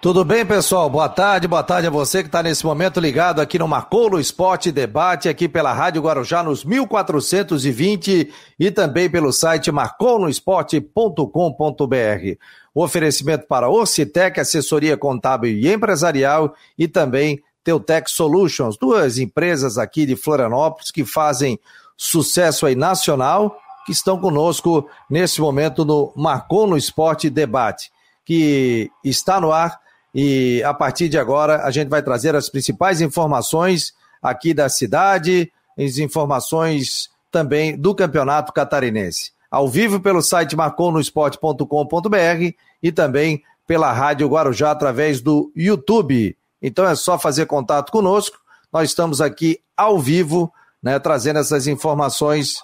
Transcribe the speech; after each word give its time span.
Tudo 0.00 0.24
bem, 0.24 0.46
pessoal? 0.46 0.88
Boa 0.88 1.10
tarde, 1.10 1.46
boa 1.46 1.62
tarde 1.62 1.86
a 1.86 1.90
você 1.90 2.22
que 2.22 2.28
está 2.28 2.42
nesse 2.42 2.64
momento 2.64 2.98
ligado 2.98 3.38
aqui 3.38 3.58
no 3.58 3.68
Marcou 3.68 4.18
Esporte 4.18 4.72
Debate, 4.72 5.28
aqui 5.28 5.46
pela 5.46 5.74
Rádio 5.74 6.00
Guarujá 6.00 6.42
nos 6.42 6.64
1420 6.64 8.32
e 8.58 8.70
também 8.70 9.10
pelo 9.10 9.30
site 9.30 9.70
marconosport.com.br. 9.70 12.38
O 12.74 12.82
oferecimento 12.82 13.46
para 13.46 13.68
Ocitec, 13.68 14.40
assessoria 14.40 14.96
contábil 14.96 15.50
e 15.50 15.70
empresarial 15.70 16.54
e 16.78 16.88
também 16.88 17.38
Teutec 17.62 18.10
Solutions, 18.10 18.78
duas 18.78 19.18
empresas 19.18 19.76
aqui 19.76 20.06
de 20.06 20.16
Florianópolis 20.16 20.90
que 20.90 21.04
fazem 21.04 21.60
sucesso 21.94 22.64
aí 22.64 22.74
nacional, 22.74 23.54
que 23.84 23.92
estão 23.92 24.18
conosco 24.18 24.88
nesse 25.10 25.42
momento 25.42 25.84
no 25.84 26.10
Marcou 26.16 26.74
Esporte 26.74 27.28
Debate, 27.28 27.92
que 28.24 28.90
está 29.04 29.38
no 29.38 29.52
ar 29.52 29.78
e 30.14 30.62
a 30.64 30.74
partir 30.74 31.08
de 31.08 31.18
agora 31.18 31.64
a 31.64 31.70
gente 31.70 31.88
vai 31.88 32.02
trazer 32.02 32.34
as 32.34 32.48
principais 32.48 33.00
informações 33.00 33.94
aqui 34.22 34.52
da 34.52 34.68
cidade, 34.68 35.52
as 35.78 35.98
informações 35.98 37.08
também 37.30 37.76
do 37.76 37.94
Campeonato 37.94 38.52
Catarinense. 38.52 39.32
Ao 39.50 39.68
vivo 39.68 40.00
pelo 40.00 40.22
site 40.22 40.56
marconosport.com.br 40.56 42.54
e 42.82 42.92
também 42.92 43.42
pela 43.66 43.92
Rádio 43.92 44.28
Guarujá 44.28 44.70
através 44.70 45.20
do 45.20 45.52
YouTube. 45.54 46.36
Então 46.60 46.86
é 46.86 46.94
só 46.94 47.18
fazer 47.18 47.46
contato 47.46 47.90
conosco. 47.90 48.38
Nós 48.72 48.90
estamos 48.90 49.20
aqui 49.20 49.60
ao 49.76 49.98
vivo, 49.98 50.52
né, 50.82 50.98
trazendo 50.98 51.38
essas 51.38 51.66
informações. 51.66 52.62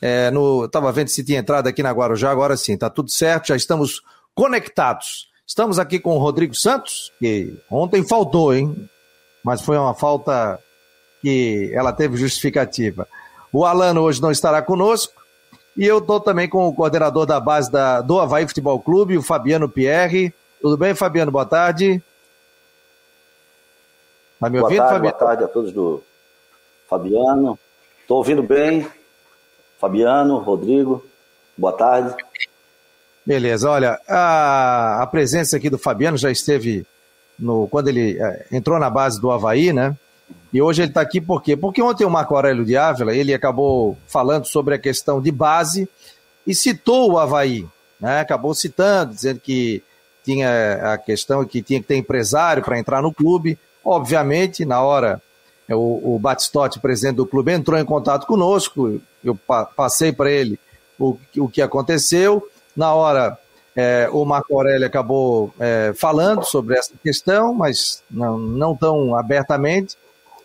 É, 0.00 0.30
no, 0.30 0.66
estava 0.66 0.92
vendo 0.92 1.08
se 1.08 1.24
tinha 1.24 1.38
entrado 1.38 1.66
aqui 1.66 1.82
na 1.82 1.90
Guarujá, 1.90 2.30
agora 2.30 2.56
sim, 2.56 2.74
está 2.74 2.88
tudo 2.88 3.10
certo, 3.10 3.48
já 3.48 3.56
estamos 3.56 4.00
conectados. 4.32 5.28
Estamos 5.48 5.78
aqui 5.78 5.98
com 5.98 6.14
o 6.14 6.18
Rodrigo 6.18 6.54
Santos, 6.54 7.10
que 7.18 7.56
ontem 7.70 8.06
faltou, 8.06 8.54
hein? 8.54 8.86
Mas 9.42 9.62
foi 9.62 9.78
uma 9.78 9.94
falta 9.94 10.60
que 11.22 11.70
ela 11.72 11.90
teve 11.90 12.18
justificativa. 12.18 13.08
O 13.50 13.64
Alano 13.64 14.02
hoje 14.02 14.20
não 14.20 14.30
estará 14.30 14.60
conosco. 14.60 15.14
E 15.74 15.86
eu 15.86 15.98
estou 15.98 16.20
também 16.20 16.50
com 16.50 16.68
o 16.68 16.74
coordenador 16.74 17.24
da 17.24 17.40
base 17.40 17.72
da, 17.72 18.02
do 18.02 18.20
Havaí 18.20 18.46
Futebol 18.46 18.78
Clube, 18.78 19.16
o 19.16 19.22
Fabiano 19.22 19.70
Pierre. 19.70 20.34
Tudo 20.60 20.76
bem, 20.76 20.94
Fabiano? 20.94 21.32
Boa 21.32 21.46
tarde. 21.46 22.02
Tá 24.38 24.50
me 24.50 24.60
ouvindo, 24.60 24.80
boa 24.80 24.90
tarde, 24.90 24.94
Fabiano? 24.94 25.18
Boa 25.18 25.28
tarde 25.28 25.44
a 25.44 25.48
todos 25.48 25.72
do 25.72 26.02
Fabiano. 26.90 27.58
Estou 28.02 28.18
ouvindo 28.18 28.42
bem. 28.42 28.86
Fabiano, 29.78 30.38
Rodrigo, 30.40 31.02
boa 31.56 31.72
tarde. 31.72 32.14
Beleza, 33.28 33.68
olha, 33.68 34.00
a, 34.08 35.02
a 35.02 35.06
presença 35.06 35.58
aqui 35.58 35.68
do 35.68 35.76
Fabiano 35.76 36.16
já 36.16 36.30
esteve 36.30 36.86
no, 37.38 37.68
quando 37.68 37.88
ele 37.88 38.18
é, 38.18 38.46
entrou 38.50 38.78
na 38.78 38.88
base 38.88 39.20
do 39.20 39.30
Havaí, 39.30 39.70
né? 39.70 39.94
E 40.50 40.62
hoje 40.62 40.80
ele 40.80 40.88
está 40.88 41.02
aqui 41.02 41.20
por 41.20 41.42
quê? 41.42 41.54
Porque 41.54 41.82
ontem 41.82 42.06
o 42.06 42.10
Marco 42.10 42.34
Aurélio 42.34 42.64
de 42.64 42.74
Ávila, 42.74 43.14
ele 43.14 43.34
acabou 43.34 43.98
falando 44.06 44.46
sobre 44.46 44.74
a 44.74 44.78
questão 44.78 45.20
de 45.20 45.30
base 45.30 45.86
e 46.46 46.54
citou 46.54 47.12
o 47.12 47.18
Havaí, 47.18 47.66
né? 48.00 48.20
Acabou 48.20 48.54
citando, 48.54 49.12
dizendo 49.12 49.40
que 49.40 49.82
tinha 50.24 50.94
a 50.94 50.96
questão 50.96 51.44
que 51.44 51.60
tinha 51.60 51.82
que 51.82 51.86
ter 51.86 51.96
empresário 51.96 52.62
para 52.62 52.78
entrar 52.78 53.02
no 53.02 53.12
clube. 53.12 53.58
Obviamente, 53.84 54.64
na 54.64 54.80
hora, 54.80 55.20
o, 55.68 56.14
o 56.14 56.18
Batistotti, 56.18 56.80
presidente 56.80 57.16
do 57.16 57.26
clube, 57.26 57.52
entrou 57.52 57.78
em 57.78 57.84
contato 57.84 58.26
conosco, 58.26 58.98
eu 59.22 59.34
pa 59.34 59.66
passei 59.66 60.12
para 60.14 60.30
ele 60.30 60.58
o, 60.98 61.14
o 61.36 61.46
que 61.46 61.60
aconteceu, 61.60 62.42
na 62.78 62.94
hora, 62.94 63.36
é, 63.74 64.08
o 64.12 64.24
Marco 64.24 64.54
Aurélio 64.54 64.86
acabou 64.86 65.52
é, 65.58 65.92
falando 65.96 66.44
sobre 66.44 66.78
essa 66.78 66.92
questão, 67.02 67.52
mas 67.52 68.04
não, 68.08 68.38
não 68.38 68.76
tão 68.76 69.16
abertamente. 69.16 69.96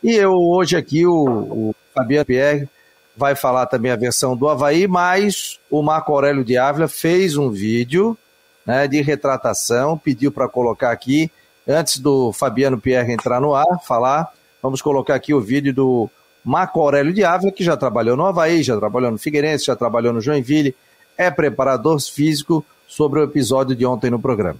E 0.03 0.15
eu 0.15 0.33
hoje 0.33 0.75
aqui, 0.75 1.05
o, 1.05 1.13
o 1.15 1.75
Fabiano 1.93 2.25
Pierre, 2.25 2.67
vai 3.15 3.35
falar 3.35 3.67
também 3.67 3.91
a 3.91 3.95
versão 3.95 4.35
do 4.35 4.49
Havaí, 4.49 4.87
mas 4.87 5.59
o 5.69 5.83
Marco 5.83 6.11
Aurélio 6.11 6.43
de 6.43 6.57
Ávila 6.57 6.87
fez 6.87 7.37
um 7.37 7.51
vídeo 7.51 8.17
né, 8.65 8.87
de 8.87 8.99
retratação, 9.01 9.95
pediu 9.95 10.31
para 10.31 10.49
colocar 10.49 10.91
aqui, 10.91 11.31
antes 11.67 11.99
do 11.99 12.33
Fabiano 12.33 12.81
Pierre 12.81 13.13
entrar 13.13 13.39
no 13.39 13.53
ar, 13.53 13.79
falar, 13.85 14.33
vamos 14.59 14.81
colocar 14.81 15.13
aqui 15.13 15.35
o 15.35 15.39
vídeo 15.39 15.71
do 15.71 16.09
Marco 16.43 16.81
Aurélio 16.81 17.13
de 17.13 17.23
Ávila, 17.23 17.51
que 17.51 17.63
já 17.63 17.77
trabalhou 17.77 18.17
no 18.17 18.25
Havaí, 18.25 18.63
já 18.63 18.75
trabalhou 18.75 19.11
no 19.11 19.19
Figueirense, 19.19 19.65
já 19.65 19.75
trabalhou 19.75 20.11
no 20.11 20.19
Joinville, 20.19 20.75
é 21.17 21.29
preparador 21.31 21.99
físico, 21.99 22.65
sobre 22.87 23.19
o 23.19 23.23
episódio 23.23 23.75
de 23.75 23.85
ontem 23.85 24.11
no 24.11 24.19
programa. 24.19 24.59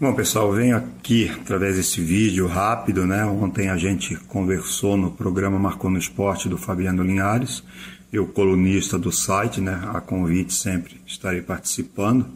Bom, 0.00 0.14
pessoal, 0.14 0.50
venho 0.50 0.78
aqui 0.78 1.28
através 1.28 1.76
desse 1.76 2.00
vídeo 2.00 2.46
rápido, 2.46 3.06
né? 3.06 3.26
Ontem 3.26 3.68
a 3.68 3.76
gente 3.76 4.16
conversou 4.28 4.96
no 4.96 5.10
programa 5.10 5.58
Marcou 5.58 5.90
no 5.90 5.98
Esporte 5.98 6.48
do 6.48 6.56
Fabiano 6.56 7.02
Linhares, 7.02 7.62
eu 8.10 8.26
colunista 8.26 8.98
do 8.98 9.12
site, 9.12 9.60
né? 9.60 9.78
A 9.92 10.00
convite 10.00 10.54
sempre 10.54 10.98
estarei 11.06 11.42
participando. 11.42 12.26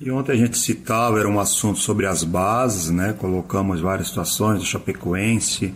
E 0.00 0.10
ontem 0.10 0.32
a 0.32 0.36
gente 0.36 0.58
citava, 0.58 1.20
era 1.20 1.28
um 1.28 1.38
assunto 1.38 1.78
sobre 1.78 2.06
as 2.06 2.24
bases, 2.24 2.90
né? 2.90 3.14
Colocamos 3.16 3.80
várias 3.80 4.08
situações 4.08 4.58
do 4.58 4.66
Chapecoense, 4.66 5.72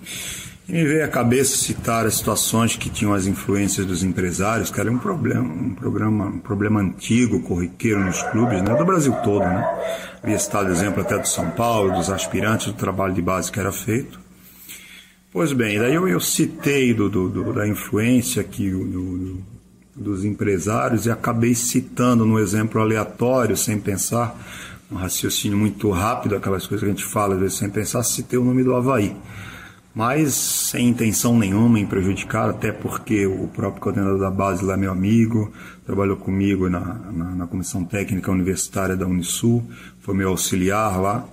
e 0.69 0.73
me 0.73 0.85
veio 0.85 1.03
à 1.03 1.09
cabeça 1.09 1.57
citar 1.57 2.05
as 2.05 2.17
situações 2.17 2.77
que 2.77 2.91
tinham 2.91 3.15
as 3.15 3.27
influências 3.27 3.87
dos 3.87 4.03
empresários, 4.03 4.71
que 4.71 4.79
era 4.79 4.93
um 4.93 4.99
problema, 4.99 5.43
um 5.43 5.75
programa, 5.75 6.27
um 6.27 6.39
problema 6.39 6.81
antigo, 6.81 7.41
corriqueiro 7.41 8.05
nos 8.05 8.23
clubes, 8.25 8.61
né, 8.63 8.75
do 8.75 8.85
Brasil 8.85 9.15
todo, 9.25 9.45
né? 9.45 9.67
Havia 10.23 10.39
citado 10.39 10.71
exemplo 10.71 11.01
até 11.01 11.17
do 11.19 11.27
São 11.27 11.51
Paulo, 11.53 11.97
dos 11.97 12.11
aspirantes, 12.11 12.67
do 12.67 12.75
trabalho 12.75 13.15
de 13.15 13.23
base 13.23 13.51
que 13.51 13.59
era 13.59 13.73
feito. 13.73 14.21
Pois 15.33 15.55
bem, 15.55 15.79
daí 15.79 15.95
eu, 15.95 16.07
eu 16.07 16.21
citei 16.21 16.93
do, 16.93 17.09
do, 17.09 17.31
do, 17.31 17.53
da 17.55 17.67
influência 17.67 18.45
que 18.45 18.71
do, 18.71 19.39
dos 19.97 20.23
empresários 20.23 21.07
e 21.07 21.11
acabei 21.11 21.55
citando 21.55 22.27
no 22.27 22.39
exemplo 22.39 22.79
aleatório, 22.79 23.57
sem 23.57 23.81
pensar, 23.81 24.39
um 24.93 24.97
raciocínio 24.97 25.57
muito 25.57 25.91
rápido, 25.91 26.37
aquelas 26.37 26.67
coisas 26.67 26.85
que 26.85 26.91
a 26.91 26.95
gente 26.95 27.07
fala 27.07 27.37
às 27.37 27.41
vezes 27.41 27.57
sem 27.57 27.71
pensar, 27.71 28.03
citei 28.03 28.39
o 28.39 28.45
nome 28.45 28.63
do 28.63 28.75
Havaí 28.75 29.17
mas 29.99 30.33
sem 30.33 30.91
intenção 30.91 31.37
nenhuma 31.37 31.81
em 31.81 31.85
prejudicar, 31.85 32.51
até 32.51 32.71
porque 32.71 33.27
o 33.27 33.49
próprio 33.49 33.83
coordenador 33.83 34.21
da 34.21 34.31
base 34.31 34.65
lá 34.65 34.75
é 34.75 34.77
meu 34.77 34.93
amigo, 34.93 35.53
trabalhou 35.85 36.17
comigo 36.17 36.71
na, 36.71 36.81
na, 37.11 37.25
na 37.35 37.47
comissão 37.49 37.85
técnica 37.85 38.31
universitária 38.31 38.97
da 38.97 39.05
Unisul, 39.05 39.69
foi 39.99 40.15
meu 40.15 40.29
auxiliar 40.29 41.01
lá 41.01 41.27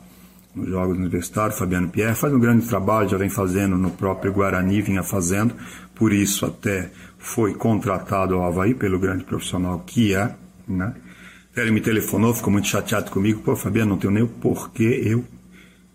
nos 0.56 0.68
Jogos 0.68 0.98
Universitários, 0.98 1.60
Fabiano 1.60 1.90
Pierre, 1.90 2.16
faz 2.16 2.34
um 2.34 2.40
grande 2.40 2.66
trabalho, 2.66 3.08
já 3.08 3.18
vem 3.18 3.30
fazendo 3.30 3.78
no 3.78 3.92
próprio 3.92 4.34
Guarani, 4.34 4.82
vinha 4.82 5.04
fazendo, 5.04 5.54
por 5.94 6.12
isso 6.12 6.44
até 6.44 6.90
foi 7.20 7.54
contratado 7.54 8.34
ao 8.34 8.46
Havaí 8.46 8.74
pelo 8.74 8.98
grande 8.98 9.24
profissional 9.26 9.84
que 9.86 10.16
é, 10.16 10.36
né? 10.68 10.96
Ele 11.56 11.70
me 11.70 11.82
telefonou, 11.82 12.34
ficou 12.34 12.52
muito 12.52 12.68
chateado 12.68 13.12
comigo, 13.12 13.42
pô, 13.42 13.56
Fabiano, 13.56 13.92
não 13.92 13.98
tenho 14.00 14.12
nem 14.12 14.24
o 14.24 14.28
porquê 14.28 15.04
eu 15.06 15.24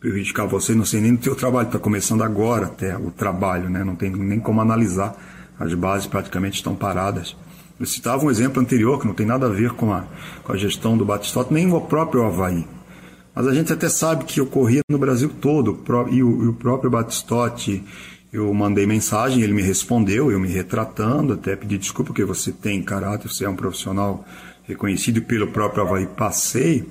prejudicar 0.00 0.46
você, 0.46 0.74
não 0.74 0.86
sei 0.86 1.02
nem 1.02 1.12
no 1.12 1.18
teu 1.18 1.36
trabalho, 1.36 1.66
está 1.66 1.78
começando 1.78 2.24
agora 2.24 2.66
até 2.66 2.96
o 2.96 3.10
trabalho, 3.10 3.68
né? 3.68 3.84
não 3.84 3.94
tem 3.94 4.10
nem 4.10 4.40
como 4.40 4.60
analisar, 4.60 5.14
as 5.58 5.74
bases 5.74 6.06
praticamente 6.06 6.56
estão 6.56 6.74
paradas. 6.74 7.36
Eu 7.78 7.84
citava 7.84 8.24
um 8.24 8.30
exemplo 8.30 8.62
anterior 8.62 8.98
que 8.98 9.06
não 9.06 9.14
tem 9.14 9.26
nada 9.26 9.46
a 9.46 9.50
ver 9.50 9.72
com 9.72 9.92
a, 9.92 10.04
com 10.42 10.52
a 10.52 10.56
gestão 10.56 10.96
do 10.96 11.04
Batistote, 11.04 11.52
nem 11.52 11.70
o 11.70 11.80
próprio 11.82 12.24
Havaí. 12.24 12.66
Mas 13.34 13.46
a 13.46 13.54
gente 13.54 13.72
até 13.72 13.88
sabe 13.88 14.24
que 14.24 14.40
ocorria 14.40 14.80
no 14.88 14.98
Brasil 14.98 15.30
todo, 15.40 15.78
e 16.10 16.22
o, 16.22 16.44
e 16.44 16.48
o 16.48 16.52
próprio 16.54 16.90
Batistote, 16.90 17.84
eu 18.32 18.52
mandei 18.54 18.86
mensagem, 18.86 19.42
ele 19.42 19.52
me 19.52 19.62
respondeu, 19.62 20.30
eu 20.30 20.40
me 20.40 20.48
retratando, 20.48 21.34
até 21.34 21.54
pedi 21.54 21.76
desculpa, 21.76 22.08
porque 22.08 22.24
você 22.24 22.52
tem 22.52 22.82
caráter, 22.82 23.28
você 23.28 23.44
é 23.44 23.48
um 23.48 23.56
profissional 23.56 24.24
reconhecido 24.64 25.20
pelo 25.22 25.48
próprio 25.48 25.82
Havaí, 25.82 26.06
passei, 26.06 26.86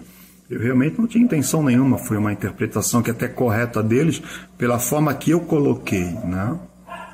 eu 0.49 0.59
realmente 0.59 0.99
não 0.99 1.07
tinha 1.07 1.23
intenção 1.23 1.61
nenhuma, 1.61 1.97
foi 1.97 2.17
uma 2.17 2.33
interpretação 2.33 3.03
que 3.03 3.11
é 3.11 3.13
até 3.13 3.27
correta 3.27 3.83
deles, 3.83 4.21
pela 4.57 4.79
forma 4.79 5.13
que 5.13 5.29
eu 5.31 5.41
coloquei, 5.41 6.11
né? 6.23 6.57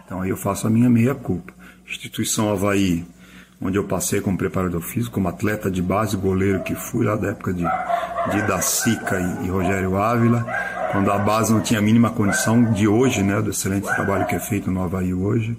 Então 0.06 0.22
aí 0.22 0.30
eu 0.30 0.38
faço 0.38 0.68
a 0.68 0.70
minha 0.70 0.90
meia-culpa. 0.90 1.54
Instituição 1.86 2.50
Havaí, 2.50 3.06
onde 3.62 3.78
eu 3.78 3.84
passei 3.84 4.22
como 4.22 4.38
preparador 4.38 4.82
físico, 4.82 5.16
como 5.16 5.28
atleta 5.28 5.70
de 5.70 5.82
base, 5.82 6.16
goleiro 6.16 6.64
que 6.64 6.76
fui 6.76 7.06
lá 7.06 7.16
da 7.16 7.30
época 7.30 7.54
de, 7.54 7.64
de 7.64 8.42
Dacica 8.48 9.20
e, 9.20 9.46
e 9.46 9.50
Rogério 9.50 9.98
Ávila, 9.98 10.46
quando 10.96 11.12
a 11.12 11.18
base 11.20 11.52
não 11.52 11.60
tinha 11.60 11.82
a 11.82 11.84
mínima 11.84 12.10
condição 12.10 12.72
de 12.72 12.88
hoje, 12.88 13.22
né, 13.22 13.42
do 13.42 13.50
excelente 13.50 13.84
trabalho 13.84 14.26
que 14.26 14.34
é 14.34 14.40
feito 14.40 14.72
no 14.72 14.82
Havaí 14.82 15.14
hoje. 15.14 15.52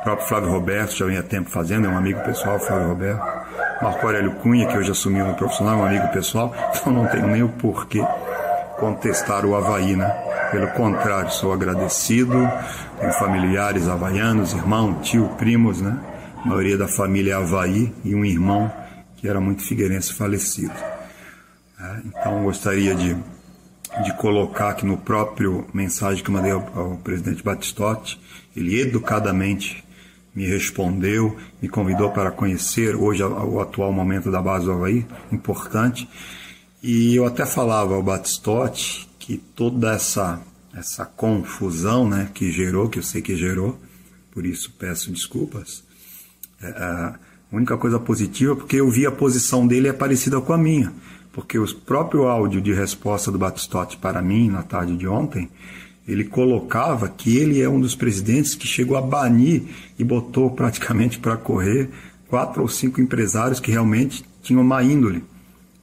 O 0.00 0.02
próprio 0.02 0.26
Flávio 0.26 0.50
Roberto 0.50 0.96
já 0.96 1.20
há 1.20 1.22
tempo 1.22 1.50
fazendo, 1.50 1.86
é 1.86 1.90
um 1.90 1.98
amigo 1.98 2.18
pessoal, 2.20 2.58
Flávio 2.58 2.88
Roberto. 2.88 3.20
Marco 3.82 4.06
Aurélio 4.06 4.32
Cunha, 4.36 4.66
que 4.66 4.78
hoje 4.78 4.90
assumiu 4.90 5.26
no 5.26 5.34
profissional, 5.34 5.80
um 5.80 5.84
amigo 5.84 6.08
pessoal, 6.08 6.54
então 6.74 6.90
não 6.90 7.06
tenho 7.06 7.26
nem 7.26 7.42
o 7.42 7.50
porquê 7.50 8.02
contestar 8.78 9.44
o 9.44 9.54
Havaí, 9.54 9.94
né? 9.94 10.08
Pelo 10.50 10.68
contrário, 10.68 11.30
sou 11.32 11.52
agradecido, 11.52 12.50
tenho 12.98 13.12
familiares 13.12 13.86
havaianos, 13.88 14.54
irmão, 14.54 14.94
tio, 15.02 15.28
primos, 15.36 15.82
né? 15.82 15.98
A 16.42 16.48
maioria 16.48 16.78
da 16.78 16.88
família 16.88 17.34
é 17.34 17.36
Havaí 17.36 17.92
e 18.02 18.14
um 18.14 18.24
irmão 18.24 18.72
que 19.18 19.28
era 19.28 19.38
muito 19.38 19.62
figueirense 19.62 20.14
falecido. 20.14 20.72
então 22.06 22.42
gostaria 22.42 22.94
de, 22.94 23.14
de 24.04 24.16
colocar 24.16 24.70
aqui 24.70 24.86
no 24.86 24.96
próprio 24.96 25.66
mensagem 25.72 26.22
que 26.22 26.30
eu 26.30 26.34
mandei 26.34 26.52
ao, 26.52 26.78
ao 26.78 26.96
presidente 26.98 27.42
Batistotti, 27.42 28.20
ele 28.56 28.80
educadamente 28.80 29.84
me 30.34 30.46
respondeu, 30.46 31.36
me 31.60 31.68
convidou 31.68 32.10
para 32.10 32.30
conhecer 32.30 32.94
hoje 32.94 33.22
o 33.22 33.60
atual 33.60 33.92
momento 33.92 34.30
da 34.30 34.40
base 34.40 34.66
do 34.66 34.72
Havaí, 34.72 35.04
importante. 35.32 36.08
E 36.82 37.16
eu 37.16 37.26
até 37.26 37.44
falava 37.44 37.94
ao 37.94 38.02
Batistotti 38.02 39.08
que 39.18 39.36
toda 39.36 39.92
essa, 39.92 40.40
essa 40.74 41.04
confusão 41.04 42.08
né, 42.08 42.30
que 42.32 42.52
gerou, 42.52 42.88
que 42.88 43.00
eu 43.00 43.02
sei 43.02 43.20
que 43.20 43.36
gerou, 43.36 43.78
por 44.30 44.46
isso 44.46 44.72
peço 44.78 45.10
desculpas, 45.10 45.82
é, 46.62 46.68
a 46.68 47.18
única 47.50 47.76
coisa 47.76 47.98
positiva 47.98 48.52
é 48.52 48.56
porque 48.56 48.76
eu 48.76 48.90
vi 48.90 49.06
a 49.06 49.10
posição 49.10 49.66
dele 49.66 49.88
é 49.88 49.92
parecida 49.92 50.40
com 50.40 50.52
a 50.52 50.58
minha. 50.58 50.92
Porque 51.38 51.56
o 51.56 51.72
próprio 51.72 52.26
áudio 52.26 52.60
de 52.60 52.72
resposta 52.72 53.30
do 53.30 53.38
Batistotti 53.38 53.96
para 53.96 54.20
mim 54.20 54.50
na 54.50 54.64
tarde 54.64 54.96
de 54.96 55.06
ontem 55.06 55.48
ele 56.04 56.24
colocava 56.24 57.08
que 57.08 57.36
ele 57.36 57.62
é 57.62 57.68
um 57.68 57.78
dos 57.80 57.94
presidentes 57.94 58.56
que 58.56 58.66
chegou 58.66 58.96
a 58.96 59.00
banir 59.00 59.62
e 59.96 60.02
botou 60.02 60.50
praticamente 60.50 61.16
para 61.20 61.36
correr 61.36 61.90
quatro 62.26 62.60
ou 62.60 62.66
cinco 62.66 63.00
empresários 63.00 63.60
que 63.60 63.70
realmente 63.70 64.24
tinham 64.42 64.64
má 64.64 64.82
índole. 64.82 65.22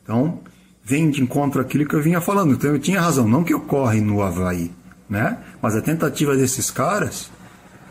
Então, 0.04 0.42
vem 0.84 1.10
de 1.10 1.22
encontro 1.22 1.62
aquilo 1.62 1.88
que 1.88 1.96
eu 1.96 2.01
vinha 2.01 2.19
falando. 2.19 2.51
Então, 2.51 2.72
eu 2.72 2.80
tinha 2.80 3.00
razão, 3.00 3.25
não 3.25 3.42
que 3.42 3.56
ocorre 3.56 4.01
no 4.01 4.22
Havaí, 4.22 4.69
né? 5.10 5.38
mas 5.62 5.74
a 5.74 5.81
tentativa 5.81 6.36
desses 6.36 6.69
caras 6.69 7.31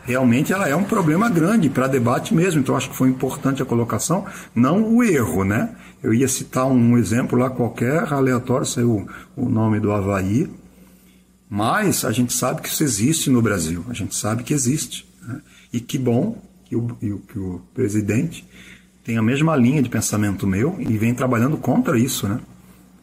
realmente 0.05 0.53
ela 0.53 0.69
é 0.69 0.75
um 0.75 0.83
problema 0.83 1.29
grande 1.29 1.69
para 1.69 1.87
debate 1.87 2.33
mesmo. 2.33 2.61
Então 2.61 2.77
acho 2.77 2.89
que 2.91 2.95
foi 2.95 3.09
importante 3.09 3.61
a 3.61 3.65
colocação, 3.65 4.25
não 4.53 4.95
o 4.95 5.03
erro, 5.03 5.43
né? 5.43 5.71
Eu 6.05 6.13
ia 6.13 6.27
citar 6.27 6.67
um 6.67 6.99
exemplo 6.99 7.35
lá 7.35 7.49
qualquer, 7.49 8.13
aleatório, 8.13 8.63
saiu 8.63 9.09
o 9.35 9.49
nome 9.49 9.79
do 9.79 9.91
Havaí, 9.91 10.47
mas 11.49 12.05
a 12.05 12.11
gente 12.11 12.31
sabe 12.31 12.61
que 12.61 12.69
isso 12.69 12.83
existe 12.83 13.31
no 13.31 13.41
Brasil, 13.41 13.83
a 13.89 13.93
gente 13.93 14.15
sabe 14.15 14.43
que 14.43 14.53
existe. 14.53 15.07
Né? 15.23 15.41
E 15.73 15.79
que 15.79 15.97
bom 15.97 16.39
que 16.65 16.75
o, 16.75 16.89
que 17.27 17.39
o 17.39 17.59
presidente 17.73 18.47
tem 19.03 19.17
a 19.17 19.21
mesma 19.23 19.55
linha 19.55 19.81
de 19.81 19.89
pensamento 19.89 20.45
meu 20.45 20.75
e 20.79 20.95
vem 20.95 21.11
trabalhando 21.11 21.57
contra 21.57 21.97
isso, 21.97 22.27
né? 22.27 22.39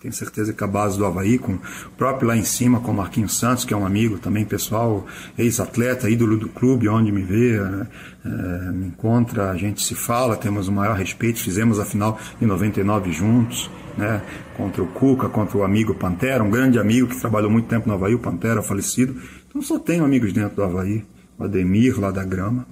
Tenho 0.02 0.12
certeza 0.12 0.52
que 0.52 0.64
a 0.64 0.66
base 0.66 0.98
do 0.98 1.06
Havaí, 1.06 1.38
com 1.38 1.52
o 1.52 1.60
próprio 1.96 2.26
lá 2.26 2.36
em 2.36 2.42
cima, 2.42 2.80
com 2.80 2.90
o 2.90 2.94
Marquinhos 2.94 3.38
Santos, 3.38 3.64
que 3.64 3.72
é 3.72 3.76
um 3.76 3.86
amigo 3.86 4.18
também 4.18 4.44
pessoal, 4.44 5.06
ex-atleta, 5.38 6.10
ídolo 6.10 6.36
do 6.36 6.48
clube, 6.48 6.88
onde 6.88 7.12
me 7.12 7.22
vê, 7.22 7.54
é, 7.54 8.72
me 8.72 8.88
encontra, 8.88 9.52
a 9.52 9.56
gente 9.56 9.80
se 9.80 9.94
fala, 9.94 10.36
temos 10.36 10.66
o 10.66 10.72
maior 10.72 10.96
respeito, 10.96 11.38
fizemos 11.38 11.78
a 11.78 11.84
final 11.84 12.18
em 12.40 12.46
99 12.46 13.12
juntos 13.12 13.70
né, 13.96 14.20
contra 14.56 14.82
o 14.82 14.88
Cuca, 14.88 15.28
contra 15.28 15.56
o 15.56 15.62
amigo 15.62 15.94
Pantera, 15.94 16.42
um 16.42 16.50
grande 16.50 16.80
amigo 16.80 17.06
que 17.06 17.20
trabalhou 17.20 17.48
muito 17.48 17.68
tempo 17.68 17.86
no 17.86 17.94
Havaí, 17.94 18.12
o 18.12 18.18
Pantera, 18.18 18.60
falecido. 18.60 19.14
Então 19.48 19.62
só 19.62 19.78
tenho 19.78 20.04
amigos 20.04 20.32
dentro 20.32 20.56
do 20.56 20.64
Havaí, 20.64 21.04
o 21.38 21.44
Ademir 21.44 22.00
lá 22.00 22.10
da 22.10 22.24
Grama. 22.24 22.66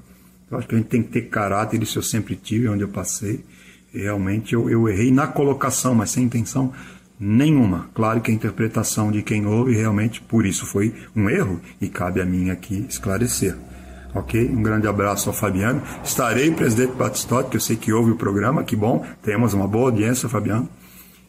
Eu 0.51 0.59
acho 0.59 0.67
que 0.67 0.75
a 0.75 0.79
gente 0.79 0.89
tem 0.89 1.01
que 1.01 1.11
ter 1.11 1.29
caráter, 1.29 1.81
isso 1.81 1.97
eu 1.97 2.03
sempre 2.03 2.35
tive, 2.35 2.69
onde 2.69 2.83
eu 2.83 2.89
passei. 2.89 3.45
Realmente 3.95 4.53
eu, 4.53 4.69
eu 4.69 4.89
errei 4.89 5.13
na 5.13 5.29
colocação, 5.29 5.95
mas 5.95 6.11
sem 6.11 6.25
intenção 6.25 6.73
nenhuma. 7.21 7.91
Claro 7.95 8.21
que 8.21 8.31
a 8.31 8.35
interpretação 8.35 9.13
de 9.13 9.23
quem 9.23 9.47
ouve 9.47 9.77
realmente 9.77 10.23
por 10.23 10.47
isso 10.47 10.65
foi 10.65 10.95
um 11.15 11.29
erro 11.29 11.61
e 11.81 11.89
cabe 11.89 12.21
a 12.21 12.25
mim 12.25 12.51
aqui 12.51 12.87
esclarecer. 12.89 13.55
Ok? 14.15 14.49
Um 14.49 14.63
grande 14.63 14.89
abraço 14.89 15.29
ao 15.29 15.35
Fabiano. 15.35 15.83
Estarei, 16.03 16.51
presidente 16.51 16.97
Batistotti, 16.97 17.51
que 17.51 17.57
eu 17.59 17.61
sei 17.61 17.77
que 17.77 17.93
ouve 17.93 18.11
o 18.11 18.17
programa, 18.17 18.65
que 18.65 18.75
bom. 18.75 19.05
Temos 19.23 19.55
uma 19.55 19.69
boa 19.69 19.91
audiência, 19.91 20.29
Fabiano 20.29 20.69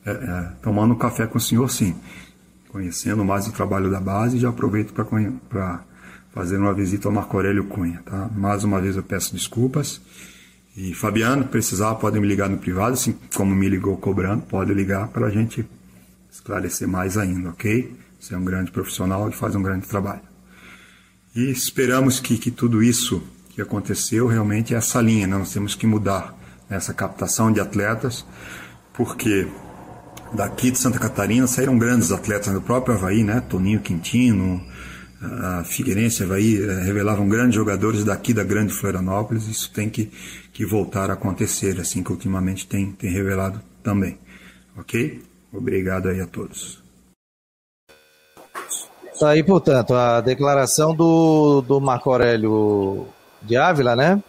é, 0.06 0.12
é, 0.12 0.52
tomando 0.62 0.94
um 0.94 0.98
café 0.98 1.28
com 1.28 1.38
o 1.38 1.42
senhor, 1.42 1.70
sim. 1.70 1.96
Conhecendo 2.70 3.24
mais 3.24 3.48
o 3.48 3.52
trabalho 3.52 3.92
da 3.92 4.00
base, 4.00 4.40
já 4.40 4.50
aproveito 4.50 4.94
para 4.94 5.84
fazer 6.34 6.58
uma 6.58 6.74
visita 6.74 7.08
ao 7.08 7.14
Marco 7.14 7.36
Aurélio 7.36 7.66
Cunha. 7.66 8.02
Tá? 8.06 8.30
Mais 8.36 8.64
uma 8.64 8.80
vez 8.80 8.96
eu 8.96 9.04
peço 9.04 9.34
desculpas. 9.34 10.02
E 10.76 10.94
Fabiano, 10.94 11.46
precisar, 11.46 11.96
pode 11.96 12.20
me 12.20 12.26
ligar 12.26 12.50
no 12.50 12.58
privado, 12.58 12.94
assim 12.94 13.16
como 13.36 13.54
me 13.54 13.68
ligou 13.68 13.98
cobrando, 13.98 14.44
pode 14.44 14.74
ligar 14.74 15.10
para 15.10 15.28
a 15.28 15.30
gente 15.30 15.66
esclarecer 16.32 16.88
mais 16.88 17.18
ainda, 17.18 17.50
ok? 17.50 17.94
Você 18.20 18.34
é 18.34 18.38
um 18.38 18.46
grande 18.46 18.72
profissional 18.72 19.28
e 19.30 19.34
faz 19.34 19.56
um 19.56 19.62
grande 19.62 19.88
trabalho. 19.88 20.22
E 21.36 21.50
esperamos 21.50 22.20
que, 22.20 22.38
que 22.38 22.52
tudo 22.52 22.82
isso 22.82 23.22
que 23.50 23.62
aconteceu 23.62 24.28
realmente 24.28 24.74
é 24.74 24.78
essa 24.78 25.02
linha, 25.02 25.28
né? 25.28 25.38
nós 25.38 25.52
temos 25.52 25.76
que 25.76 25.86
mudar 25.86 26.38
essa 26.70 26.94
captação 26.94 27.52
de 27.52 27.60
atletas, 27.60 28.26
porque 28.94 29.48
daqui 30.34 30.72
de 30.72 30.80
Santa 30.80 31.00
Catarina 31.00 31.48
saíram 31.48 31.78
grandes 31.78 32.12
atletas 32.12 32.54
do 32.54 32.62
próprio 32.62 32.96
Havaí, 32.96 33.24
né? 33.24 33.42
Toninho 33.42 33.82
Quintino, 33.82 34.64
a 35.22 35.64
Figueirense, 35.66 36.24
Havaí, 36.24 36.62
eh, 36.62 36.84
revelavam 36.84 37.28
grandes 37.28 37.56
jogadores 37.56 38.06
daqui 38.06 38.34
da 38.34 38.44
grande 38.44 38.74
Florianópolis. 38.74 39.48
Isso 39.48 39.72
tem 39.72 39.90
que, 39.90 40.10
que 40.54 40.66
voltar 40.66 41.10
a 41.10 41.14
acontecer, 41.14 41.80
assim 41.80 42.02
que 42.02 42.12
ultimamente 42.12 42.66
tem, 42.66 42.92
tem 42.94 43.12
revelado 43.12 43.62
também. 43.84 44.18
Ok? 44.78 45.22
Obrigado 45.54 46.10
aí 46.10 46.22
a 46.22 46.28
todos. 46.28 46.82
Tá 49.20 49.30
aí, 49.30 49.44
portanto, 49.44 49.94
a 49.94 50.20
declaração 50.22 50.96
do, 50.96 51.62
do 51.62 51.80
Marco 51.80 52.10
Aurélio 52.10 53.06
de 53.42 53.56
Ávila, 53.56 53.96
né? 53.96 54.22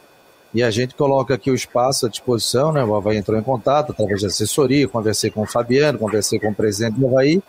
E 0.55 0.63
a 0.63 0.71
gente 0.71 0.95
coloca 0.95 1.33
aqui 1.33 1.51
o 1.51 1.55
espaço 1.55 2.05
à 2.05 2.09
disposição, 2.11 2.73
né? 2.73 2.85
O 2.85 2.95
Havaí 2.95 3.17
entrou 3.17 3.39
em 3.39 3.43
contato 3.43 3.93
através 3.93 4.21
de 4.21 4.27
assessoria, 4.27 4.87
conversei 4.87 5.31
com 5.31 5.43
o 5.43 5.47
Fabiano, 5.47 5.99
conversei 5.99 6.39
com 6.39 6.51
o 6.51 6.55
presidente 6.55 7.01
do 7.01 7.07
Havaí. 7.07 7.43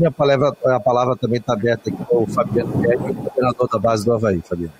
E 0.00 0.06
a 0.06 0.10
palavra, 0.10 0.56
a 0.64 0.80
palavra 0.80 1.16
também 1.16 1.40
está 1.40 1.52
aberta 1.52 1.90
aqui 1.90 2.02
para 2.02 2.16
o 2.16 2.26
Fabiano 2.26 2.78
Guedes, 2.78 3.16
coordenador 3.16 3.68
da 3.68 3.78
base 3.78 4.04
do 4.06 4.14
Havaí, 4.14 4.40
Fabiano. 4.40 4.72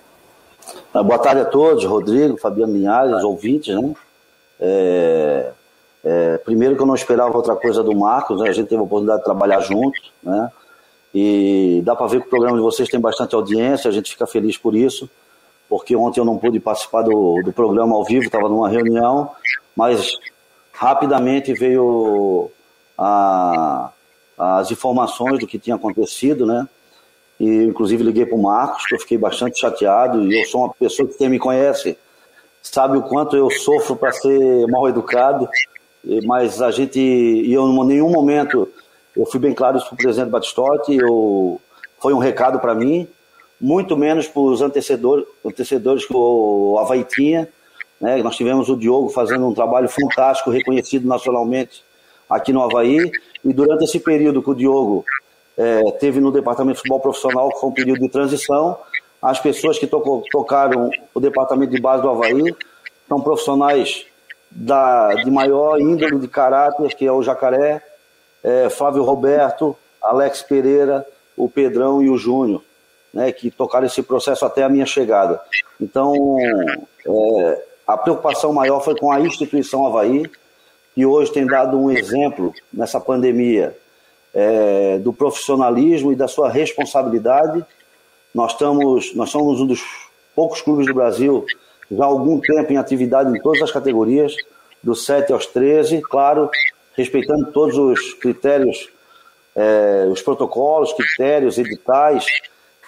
Ah, 0.93 1.03
boa 1.03 1.19
tarde 1.19 1.41
a 1.41 1.45
todos, 1.45 1.85
Rodrigo, 1.85 2.37
Fabiano 2.37 2.73
Linhares, 2.73 3.23
ouvintes, 3.23 3.75
né? 3.75 3.93
É, 4.59 5.51
é, 6.03 6.37
primeiro 6.37 6.75
que 6.75 6.81
eu 6.81 6.87
não 6.87 6.95
esperava 6.95 7.35
outra 7.35 7.55
coisa 7.55 7.83
do 7.83 7.95
Marcos, 7.95 8.41
né? 8.41 8.49
a 8.49 8.53
gente 8.53 8.67
teve 8.67 8.81
a 8.81 8.83
oportunidade 8.83 9.19
de 9.19 9.25
trabalhar 9.25 9.59
juntos, 9.61 10.11
né? 10.23 10.49
E 11.13 11.81
dá 11.83 11.95
para 11.95 12.05
ver 12.05 12.21
que 12.21 12.27
o 12.27 12.29
programa 12.29 12.55
de 12.55 12.61
vocês 12.61 12.87
tem 12.87 12.99
bastante 12.99 13.33
audiência, 13.33 13.89
a 13.89 13.91
gente 13.91 14.11
fica 14.11 14.27
feliz 14.27 14.57
por 14.57 14.75
isso 14.75 15.09
porque 15.69 15.95
ontem 15.95 16.19
eu 16.19 16.25
não 16.25 16.37
pude 16.37 16.59
participar 16.59 17.03
do, 17.03 17.41
do 17.43 17.53
programa 17.53 17.95
ao 17.95 18.03
vivo, 18.03 18.25
estava 18.25 18.49
numa 18.49 18.67
reunião, 18.67 19.31
mas 19.75 20.17
rapidamente 20.73 21.53
veio 21.53 22.49
a, 22.97 23.91
as 24.37 24.71
informações 24.71 25.39
do 25.39 25.45
que 25.45 25.59
tinha 25.59 25.75
acontecido, 25.75 26.45
né? 26.45 26.67
E 27.39 27.45
inclusive 27.65 28.03
liguei 28.03 28.25
para 28.25 28.35
o 28.35 28.41
Marcos, 28.41 28.85
que 28.87 28.95
eu 28.95 28.99
fiquei 28.99 29.17
bastante 29.17 29.59
chateado, 29.59 30.25
e 30.25 30.41
eu 30.41 30.45
sou 30.47 30.61
uma 30.61 30.73
pessoa 30.73 31.07
que 31.07 31.17
quem 31.17 31.29
me 31.29 31.37
conhece 31.37 31.97
sabe 32.61 32.97
o 32.97 33.03
quanto 33.03 33.37
eu 33.37 33.49
sofro 33.51 33.95
para 33.95 34.11
ser 34.11 34.67
mal 34.67 34.89
educado, 34.89 35.47
mas 36.25 36.61
a 36.61 36.71
gente, 36.71 36.99
e 36.99 37.53
eu 37.53 37.67
em 37.67 37.85
nenhum 37.85 38.09
momento, 38.09 38.67
eu 39.15 39.25
fui 39.25 39.39
bem 39.39 39.53
claro 39.53 39.77
isso 39.77 39.87
para 39.87 39.95
o 39.95 39.97
presidente 39.97 40.29
Batistotti, 40.29 40.95
eu, 40.95 41.59
foi 41.99 42.13
um 42.13 42.19
recado 42.19 42.59
para 42.59 42.73
mim, 42.73 43.07
muito 43.59 43.97
menos 43.97 44.27
para 44.27 44.41
os 44.41 44.61
antecedores, 44.61 45.25
antecedores 45.45 46.05
que 46.05 46.13
o 46.15 46.77
Havaí 46.79 47.03
tinha. 47.03 47.49
Né? 47.99 48.23
Nós 48.23 48.37
tivemos 48.37 48.69
o 48.69 48.77
Diogo 48.77 49.09
fazendo 49.09 49.47
um 49.47 49.53
trabalho 49.53 49.89
fantástico, 49.89 50.49
reconhecido 50.49 51.07
nacionalmente 51.07 51.83
aqui 52.29 52.53
no 52.53 52.63
Havaí, 52.63 53.11
e 53.43 53.53
durante 53.53 53.83
esse 53.83 53.99
período 53.99 54.41
que 54.41 54.49
o 54.49 54.55
Diogo 54.55 55.03
é, 55.57 55.91
teve 55.99 56.21
no 56.21 56.31
departamento 56.31 56.75
de 56.75 56.79
futebol 56.79 57.01
profissional, 57.01 57.49
que 57.49 57.59
foi 57.59 57.69
um 57.69 57.73
período 57.73 57.99
de 57.99 58.09
transição, 58.09 58.77
as 59.21 59.39
pessoas 59.39 59.77
que 59.77 59.85
tocou, 59.85 60.23
tocaram 60.31 60.89
o 61.13 61.19
departamento 61.19 61.73
de 61.73 61.81
base 61.81 62.01
do 62.01 62.09
Havaí 62.09 62.55
são 63.07 63.19
profissionais 63.19 64.05
da, 64.51 65.13
de 65.15 65.29
maior 65.29 65.79
índole 65.79 66.19
de 66.19 66.27
caráter, 66.27 66.95
que 66.95 67.05
é 67.05 67.11
o 67.11 67.23
Jacaré, 67.23 67.81
é, 68.43 68.69
Flávio 68.69 69.03
Roberto, 69.03 69.75
Alex 70.01 70.41
Pereira, 70.43 71.05
o 71.35 71.49
Pedrão 71.49 72.01
e 72.01 72.09
o 72.09 72.17
Júnior 72.17 72.61
né, 73.13 73.31
que 73.31 73.49
tocaram 73.49 73.85
esse 73.85 74.01
processo 74.03 74.45
até 74.45 74.63
a 74.63 74.69
minha 74.69 74.85
chegada. 74.85 75.41
Então, 75.79 76.37
é, 77.05 77.65
a 77.87 77.97
preocupação 77.97 78.53
maior 78.53 78.81
foi 78.81 78.95
com 78.95 79.11
a 79.11 79.19
instituição 79.19 79.85
Havaí, 79.85 80.29
que 80.93 81.05
hoje 81.05 81.31
tem 81.31 81.45
dado 81.45 81.77
um 81.77 81.91
exemplo 81.91 82.53
nessa 82.71 82.99
pandemia 82.99 83.75
é, 84.33 84.97
do 84.99 85.11
profissionalismo 85.11 86.11
e 86.11 86.15
da 86.15 86.27
sua 86.27 86.49
responsabilidade. 86.49 87.65
Nós, 88.33 88.51
estamos, 88.51 89.15
nós 89.15 89.29
somos 89.29 89.59
um 89.59 89.65
dos 89.65 89.81
poucos 90.35 90.61
clubes 90.61 90.85
do 90.85 90.93
Brasil 90.93 91.45
já 91.91 92.03
há 92.03 92.07
algum 92.07 92.39
tempo 92.39 92.71
em 92.71 92.77
atividade 92.77 93.35
em 93.35 93.41
todas 93.41 93.61
as 93.61 93.71
categorias, 93.71 94.35
dos 94.81 95.05
7 95.05 95.33
aos 95.33 95.45
13, 95.45 96.01
claro, 96.01 96.49
respeitando 96.95 97.51
todos 97.51 97.77
os 97.77 98.13
critérios, 98.13 98.89
é, 99.55 100.07
os 100.11 100.21
protocolos, 100.21 100.93
critérios, 100.93 101.57
editais, 101.57 102.25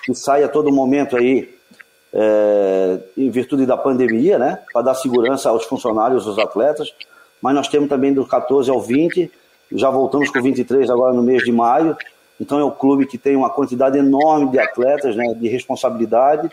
que 0.03 0.13
sai 0.13 0.43
a 0.43 0.48
todo 0.48 0.72
momento 0.72 1.17
aí, 1.17 1.53
é, 2.13 3.00
em 3.17 3.29
virtude 3.29 3.65
da 3.65 3.77
pandemia, 3.77 4.38
né, 4.38 4.60
para 4.74 4.81
dar 4.81 4.96
segurança 4.96 5.50
aos 5.50 5.65
funcionários, 5.65 6.27
aos 6.27 6.38
atletas, 6.38 6.93
mas 7.41 7.55
nós 7.55 7.67
temos 7.67 7.89
também 7.89 8.13
do 8.13 8.25
14 8.25 8.70
ao 8.70 8.79
20, 8.79 9.31
já 9.74 9.89
voltamos 9.89 10.29
com 10.29 10.41
23 10.41 10.89
agora 10.89 11.13
no 11.13 11.24
mês 11.24 11.43
de 11.43 11.51
maio. 11.51 11.96
Então 12.39 12.60
é 12.60 12.65
um 12.65 12.72
clube 12.72 13.05
que 13.05 13.17
tem 13.17 13.36
uma 13.36 13.50
quantidade 13.50 13.98
enorme 13.98 14.50
de 14.50 14.60
atletas, 14.60 15.15
né, 15.15 15.34
de 15.36 15.48
responsabilidade, 15.48 16.50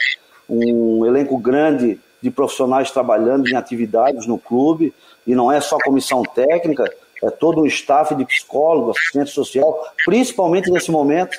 um 0.49 1.05
elenco 1.05 1.37
grande 1.39 1.99
de 2.21 2.31
profissionais 2.31 2.91
trabalhando 2.91 3.49
em 3.49 3.55
atividades 3.55 4.27
no 4.27 4.39
clube, 4.39 4.93
e 5.27 5.35
não 5.35 5.53
é 5.53 5.61
só 5.61 5.79
comissão 5.79 6.23
técnica, 6.23 6.85
é 7.23 7.31
todo 7.31 7.61
um 7.61 7.67
staff 7.67 8.15
de 8.15 8.25
psicólogo, 8.25 8.91
assistente 8.91 9.31
social, 9.31 9.87
principalmente 10.05 10.71
nesse 10.71 10.91
momento, 10.91 11.37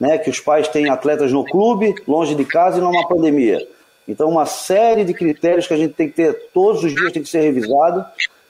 né, 0.00 0.16
que 0.16 0.30
os 0.30 0.40
pais 0.40 0.68
têm 0.68 0.88
atletas 0.88 1.32
no 1.32 1.44
clube, 1.44 1.94
longe 2.06 2.34
de 2.34 2.44
casa 2.44 2.78
e 2.78 2.80
numa 2.80 3.06
pandemia. 3.06 3.66
Então, 4.06 4.30
uma 4.30 4.46
série 4.46 5.04
de 5.04 5.12
critérios 5.12 5.66
que 5.66 5.74
a 5.74 5.76
gente 5.76 5.92
tem 5.92 6.08
que 6.08 6.14
ter 6.14 6.32
todos 6.54 6.82
os 6.82 6.94
dias 6.94 7.12
tem 7.12 7.22
que 7.22 7.28
ser 7.28 7.40
revisado 7.40 8.04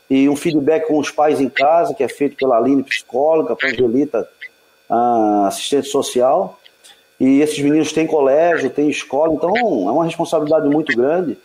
e 0.09 0.29
um 0.29 0.37
feedback 0.37 0.87
com 0.87 0.99
os 0.99 1.11
pais 1.11 1.41
em 1.41 1.49
casa, 1.49 1.95
que 1.95 2.05
é 2.05 2.09
feito 2.09 2.37
pela 2.37 2.57
Aline, 2.57 2.83
psicóloga, 2.83 3.57
a 3.61 3.67
Angelita, 3.67 4.29
assistente 5.47 5.89
social. 5.89 6.59
E 7.19 7.41
esses 7.41 7.59
meninos 7.59 7.93
têm 7.93 8.07
colégio, 8.07 8.71
têm 8.71 8.89
escola, 8.89 9.35
então 9.35 9.51
é 9.57 9.91
uma 9.91 10.05
responsabilidade 10.05 10.69
muito 10.69 10.97
grande. 10.97 11.37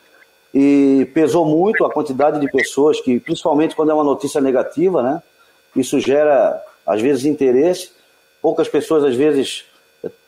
E 0.53 1.10
pesou 1.13 1.45
muito 1.45 1.83
a 1.83 1.91
quantidade 1.91 2.39
de 2.39 2.51
pessoas 2.51 3.01
que, 3.01 3.19
principalmente 3.19 3.75
quando 3.75 3.91
é 3.91 3.93
uma 3.93 4.03
notícia 4.03 4.39
negativa, 4.39 5.01
né? 5.01 5.24
Isso 5.75 6.00
gera, 6.00 6.62
às 6.86 7.01
vezes, 7.01 7.25
interesse. 7.25 7.91
Poucas 8.41 8.67
pessoas, 8.67 9.03
às 9.03 9.15
vezes, 9.15 9.65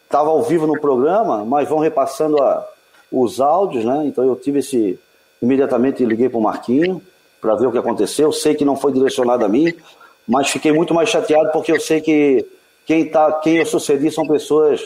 estavam 0.04 0.34
ao 0.34 0.44
vivo 0.44 0.66
no 0.66 0.80
programa, 0.80 1.46
mas 1.46 1.70
vão 1.70 1.78
repassando 1.78 2.42
a, 2.42 2.68
os 3.12 3.40
áudios, 3.40 3.86
né? 3.86 4.04
Então 4.06 4.24
eu 4.24 4.36
tive 4.36 4.60
esse. 4.60 5.00
Imediatamente 5.42 6.04
liguei 6.04 6.30
para 6.30 6.40
o 6.40 6.42
Marquinho 6.42 7.02
para 7.42 7.56
ver 7.56 7.68
o 7.68 7.72
que 7.72 7.78
aconteceu. 7.78 8.32
Sei 8.32 8.56
que 8.56 8.66
não 8.66 8.76
foi 8.76 8.92
direcionado 8.92 9.46
a 9.46 9.50
mim, 9.50 9.72
mas 10.28 10.50
fiquei 10.50 10.72
muito 10.72 10.94
mais 10.94 11.10
chateado 11.10 11.52
porque 11.52 11.72
eu 11.72 11.80
sei 11.80 12.02
que 12.02 12.46
quem, 12.86 13.10
tá, 13.10 13.32
quem 13.34 13.58
eu 13.58 13.66
sucedi 13.66 14.12
são 14.12 14.26
pessoas 14.28 14.82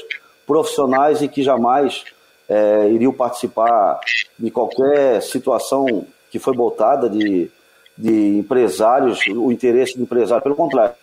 profissionais 0.45 1.21
e 1.21 1.27
que 1.27 1.43
jamais 1.43 2.03
é, 2.49 2.89
iriam 2.89 3.13
participar 3.13 3.99
de 4.37 4.49
qualquer 4.49 5.21
situação 5.21 6.05
que 6.31 6.39
foi 6.39 6.53
botada 6.55 7.09
de, 7.09 7.49
de 7.97 8.37
empresários, 8.37 9.19
o 9.27 9.51
interesse 9.51 9.95
do 9.95 10.03
empresário. 10.03 10.43
Pelo 10.43 10.55
contrário, 10.55 10.95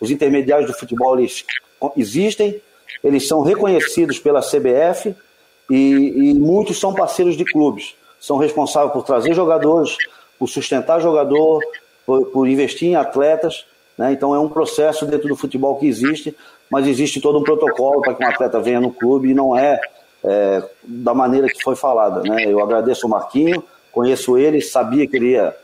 os 0.00 0.10
intermediários 0.10 0.70
do 0.70 0.76
futebol 0.76 1.18
eles 1.18 1.44
existem, 1.96 2.60
eles 3.02 3.26
são 3.26 3.42
reconhecidos 3.42 4.18
pela 4.18 4.40
CBF 4.40 5.14
e, 5.70 6.30
e 6.30 6.34
muitos 6.34 6.78
são 6.78 6.94
parceiros 6.94 7.36
de 7.36 7.44
clubes. 7.44 7.94
São 8.20 8.36
responsáveis 8.36 8.92
por 8.92 9.02
trazer 9.02 9.34
jogadores, 9.34 9.96
por 10.38 10.48
sustentar 10.48 11.00
jogador, 11.00 11.60
por, 12.06 12.26
por 12.26 12.48
investir 12.48 12.88
em 12.88 12.94
atletas 12.94 13.64
né? 13.96 14.12
Então 14.12 14.34
é 14.34 14.38
um 14.38 14.48
processo 14.48 15.06
dentro 15.06 15.28
do 15.28 15.36
futebol 15.36 15.76
que 15.76 15.86
existe, 15.86 16.36
mas 16.70 16.86
existe 16.86 17.20
todo 17.20 17.38
um 17.38 17.42
protocolo 17.42 18.00
para 18.00 18.14
que 18.14 18.24
um 18.24 18.28
atleta 18.28 18.60
venha 18.60 18.80
no 18.80 18.92
clube 18.92 19.30
e 19.30 19.34
não 19.34 19.56
é, 19.56 19.80
é 20.24 20.62
da 20.82 21.14
maneira 21.14 21.48
que 21.48 21.62
foi 21.62 21.74
falada. 21.74 22.22
Né? 22.22 22.46
Eu 22.46 22.62
agradeço 22.62 23.06
o 23.06 23.10
Marquinho, 23.10 23.62
conheço 23.90 24.38
ele, 24.38 24.60
sabia 24.60 25.06
que 25.06 25.16
ele 25.16 25.32
ia 25.32 25.54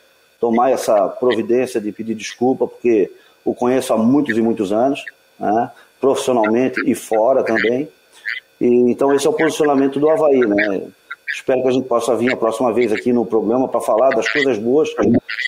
tomar 0.40 0.70
essa 0.70 1.08
providência 1.08 1.80
de 1.80 1.92
pedir 1.92 2.14
desculpa, 2.14 2.66
porque 2.66 3.10
o 3.44 3.54
conheço 3.54 3.92
há 3.92 3.96
muitos 3.96 4.36
e 4.36 4.42
muitos 4.42 4.72
anos, 4.72 5.04
né? 5.38 5.70
profissionalmente 6.00 6.80
e 6.86 6.94
fora 6.94 7.42
também. 7.42 7.88
E, 8.60 8.66
então 8.66 9.12
esse 9.14 9.26
é 9.26 9.30
o 9.30 9.32
posicionamento 9.32 9.98
do 9.98 10.08
Havaí, 10.08 10.40
né? 10.40 10.82
Espero 11.30 11.62
que 11.62 11.68
a 11.68 11.72
gente 11.72 11.86
possa 11.86 12.16
vir 12.16 12.32
a 12.32 12.36
próxima 12.36 12.72
vez 12.72 12.92
aqui 12.92 13.12
no 13.12 13.24
programa 13.24 13.68
para 13.68 13.80
falar 13.80 14.10
das 14.10 14.28
coisas 14.28 14.58
boas 14.58 14.88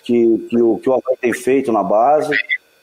que, 0.04 0.38
que, 0.48 0.62
o, 0.62 0.78
que 0.78 0.88
o 0.90 0.92
Havaí 0.92 1.16
tem 1.20 1.32
feito 1.32 1.72
na 1.72 1.82
base, 1.82 2.30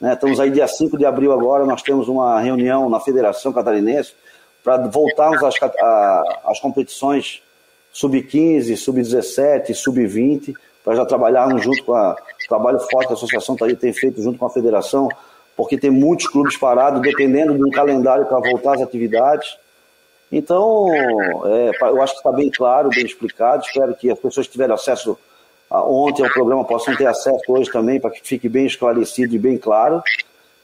né? 0.02 0.14
Estamos 0.14 0.40
aí 0.40 0.50
dia 0.50 0.68
5 0.68 0.98
de 0.98 1.06
abril 1.06 1.32
agora, 1.32 1.66
nós 1.66 1.82
temos 1.82 2.08
uma 2.08 2.40
reunião 2.42 2.90
na 2.90 3.00
Federação 3.00 3.54
Catarinense 3.54 4.14
para 4.68 4.86
voltarmos 4.86 5.42
às, 5.44 5.56
às 6.44 6.60
competições 6.60 7.42
sub-15, 7.94 8.76
sub-17, 8.76 9.74
sub-20, 9.74 10.54
para 10.84 10.94
já 10.98 11.06
trabalharmos 11.06 11.64
junto 11.64 11.86
com 11.86 11.94
a 11.94 12.18
trabalho 12.50 12.78
forte 12.78 13.08
que 13.08 13.14
a 13.14 13.16
associação 13.16 13.56
tem 13.56 13.94
feito 13.94 14.22
junto 14.22 14.38
com 14.38 14.46
a 14.46 14.50
federação, 14.50 15.08
porque 15.56 15.78
tem 15.78 15.90
muitos 15.90 16.28
clubes 16.28 16.58
parados, 16.58 17.02
dependendo 17.02 17.56
de 17.56 17.64
um 17.64 17.72
calendário 17.72 18.26
para 18.26 18.40
voltar 18.42 18.76
às 18.76 18.82
atividades. 18.82 19.58
Então, 20.30 20.94
é, 20.94 21.72
eu 21.84 22.02
acho 22.02 22.16
que 22.16 22.20
está 22.20 22.34
bem 22.34 22.52
claro, 22.52 22.90
bem 22.90 23.06
explicado. 23.06 23.64
Espero 23.64 23.96
que 23.96 24.12
as 24.12 24.20
pessoas 24.20 24.48
que 24.48 24.52
tiveram 24.52 24.76
acesso 24.76 25.18
ontem 25.72 26.26
ao 26.26 26.34
programa 26.34 26.66
possam 26.66 26.94
ter 26.94 27.06
acesso 27.06 27.42
hoje 27.48 27.72
também, 27.72 28.02
para 28.02 28.12
que 28.12 28.20
fique 28.22 28.50
bem 28.50 28.66
esclarecido 28.66 29.34
e 29.34 29.40
bem 29.40 29.58
claro. 29.58 30.04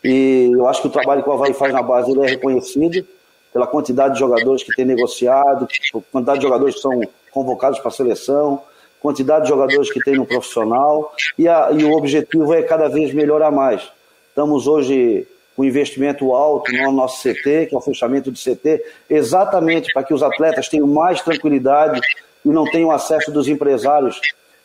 E 0.04 0.50
eu 0.52 0.68
acho 0.68 0.82
que 0.82 0.88
o 0.90 0.92
trabalho 0.92 1.24
que 1.24 1.30
o 1.30 1.32
Havaí 1.32 1.54
faz 1.54 1.72
na 1.72 1.82
base 1.82 2.12
ele 2.12 2.26
é 2.26 2.28
reconhecido 2.28 3.08
pela 3.54 3.68
quantidade 3.68 4.16
de 4.16 4.20
jogadores 4.20 4.64
que 4.64 4.76
tem 4.76 4.84
negociado, 4.84 5.68
quantidade 6.12 6.40
de 6.40 6.46
jogadores 6.46 6.76
que 6.76 6.82
são 6.82 7.00
convocados 7.32 7.80
para 7.80 7.90
a 7.90 7.92
seleção, 7.92 8.62
quantidade 9.00 9.44
de 9.44 9.50
jogadores 9.50 9.92
que 9.92 10.00
tem 10.00 10.16
no 10.16 10.26
profissional, 10.26 11.14
e, 11.38 11.48
a, 11.48 11.70
e 11.72 11.84
o 11.84 11.92
objetivo 11.92 12.54
é 12.54 12.64
cada 12.64 12.88
vez 12.88 13.14
melhorar 13.14 13.52
mais. 13.52 13.84
Estamos 14.30 14.66
hoje 14.66 15.28
com 15.56 15.64
investimento 15.64 16.34
alto 16.34 16.72
no 16.72 16.92
nosso 16.92 17.22
CT, 17.22 17.68
que 17.68 17.76
é 17.76 17.78
o 17.78 17.82
fechamento 17.82 18.32
de 18.32 18.42
CT, 18.42 18.84
exatamente 19.10 19.94
para 19.94 20.04
que 20.04 20.14
os 20.14 20.24
atletas 20.24 20.68
tenham 20.68 20.88
mais 20.88 21.22
tranquilidade 21.22 22.02
e 22.44 22.50
não 22.50 22.66
tenham 22.66 22.92
acesso 22.92 23.32
dos 23.32 23.48
empresários 23.48 24.20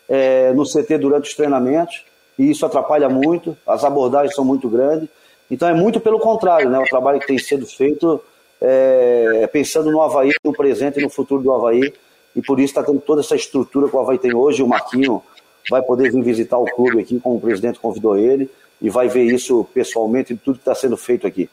é, 0.09 0.53
no 0.55 0.65
CT 0.65 0.97
durante 0.99 1.29
os 1.29 1.37
treinamentos, 1.37 2.05
e 2.39 2.51
isso 2.51 2.65
atrapalha 2.65 3.09
muito, 3.09 3.57
as 3.67 3.85
abordagens 3.85 4.35
são 4.35 4.45
muito 4.45 4.69
grandes. 4.69 5.09
Então 5.51 5.69
é 5.69 5.75
muito 5.75 6.01
pelo 6.01 6.19
contrário, 6.19 6.71
né? 6.71 6.79
O 6.79 6.85
trabalho 6.85 7.21
que 7.21 7.27
tem 7.27 7.39
sido 7.39 7.67
feito 7.67 8.23
é, 8.61 9.49
pensando 9.53 9.91
no 9.91 10.01
Havaí, 10.01 10.33
no 10.45 10.53
presente 10.53 10.99
e 10.99 11.03
no 11.03 11.11
futuro 11.11 11.43
do 11.43 11.53
Havaí, 11.53 11.93
e 12.35 12.43
por 12.43 12.59
isso 12.61 12.71
está 12.71 12.83
tendo 12.83 13.01
toda 13.01 13.21
essa 13.21 13.35
estrutura 13.35 13.89
que 13.89 13.97
o 13.97 14.01
Havaí 14.01 14.19
tem 14.19 14.35
hoje. 14.35 14.63
O 14.63 14.69
Marquinho 14.69 15.23
vai 15.71 15.83
poder 15.83 16.11
vir 16.11 16.23
visitar 16.23 16.59
o 16.59 16.65
clube 16.65 17.01
aqui, 17.01 17.19
como 17.21 17.37
o 17.37 17.41
presidente 17.41 17.79
convidou 17.79 18.17
ele, 18.17 18.51
e 18.81 18.89
vai 18.89 19.09
ver 19.09 19.25
isso 19.25 19.65
pessoalmente, 19.75 20.37
tudo 20.37 20.57
que 20.57 20.61
está 20.61 20.75
sendo 20.75 20.97
feito 20.97 21.27
aqui. 21.27 21.51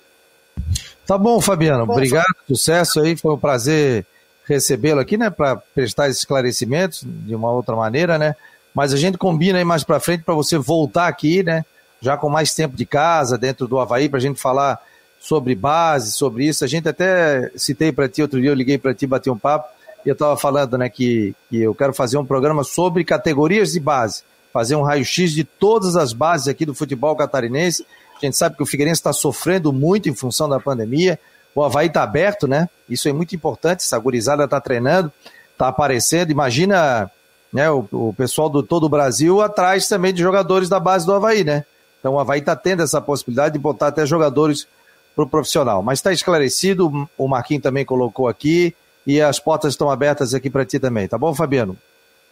Tá 1.05 1.17
bom, 1.17 1.39
Fabiano. 1.39 1.83
Obrigado, 1.83 2.25
sucesso 2.47 2.99
aí. 2.99 3.15
Foi 3.15 3.33
um 3.33 3.37
prazer 3.37 4.05
recebê-lo 4.47 4.99
aqui, 4.99 5.17
né, 5.17 5.29
para 5.29 5.55
prestar 5.55 6.07
esclarecimentos 6.07 7.03
de 7.03 7.33
uma 7.33 7.51
outra 7.51 7.75
maneira, 7.75 8.17
né? 8.17 8.35
Mas 8.73 8.93
a 8.93 8.97
gente 8.97 9.17
combina 9.17 9.57
aí 9.57 9.65
mais 9.65 9.83
para 9.83 9.99
frente 9.99 10.23
para 10.23 10.35
você 10.35 10.57
voltar 10.57 11.07
aqui, 11.07 11.41
né? 11.41 11.65
Já 12.01 12.17
com 12.17 12.29
mais 12.29 12.53
tempo 12.53 12.75
de 12.75 12.85
casa, 12.85 13.37
dentro 13.37 13.67
do 13.67 13.79
Havaí, 13.79 14.07
para 14.09 14.17
a 14.17 14.21
gente 14.21 14.39
falar 14.39 14.79
sobre 15.25 15.55
base, 15.55 16.11
sobre 16.11 16.45
isso. 16.45 16.63
A 16.63 16.67
gente 16.67 16.87
até 16.87 17.49
citei 17.55 17.91
para 17.91 18.07
ti 18.07 18.21
outro 18.21 18.39
dia, 18.39 18.51
eu 18.51 18.53
liguei 18.53 18.77
para 18.77 18.93
ti, 18.93 19.07
bati 19.07 19.27
um 19.27 19.37
papo, 19.37 19.67
e 20.05 20.09
eu 20.09 20.13
estava 20.13 20.37
falando, 20.37 20.77
né, 20.77 20.87
que, 20.87 21.33
que 21.49 21.63
eu 21.63 21.73
quero 21.73 21.95
fazer 21.95 22.19
um 22.19 22.25
programa 22.25 22.63
sobre 22.63 23.03
categorias 23.03 23.71
de 23.71 23.79
base, 23.79 24.21
fazer 24.53 24.75
um 24.75 24.83
raio-x 24.83 25.31
de 25.31 25.43
todas 25.43 25.95
as 25.95 26.13
bases 26.13 26.47
aqui 26.47 26.63
do 26.63 26.75
futebol 26.75 27.15
catarinense. 27.15 27.83
A 28.15 28.23
gente 28.23 28.37
sabe 28.37 28.55
que 28.55 28.61
o 28.61 28.67
Figueirense 28.67 28.99
está 28.99 29.11
sofrendo 29.11 29.73
muito 29.73 30.07
em 30.07 30.13
função 30.13 30.47
da 30.47 30.59
pandemia, 30.59 31.19
o 31.55 31.63
Havaí 31.63 31.87
está 31.87 32.03
aberto, 32.03 32.47
né? 32.47 32.69
Isso 32.87 33.09
é 33.09 33.13
muito 33.13 33.35
importante. 33.35 33.79
Essa 33.79 33.97
gurizada 33.97 34.43
está 34.43 34.61
treinando, 34.61 35.11
está 35.53 35.69
aparecendo. 35.69 36.29
Imagina 36.29 37.09
né, 37.51 37.71
o, 37.71 37.87
o, 37.91 38.13
pessoal 38.13 38.47
do 38.49 38.61
todo 38.61 38.83
o 38.83 38.89
Brasil 38.89 39.41
atrás 39.41 39.87
também 39.87 40.13
de 40.13 40.21
jogadores 40.21 40.69
da 40.69 40.79
base 40.79 41.05
do 41.05 41.13
Havaí, 41.13 41.43
né? 41.43 41.65
Então 41.99 42.13
o 42.13 42.19
Havaí 42.19 42.41
está 42.41 42.55
tendo 42.55 42.83
essa 42.83 43.01
possibilidade 43.01 43.53
de 43.53 43.59
botar 43.59 43.87
até 43.87 44.05
jogadores 44.05 44.67
para 45.15 45.23
o 45.23 45.29
profissional. 45.29 45.81
Mas 45.81 45.99
está 45.99 46.11
esclarecido, 46.11 47.07
o 47.17 47.27
Marquinhos 47.27 47.63
também 47.63 47.85
colocou 47.85 48.27
aqui 48.27 48.75
e 49.07 49.21
as 49.21 49.39
portas 49.39 49.73
estão 49.73 49.89
abertas 49.89 50.33
aqui 50.33 50.49
para 50.49 50.65
ti 50.65 50.79
também, 50.79 51.07
tá 51.07 51.17
bom, 51.17 51.33
Fabiano? 51.33 51.77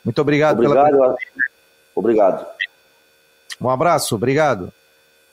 Muito 0.04 0.20
obrigado. 0.20 0.60
Obrigado. 0.60 0.92
Pela... 0.92 1.16
Obrigado. 1.96 2.46
Um 3.62 3.70
abraço, 3.70 4.16
obrigado. 4.16 4.74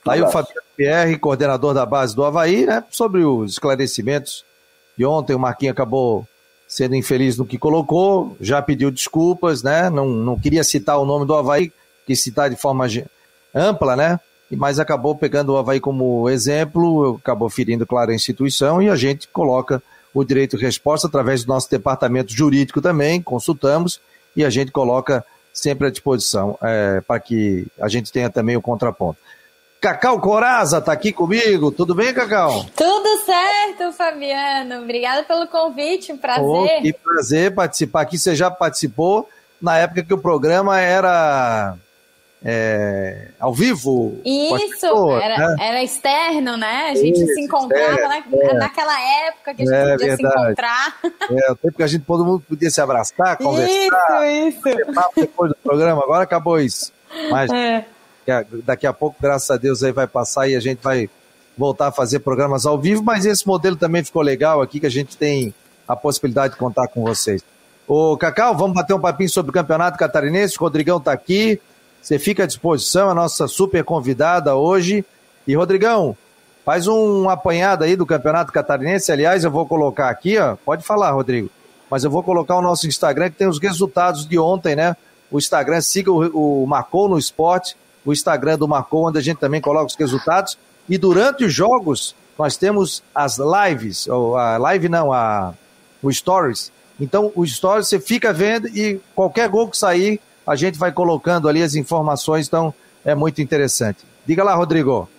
Tá 0.03 0.13
aí 0.13 0.21
o 0.21 0.29
Fabiano 0.29 0.61
Pierre, 0.75 1.17
coordenador 1.17 1.73
da 1.73 1.85
base 1.85 2.15
do 2.15 2.23
Havaí, 2.23 2.65
né, 2.65 2.83
sobre 2.89 3.23
os 3.23 3.51
esclarecimentos 3.51 4.45
de 4.97 5.05
ontem. 5.05 5.35
O 5.35 5.39
Marquinhos 5.39 5.73
acabou 5.73 6.25
sendo 6.67 6.95
infeliz 6.95 7.37
no 7.37 7.45
que 7.45 7.57
colocou, 7.57 8.37
já 8.39 8.61
pediu 8.61 8.89
desculpas, 8.89 9.61
né? 9.61 9.89
Não, 9.89 10.07
não 10.07 10.39
queria 10.39 10.63
citar 10.63 10.97
o 10.97 11.05
nome 11.05 11.25
do 11.25 11.35
Havaí, 11.35 11.71
que 12.07 12.15
citar 12.15 12.49
de 12.49 12.55
forma 12.55 12.87
ampla, 13.53 13.95
né? 13.95 14.19
Mas 14.55 14.79
acabou 14.79 15.15
pegando 15.15 15.53
o 15.53 15.57
Havaí 15.57 15.79
como 15.79 16.29
exemplo, 16.29 17.19
acabou 17.21 17.49
ferindo, 17.49 17.85
claro, 17.85 18.11
a 18.11 18.15
instituição 18.15 18.81
e 18.81 18.89
a 18.89 18.95
gente 18.95 19.27
coloca 19.27 19.81
o 20.13 20.23
direito 20.23 20.57
de 20.57 20.65
resposta 20.65 21.07
através 21.07 21.43
do 21.43 21.47
nosso 21.47 21.69
departamento 21.69 22.33
jurídico 22.33 22.81
também, 22.81 23.21
consultamos 23.21 24.01
e 24.35 24.43
a 24.43 24.49
gente 24.49 24.71
coloca 24.71 25.25
sempre 25.53 25.87
à 25.87 25.91
disposição 25.91 26.57
é, 26.61 27.01
para 27.01 27.19
que 27.19 27.65
a 27.79 27.87
gente 27.87 28.11
tenha 28.11 28.29
também 28.29 28.57
o 28.57 28.61
contraponto. 28.61 29.17
Cacau 29.81 30.19
Coraza 30.19 30.77
está 30.77 30.91
aqui 30.91 31.11
comigo. 31.11 31.71
Tudo 31.71 31.95
bem, 31.95 32.13
Cacau? 32.13 32.65
Tudo 32.75 33.25
certo, 33.25 33.91
Fabiano. 33.93 34.83
Obrigada 34.83 35.23
pelo 35.23 35.47
convite, 35.47 36.11
um 36.11 36.17
prazer. 36.17 36.45
Oh, 36.45 36.81
que 36.83 36.93
prazer 36.93 37.55
participar 37.55 38.01
aqui. 38.01 38.19
Você 38.19 38.35
já 38.35 38.51
participou 38.51 39.27
na 39.59 39.79
época 39.79 40.03
que 40.03 40.13
o 40.13 40.19
programa 40.19 40.79
era 40.79 41.75
é, 42.43 43.27
ao 43.39 43.53
vivo. 43.53 44.19
Isso, 44.25 45.11
era, 45.11 45.37
né? 45.37 45.55
era 45.59 45.83
externo, 45.83 46.57
né? 46.57 46.89
A 46.91 46.95
gente 46.95 47.21
Isso, 47.21 47.33
se 47.33 47.41
encontrava 47.41 48.07
na, 48.07 48.17
é. 48.17 48.53
naquela 48.53 48.99
época 49.27 49.53
que 49.53 49.61
a 49.61 49.65
gente 49.65 49.75
é, 49.75 49.91
podia 49.91 50.07
verdade. 50.15 50.33
se 50.33 50.41
encontrar. 50.41 50.99
É, 51.29 51.51
o 51.51 51.55
tempo 51.55 51.77
que 51.77 51.83
a 51.83 51.87
gente 51.87 52.03
todo 52.03 52.25
mundo 52.25 52.43
podia 52.47 52.69
se 52.69 52.81
abraçar, 52.81 53.37
conversar. 53.37 54.27
Isso, 54.27 54.69
isso. 54.69 54.79
Depois 55.15 55.51
do 55.51 55.57
programa, 55.63 56.01
agora 56.03 56.23
acabou 56.23 56.59
isso. 56.59 56.91
Mas 57.29 57.51
é. 57.51 57.85
daqui 58.65 58.87
a 58.87 58.93
pouco, 58.93 59.17
graças 59.21 59.49
a 59.51 59.57
Deus, 59.57 59.83
aí 59.83 59.91
vai 59.91 60.07
passar 60.07 60.47
e 60.47 60.55
a 60.55 60.59
gente 60.59 60.79
vai 60.81 61.09
voltar 61.57 61.87
a 61.87 61.91
fazer 61.91 62.19
programas 62.19 62.65
ao 62.65 62.79
vivo, 62.79 63.03
mas 63.03 63.25
esse 63.25 63.45
modelo 63.45 63.75
também 63.75 64.03
ficou 64.03 64.21
legal 64.21 64.61
aqui, 64.61 64.79
que 64.79 64.85
a 64.85 64.91
gente 64.91 65.15
tem 65.15 65.53
a 65.87 65.95
possibilidade 65.95 66.53
de 66.53 66.59
contar 66.59 66.87
com 66.87 67.03
vocês. 67.03 67.43
Ô, 67.87 68.17
Cacau, 68.17 68.55
vamos 68.55 68.73
bater 68.73 68.93
um 68.93 68.99
papinho 68.99 69.29
sobre 69.29 69.49
o 69.51 69.53
Campeonato 69.53 69.97
Catarinense, 69.97 70.55
o 70.57 70.61
Rodrigão 70.61 70.97
está 70.97 71.11
aqui, 71.11 71.59
você 72.01 72.17
fica 72.17 72.43
à 72.43 72.47
disposição, 72.47 73.09
a 73.09 73.13
nossa 73.13 73.47
super 73.47 73.83
convidada 73.83 74.55
hoje. 74.55 75.05
E, 75.47 75.55
Rodrigão, 75.55 76.17
faz 76.65 76.87
um 76.87 77.29
apanhado 77.29 77.83
aí 77.83 77.95
do 77.95 78.05
Campeonato 78.05 78.51
Catarinense. 78.51 79.11
Aliás, 79.11 79.43
eu 79.43 79.51
vou 79.51 79.65
colocar 79.65 80.09
aqui, 80.09 80.37
ó. 80.37 80.55
Pode 80.55 80.83
falar, 80.83 81.11
Rodrigo. 81.11 81.49
Mas 81.89 82.03
eu 82.03 82.09
vou 82.09 82.23
colocar 82.23 82.55
o 82.55 82.61
nosso 82.61 82.87
Instagram, 82.87 83.29
que 83.29 83.35
tem 83.37 83.47
os 83.47 83.59
resultados 83.59 84.25
de 84.27 84.39
ontem, 84.39 84.75
né? 84.75 84.95
O 85.29 85.37
Instagram, 85.37 85.79
siga 85.81 86.11
o, 86.11 86.63
o 86.63 86.67
Marcou 86.67 87.07
no 87.07 87.19
Esporte, 87.19 87.77
o 88.03 88.11
Instagram 88.11 88.57
do 88.57 88.67
Marcou, 88.67 89.07
onde 89.07 89.19
a 89.19 89.21
gente 89.21 89.37
também 89.37 89.61
coloca 89.61 89.85
os 89.85 89.95
resultados. 89.95 90.57
E 90.89 90.97
durante 90.97 91.45
os 91.45 91.53
jogos, 91.53 92.15
nós 92.37 92.57
temos 92.57 93.03
as 93.13 93.37
lives, 93.37 94.07
ou 94.07 94.35
a 94.35 94.57
live 94.57 94.89
não, 94.89 95.13
a, 95.13 95.53
o 96.01 96.11
Stories. 96.11 96.71
Então, 96.99 97.31
o 97.35 97.45
Stories 97.45 97.87
você 97.87 97.99
fica 97.99 98.33
vendo 98.33 98.67
e 98.67 98.99
qualquer 99.13 99.47
gol 99.49 99.69
que 99.69 99.77
sair, 99.77 100.19
a 100.45 100.55
gente 100.55 100.77
vai 100.77 100.91
colocando 100.91 101.47
ali 101.47 101.61
as 101.61 101.75
informações, 101.75 102.47
então 102.47 102.73
é 103.05 103.15
muito 103.15 103.41
interessante. 103.41 103.99
Diga 104.25 104.43
lá, 104.43 104.53
Rodrigo. 104.53 105.09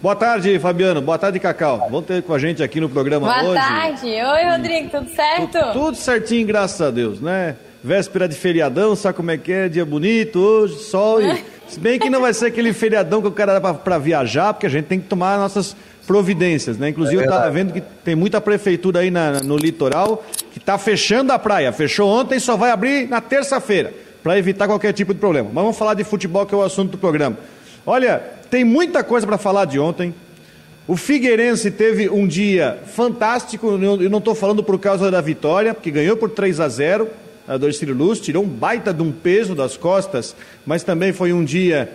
Boa 0.00 0.14
tarde, 0.14 0.58
Fabiano. 0.58 1.00
Boa 1.00 1.18
tarde, 1.18 1.40
Cacau. 1.40 1.88
Vamos 1.90 2.06
ter 2.06 2.22
com 2.22 2.32
a 2.32 2.38
gente 2.38 2.62
aqui 2.62 2.80
no 2.80 2.88
programa 2.88 3.26
Boa 3.26 3.38
hoje. 3.38 3.46
Boa 3.46 3.60
tarde. 3.60 4.06
Oi, 4.06 4.50
Rodrigo. 4.50 4.90
Tudo 4.90 5.10
certo? 5.10 5.58
Tudo, 5.58 5.72
tudo 5.72 5.96
certinho, 5.96 6.46
graças 6.46 6.80
a 6.80 6.90
Deus, 6.90 7.20
né? 7.20 7.56
Véspera 7.82 8.28
de 8.28 8.34
feriadão, 8.34 8.94
sabe 8.94 9.16
como 9.16 9.30
é 9.30 9.36
que 9.36 9.52
é? 9.52 9.68
Dia 9.68 9.84
bonito 9.84 10.38
hoje, 10.38 10.78
sol 10.78 11.20
e... 11.22 11.44
Se 11.68 11.78
bem 11.78 11.98
que 11.98 12.08
não 12.08 12.22
vai 12.22 12.32
ser 12.32 12.46
aquele 12.46 12.72
feriadão 12.72 13.20
que 13.20 13.28
o 13.28 13.32
cara 13.32 13.58
dá 13.58 13.74
para 13.74 13.98
viajar, 13.98 14.54
porque 14.54 14.64
a 14.64 14.70
gente 14.70 14.86
tem 14.86 14.98
que 14.98 15.06
tomar 15.06 15.36
nossas 15.38 15.76
providências, 16.06 16.78
né? 16.78 16.88
Inclusive, 16.88 17.18
é 17.18 17.26
eu 17.26 17.28
estava 17.28 17.50
vendo 17.50 17.74
que 17.74 17.82
tem 17.82 18.14
muita 18.14 18.40
prefeitura 18.40 19.00
aí 19.00 19.10
na, 19.10 19.40
no 19.42 19.54
litoral 19.54 20.24
que 20.50 20.58
está 20.58 20.78
fechando 20.78 21.30
a 21.30 21.38
praia. 21.38 21.70
Fechou 21.70 22.08
ontem, 22.08 22.38
só 22.38 22.56
vai 22.56 22.70
abrir 22.70 23.06
na 23.06 23.20
terça-feira 23.20 23.92
para 24.28 24.38
evitar 24.38 24.66
qualquer 24.66 24.92
tipo 24.92 25.14
de 25.14 25.20
problema. 25.20 25.48
Mas 25.50 25.62
vamos 25.62 25.78
falar 25.78 25.94
de 25.94 26.04
futebol, 26.04 26.44
que 26.44 26.54
é 26.54 26.58
o 26.58 26.62
assunto 26.62 26.90
do 26.90 26.98
programa. 26.98 27.38
Olha, 27.86 28.22
tem 28.50 28.62
muita 28.62 29.02
coisa 29.02 29.26
para 29.26 29.38
falar 29.38 29.64
de 29.64 29.78
ontem. 29.78 30.14
O 30.86 30.98
Figueirense 30.98 31.70
teve 31.70 32.10
um 32.10 32.26
dia 32.26 32.78
fantástico, 32.94 33.68
eu 33.68 34.10
não 34.10 34.18
estou 34.18 34.34
falando 34.34 34.62
por 34.62 34.78
causa 34.78 35.10
da 35.10 35.22
vitória, 35.22 35.72
porque 35.72 35.90
ganhou 35.90 36.14
por 36.14 36.28
3 36.28 36.60
a 36.60 36.68
0 36.68 37.08
a 37.48 37.56
do 37.56 37.70
Estilo 37.70 37.94
Luz, 37.94 38.20
tirou 38.20 38.44
um 38.44 38.46
baita 38.46 38.92
de 38.92 39.00
um 39.00 39.10
peso 39.10 39.54
das 39.54 39.78
costas, 39.78 40.36
mas 40.66 40.82
também 40.82 41.10
foi 41.10 41.32
um 41.32 41.42
dia, 41.42 41.90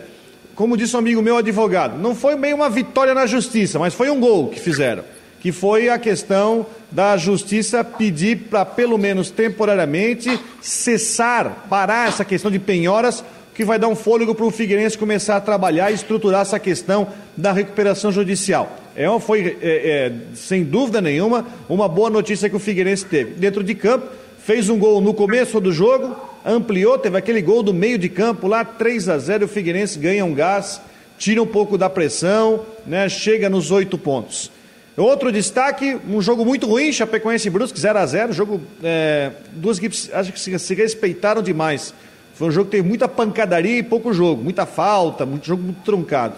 como 0.56 0.76
disse 0.76 0.96
um 0.96 1.00
amigo 1.00 1.22
meu 1.22 1.38
advogado, 1.38 2.02
não 2.02 2.16
foi 2.16 2.36
bem 2.36 2.52
uma 2.52 2.68
vitória 2.68 3.14
na 3.14 3.28
justiça, 3.28 3.78
mas 3.78 3.94
foi 3.94 4.10
um 4.10 4.20
gol 4.20 4.48
que 4.48 4.60
fizeram 4.60 5.04
que 5.44 5.52
foi 5.52 5.90
a 5.90 6.00
questão 6.00 6.66
da 6.90 7.18
justiça 7.18 7.84
pedir 7.84 8.48
para, 8.50 8.64
pelo 8.64 8.98
menos 8.98 9.30
temporariamente, 9.30 10.40
cessar, 10.62 11.68
parar 11.70 12.08
essa 12.08 12.24
questão 12.24 12.50
de 12.50 12.60
penhoras, 12.60 13.22
que 13.54 13.66
vai 13.66 13.78
dar 13.78 13.90
um 13.90 13.96
fôlego 13.96 14.34
para 14.34 14.46
o 14.46 14.50
Figueirense 14.50 14.98
começar 14.98 15.36
a 15.36 15.42
trabalhar 15.42 15.92
e 15.92 15.96
estruturar 15.96 16.44
essa 16.44 16.58
questão 16.58 17.10
da 17.36 17.52
recuperação 17.52 18.10
judicial. 18.10 18.74
É, 18.96 19.06
foi, 19.20 19.58
é, 19.62 19.68
é, 20.06 20.14
sem 20.34 20.64
dúvida 20.64 21.02
nenhuma, 21.02 21.46
uma 21.68 21.90
boa 21.90 22.10
notícia 22.10 22.50
que 22.50 22.56
o 22.56 22.60
Figueirense 22.60 23.06
teve. 23.06 23.32
Dentro 23.32 23.66
de 23.66 23.76
campo, 23.76 24.08
fez 24.46 24.70
um 24.70 24.80
gol 24.80 25.02
no 25.02 25.14
começo 25.14 25.60
do 25.60 25.74
jogo, 25.74 26.16
ampliou, 26.46 26.98
teve 26.98 27.18
aquele 27.18 27.42
gol 27.42 27.62
do 27.62 27.74
meio 27.74 27.98
de 27.98 28.08
campo 28.08 28.48
lá, 28.48 28.64
3 28.64 29.10
a 29.10 29.18
0 29.18 29.44
o 29.44 29.50
Figueirense 29.50 30.00
ganha 30.00 30.24
um 30.24 30.34
gás, 30.34 30.80
tira 31.18 31.44
um 31.44 31.48
pouco 31.48 31.78
da 31.78 31.90
pressão, 31.90 32.62
né, 32.88 33.10
chega 33.10 33.50
nos 33.50 33.72
oito 33.72 33.98
pontos. 33.98 34.50
Outro 34.96 35.32
destaque, 35.32 36.00
um 36.08 36.22
jogo 36.22 36.46
muito 36.46 36.68
ruim, 36.68 36.92
Chapecoense 36.92 37.48
e 37.48 37.52
Brusque, 37.52 37.80
0 37.80 37.98
a 37.98 38.06
0 38.06 38.32
jogo, 38.32 38.62
é, 38.84 39.32
duas 39.54 39.80
equipes 39.80 40.10
acho 40.14 40.32
que 40.32 40.40
se, 40.40 40.58
se, 40.60 40.76
respeitaram 40.76 41.42
demais. 41.42 41.94
Foi 42.36 42.50
um 42.50 42.52
jogo 42.52 42.66
que 42.66 42.78
teve 42.78 42.88
muita 42.88 43.08
pancadaria 43.08 43.80
e 43.80 43.84
pouco 43.84 44.14
jogo, 44.14 44.44
muita 44.44 44.68
falta, 44.68 45.26
muito 45.26 45.48
jogo 45.48 45.64
muito 45.64 45.82
truncado, 45.82 46.36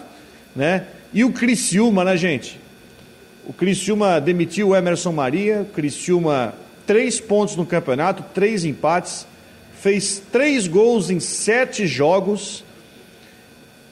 né? 0.54 0.86
E 1.12 1.22
o 1.22 1.32
Criciúma, 1.32 2.02
né, 2.02 2.16
gente? 2.16 2.58
O 3.46 3.52
Criciúma 3.52 4.20
demitiu 4.20 4.68
o 4.68 4.76
Emerson 4.76 5.12
Maria, 5.12 5.60
o 5.60 5.66
Criciúma 5.66 6.54
três 6.86 7.20
pontos 7.20 7.56
no 7.56 7.66
campeonato, 7.66 8.24
três 8.34 8.64
empates, 8.64 9.26
fez 9.80 10.22
três 10.32 10.66
gols 10.66 11.10
em 11.10 11.20
sete 11.20 11.86
jogos, 11.86 12.64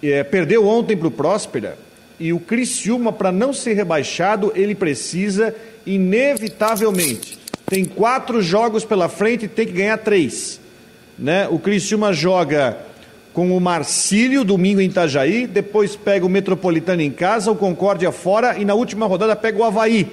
é, 0.02 0.24
perdeu 0.24 0.66
ontem 0.66 0.96
para 0.96 1.08
o 1.08 1.10
Próspera, 1.10 1.76
e 2.18 2.32
o 2.32 2.38
Criciúma, 2.38 3.12
para 3.12 3.32
não 3.32 3.52
ser 3.52 3.74
rebaixado, 3.74 4.52
ele 4.54 4.74
precisa, 4.74 5.54
inevitavelmente, 5.84 7.38
tem 7.66 7.84
quatro 7.84 8.40
jogos 8.40 8.84
pela 8.84 9.08
frente 9.08 9.46
e 9.46 9.48
tem 9.48 9.66
que 9.66 9.72
ganhar 9.72 9.98
três. 9.98 10.60
Né? 11.18 11.48
O 11.48 11.58
Criciúma 11.58 12.12
joga 12.12 12.78
com 13.32 13.56
o 13.56 13.60
Marcílio, 13.60 14.44
domingo 14.44 14.80
em 14.80 14.86
Itajaí, 14.86 15.46
depois 15.46 15.96
pega 15.96 16.24
o 16.24 16.28
Metropolitano 16.28 17.02
em 17.02 17.10
casa, 17.10 17.50
o 17.50 17.56
Concórdia 17.56 18.12
fora 18.12 18.56
e 18.58 18.64
na 18.64 18.74
última 18.74 19.06
rodada 19.06 19.34
pega 19.34 19.58
o 19.58 19.64
Havaí. 19.64 20.08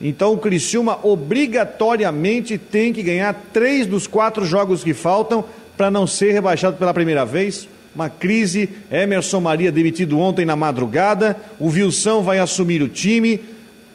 Então 0.00 0.32
o 0.32 0.38
Criciúma 0.38 0.98
obrigatoriamente 1.04 2.58
tem 2.58 2.92
que 2.92 3.02
ganhar 3.02 3.34
três 3.52 3.86
dos 3.86 4.06
quatro 4.06 4.44
jogos 4.44 4.82
que 4.82 4.92
faltam 4.92 5.44
para 5.76 5.90
não 5.90 6.06
ser 6.06 6.32
rebaixado 6.32 6.76
pela 6.76 6.92
primeira 6.92 7.24
vez 7.24 7.68
uma 7.98 8.08
crise. 8.08 8.68
Emerson 8.92 9.40
Maria 9.40 9.72
demitido 9.72 10.20
ontem 10.20 10.46
na 10.46 10.54
madrugada, 10.54 11.36
o 11.58 11.66
Wilson 11.66 12.22
vai 12.22 12.38
assumir 12.38 12.80
o 12.80 12.88
time. 12.88 13.40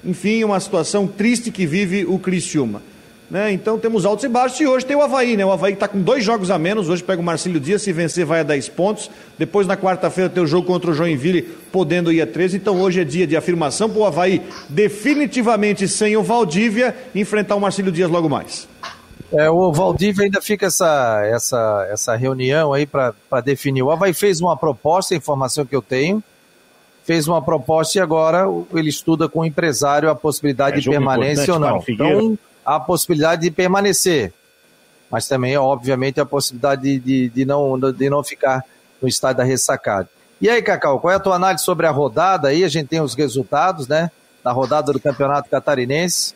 Enfim, 0.04 0.44
uma 0.44 0.60
situação 0.60 1.08
triste 1.08 1.50
que 1.50 1.66
vive 1.66 2.04
o 2.06 2.20
Criciúma. 2.20 2.82
Né? 3.32 3.54
Então 3.54 3.80
temos 3.80 4.06
altos 4.06 4.26
e 4.26 4.28
baixos 4.28 4.60
e 4.60 4.68
hoje 4.68 4.86
tem 4.86 4.98
o 4.98 5.02
Havaí, 5.02 5.38
né? 5.38 5.46
O 5.46 5.52
Havaí 5.52 5.74
está 5.74 5.88
com 5.88 6.02
dois 6.02 6.24
jogos 6.24 6.52
a 6.52 6.60
menos, 6.60 6.90
hoje 6.90 7.02
pega 7.02 7.22
o 7.22 7.24
Marcílio 7.24 7.60
Dias, 7.60 7.82
se 7.82 7.94
vencer 7.94 8.26
vai 8.26 8.42
a 8.42 8.44
10 8.44 8.68
pontos. 8.70 9.10
Depois 9.40 9.66
na 9.66 9.78
quarta-feira 9.78 10.30
tem 10.30 10.44
o 10.44 10.46
jogo 10.46 10.68
contra 10.68 10.92
o 10.92 10.94
Joinville, 10.94 11.42
podendo 11.72 12.12
ir 12.12 12.22
a 12.22 12.28
13. 12.28 12.58
Então 12.58 12.82
hoje 12.82 13.00
é 13.00 13.06
dia 13.06 13.26
de 13.26 13.38
afirmação 13.38 13.90
para 13.90 14.00
o 14.00 14.06
Havaí, 14.06 14.42
definitivamente 14.68 15.88
sem 15.88 16.18
o 16.18 16.22
Valdívia, 16.22 16.94
enfrentar 17.16 17.56
o 17.56 17.62
Marcílio 17.62 17.92
Dias 17.92 18.12
logo 18.12 18.28
mais. 18.28 18.68
É, 19.32 19.50
o 19.50 19.72
Valdívia 19.72 20.26
ainda 20.26 20.42
fica 20.42 20.68
essa, 20.68 21.22
essa, 21.26 21.88
essa 21.90 22.16
reunião 22.16 22.74
aí 22.74 22.86
para 22.86 23.14
definir. 23.44 23.82
O 23.82 23.92
Havaí 23.92 24.14
fez 24.14 24.42
uma 24.42 24.56
proposta, 24.56 25.14
a 25.14 25.18
informação 25.18 25.66
que 25.66 25.76
eu 25.76 25.82
tenho, 25.82 26.24
fez 27.04 27.28
uma 27.28 27.42
proposta 27.42 27.98
e 27.98 28.02
agora 28.02 28.46
ele 28.74 28.90
estuda 28.90 29.28
com 29.28 29.40
o 29.40 29.46
empresário 29.46 30.10
a 30.10 30.16
possibilidade 30.16 30.78
é 30.78 30.80
de 30.82 30.90
permanência 30.90 31.54
ou 31.54 31.60
não. 31.60 31.84
Então, 31.88 32.38
a 32.66 32.80
possibilidade 32.80 33.42
de 33.42 33.52
permanecer, 33.52 34.34
mas 35.10 35.28
também, 35.28 35.58
obviamente, 35.58 36.20
a 36.20 36.26
possibilidade 36.26 36.82
de, 36.82 37.00
de, 37.00 37.30
de, 37.30 37.46
não, 37.46 37.80
de 37.80 38.10
não 38.10 38.24
ficar 38.24 38.64
no 39.02 39.08
estado 39.08 39.38
da 39.38 39.44
ressacada. 39.44 40.08
E 40.40 40.50
aí, 40.50 40.62
Cacau, 40.62 41.00
qual 41.00 41.12
é 41.12 41.16
a 41.16 41.20
tua 41.20 41.36
análise 41.36 41.64
sobre 41.64 41.88
a 41.88 41.92
rodada 41.92 42.50
aí? 42.50 42.64
A 42.64 42.68
gente 42.68 42.88
tem 42.88 43.02
os 43.02 43.16
resultados, 43.16 43.88
né, 43.88 44.12
da 44.44 44.52
rodada 44.52 44.92
do 44.92 45.00
Campeonato 45.00 45.50
Catarinense, 45.50 46.34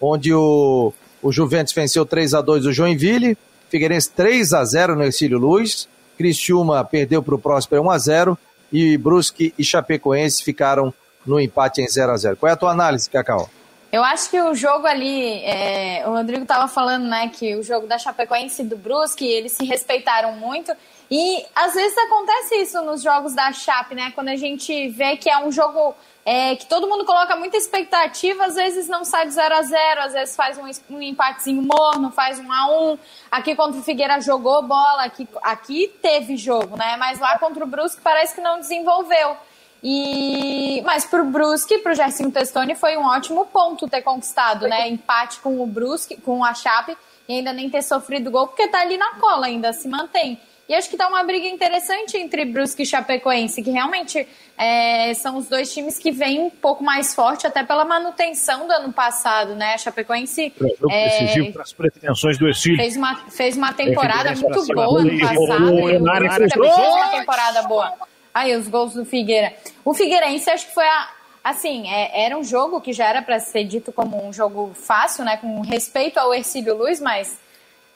onde 0.00 0.32
o 0.32 0.92
o 1.22 1.32
Juventus 1.32 1.72
venceu 1.72 2.04
3 2.06 2.34
a 2.34 2.40
2 2.40 2.66
o 2.66 2.72
Joinville, 2.72 3.36
Figueirense 3.68 4.10
3 4.10 4.52
a 4.52 4.64
0 4.64 4.96
no 4.96 5.04
Ercílio 5.04 5.38
Luz, 5.38 5.88
Criciúma 6.16 6.84
perdeu 6.84 7.22
para 7.22 7.34
o 7.34 7.38
Próspero 7.38 7.82
1 7.82 7.90
a 7.90 7.98
0 7.98 8.38
e 8.72 8.98
Brusque 8.98 9.54
e 9.58 9.64
Chapecoense 9.64 10.42
ficaram 10.42 10.92
no 11.26 11.40
empate 11.40 11.80
em 11.80 11.88
0 11.88 12.12
a 12.12 12.16
0 12.16 12.36
Qual 12.36 12.50
é 12.50 12.52
a 12.52 12.56
tua 12.56 12.70
análise, 12.72 13.08
Cacau? 13.08 13.48
Eu 13.92 14.04
acho 14.04 14.30
que 14.30 14.40
o 14.40 14.54
jogo 14.54 14.86
ali, 14.86 15.42
é, 15.44 16.04
o 16.06 16.10
Rodrigo 16.10 16.42
estava 16.42 16.68
falando, 16.68 17.06
né, 17.08 17.28
que 17.28 17.56
o 17.56 17.62
jogo 17.62 17.88
da 17.88 17.98
Chapecoense 17.98 18.62
e 18.62 18.64
do 18.64 18.76
Brusque, 18.76 19.26
eles 19.26 19.52
se 19.52 19.64
respeitaram 19.64 20.32
muito. 20.36 20.72
E 21.10 21.44
às 21.56 21.74
vezes 21.74 21.98
acontece 21.98 22.54
isso 22.56 22.80
nos 22.82 23.02
jogos 23.02 23.34
da 23.34 23.52
Chape, 23.52 23.96
né? 23.96 24.12
Quando 24.14 24.28
a 24.28 24.36
gente 24.36 24.88
vê 24.90 25.16
que 25.16 25.28
é 25.28 25.44
um 25.44 25.50
jogo 25.50 25.96
é, 26.24 26.54
que 26.54 26.66
todo 26.66 26.86
mundo 26.86 27.04
coloca 27.04 27.34
muita 27.36 27.56
expectativa, 27.56 28.44
às 28.44 28.54
vezes 28.54 28.88
não 28.88 29.04
sai 29.04 29.26
de 29.26 29.32
0 29.32 29.54
a 29.54 29.62
0 29.62 30.00
às 30.02 30.12
vezes 30.12 30.36
faz 30.36 30.58
um, 30.58 30.94
um 30.94 31.02
empatezinho 31.02 31.62
morno, 31.62 32.10
faz 32.10 32.38
um 32.38 32.52
a 32.52 32.92
1 32.92 32.98
Aqui 33.30 33.54
contra 33.54 33.80
o 33.80 33.82
Figueira 33.82 34.20
jogou 34.20 34.62
bola, 34.62 35.04
aqui, 35.04 35.26
aqui 35.42 35.88
teve 36.02 36.36
jogo, 36.36 36.76
né? 36.76 36.96
Mas 36.98 37.18
lá 37.18 37.38
contra 37.38 37.64
o 37.64 37.66
Brusque 37.66 38.00
parece 38.02 38.34
que 38.34 38.40
não 38.40 38.60
desenvolveu. 38.60 39.36
E 39.82 40.82
mas 40.84 41.06
pro 41.06 41.24
Brusque, 41.24 41.78
pro 41.78 41.94
Gersinho 41.94 42.30
Testoni 42.30 42.74
foi 42.74 42.96
um 42.98 43.06
ótimo 43.06 43.46
ponto 43.46 43.88
ter 43.88 44.02
conquistado, 44.02 44.68
né? 44.68 44.88
Empate 44.88 45.40
com 45.40 45.62
o 45.62 45.66
Brusque, 45.66 46.16
com 46.16 46.44
a 46.44 46.52
Chape 46.52 46.96
e 47.26 47.34
ainda 47.34 47.52
nem 47.52 47.70
ter 47.70 47.82
sofrido 47.82 48.30
gol, 48.30 48.48
porque 48.48 48.68
tá 48.68 48.80
ali 48.80 48.98
na 48.98 49.14
cola 49.14 49.46
ainda, 49.46 49.72
se 49.72 49.88
mantém. 49.88 50.38
E 50.70 50.74
acho 50.76 50.88
que 50.88 50.96
tá 50.96 51.08
uma 51.08 51.24
briga 51.24 51.48
interessante 51.48 52.16
entre 52.16 52.44
Brusque 52.44 52.84
e 52.84 52.86
Chapecoense, 52.86 53.60
que 53.60 53.72
realmente 53.72 54.24
é, 54.56 55.12
são 55.14 55.36
os 55.36 55.48
dois 55.48 55.74
times 55.74 55.98
que 55.98 56.12
vêm 56.12 56.38
um 56.38 56.48
pouco 56.48 56.84
mais 56.84 57.12
forte, 57.12 57.44
até 57.44 57.64
pela 57.64 57.84
manutenção 57.84 58.68
do 58.68 58.72
ano 58.72 58.92
passado, 58.92 59.56
né? 59.56 59.74
A 59.74 59.78
Chapecoense 59.78 60.52
é, 60.88 61.50
para 61.50 61.62
as 61.62 61.72
pretensões 61.72 62.38
do 62.38 62.48
Exílio. 62.48 62.76
Fez 62.76 62.96
uma, 62.96 63.16
fez 63.30 63.56
uma 63.56 63.72
temporada 63.72 64.32
muito 64.36 64.64
boa 64.72 65.00
ano 65.00 65.18
passado. 65.18 65.74
O 65.74 65.90
Enara 65.90 66.30
fez 66.38 66.52
uma 66.54 67.08
temporada 67.08 67.62
boa. 67.62 67.92
Aí, 68.32 68.54
os 68.54 68.68
gols 68.68 68.94
do 68.94 69.04
Figueira. 69.04 69.52
O 69.84 69.92
Figueirense, 69.92 70.48
acho 70.50 70.68
que 70.68 70.74
foi 70.74 70.86
a. 70.86 71.10
Assim, 71.42 71.90
é, 71.90 72.26
era 72.26 72.38
um 72.38 72.44
jogo 72.44 72.80
que 72.80 72.92
já 72.92 73.08
era 73.08 73.22
para 73.22 73.40
ser 73.40 73.64
dito 73.64 73.90
como 73.90 74.24
um 74.24 74.32
jogo 74.32 74.70
fácil, 74.74 75.24
né? 75.24 75.36
Com 75.36 75.62
respeito 75.62 76.18
ao 76.18 76.32
Ercílio 76.32 76.76
Luz, 76.76 77.00
mas 77.00 77.36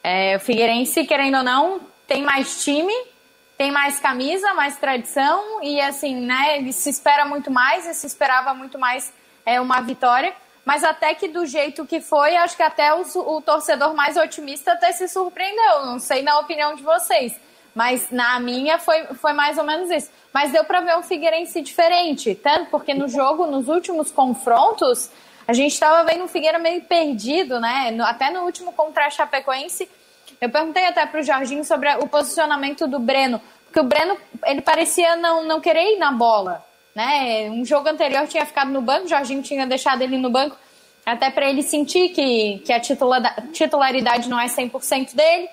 é, 0.03 0.35
o 0.35 0.41
Figueirense, 0.41 1.05
querendo 1.05 1.37
ou 1.37 1.43
não, 1.43 1.94
tem 2.07 2.23
mais 2.23 2.63
time, 2.63 2.93
tem 3.57 3.71
mais 3.71 3.99
camisa, 3.99 4.53
mais 4.53 4.77
tradição 4.77 5.63
e 5.63 5.79
assim, 5.79 6.15
né? 6.15 6.57
Ele 6.57 6.73
se 6.73 6.89
espera 6.89 7.25
muito 7.25 7.49
mais 7.49 7.87
e 7.87 7.93
se 7.93 8.05
esperava 8.05 8.53
muito 8.53 8.77
mais 8.77 9.13
é, 9.45 9.59
uma 9.61 9.81
vitória. 9.81 10.33
Mas 10.65 10.83
até 10.83 11.13
que 11.13 11.27
do 11.27 11.45
jeito 11.45 11.85
que 11.85 12.01
foi, 12.01 12.35
acho 12.35 12.57
que 12.57 12.63
até 12.63 12.93
o, 12.93 13.03
o 13.03 13.41
torcedor 13.41 13.93
mais 13.93 14.17
otimista 14.17 14.73
até 14.73 14.91
se 14.91 15.07
surpreendeu. 15.07 15.85
Não 15.85 15.99
sei 15.99 16.23
na 16.23 16.39
opinião 16.39 16.75
de 16.75 16.81
vocês, 16.81 17.39
mas 17.73 18.09
na 18.09 18.39
minha 18.39 18.79
foi, 18.79 19.05
foi 19.15 19.31
mais 19.33 19.57
ou 19.57 19.63
menos 19.63 19.91
isso. 19.91 20.09
Mas 20.33 20.51
deu 20.51 20.65
para 20.65 20.81
ver 20.81 20.97
um 20.97 21.03
Figueirense 21.03 21.61
diferente, 21.61 22.33
tanto 22.33 22.71
porque 22.71 22.93
no 22.93 23.07
jogo, 23.07 23.45
nos 23.45 23.67
últimos 23.67 24.11
confrontos, 24.11 25.09
a 25.47 25.53
gente 25.53 25.73
estava 25.73 26.03
vendo 26.03 26.23
um 26.23 26.27
Figueira 26.27 26.57
meio 26.57 26.81
perdido, 26.81 27.59
né? 27.59 27.95
Até 28.01 28.31
no 28.31 28.41
último 28.41 28.73
contra 28.73 29.05
a 29.05 29.09
Chapecoense, 29.11 29.87
eu 30.45 30.49
perguntei 30.49 30.85
até 30.85 31.05
para 31.05 31.19
o 31.19 31.23
Jorginho 31.23 31.63
sobre 31.63 31.93
o 31.95 32.07
posicionamento 32.07 32.87
do 32.87 32.99
Breno, 32.99 33.41
porque 33.65 33.79
o 33.79 33.83
Breno 33.83 34.17
ele 34.45 34.61
parecia 34.61 35.15
não, 35.15 35.43
não 35.43 35.59
querer 35.59 35.95
ir 35.95 35.97
na 35.97 36.11
bola, 36.11 36.63
né? 36.95 37.49
Um 37.49 37.65
jogo 37.65 37.89
anterior 37.89 38.27
tinha 38.27 38.45
ficado 38.45 38.71
no 38.71 38.81
banco, 38.81 39.05
o 39.05 39.09
Jorginho 39.09 39.41
tinha 39.41 39.65
deixado 39.67 40.01
ele 40.01 40.17
no 40.17 40.29
banco, 40.29 40.57
até 41.05 41.29
para 41.29 41.49
ele 41.49 41.61
sentir 41.61 42.09
que, 42.09 42.59
que 42.59 42.71
a 42.71 42.79
titularidade 42.79 44.29
não 44.29 44.39
é 44.39 44.45
100% 44.45 45.13
dele 45.13 45.49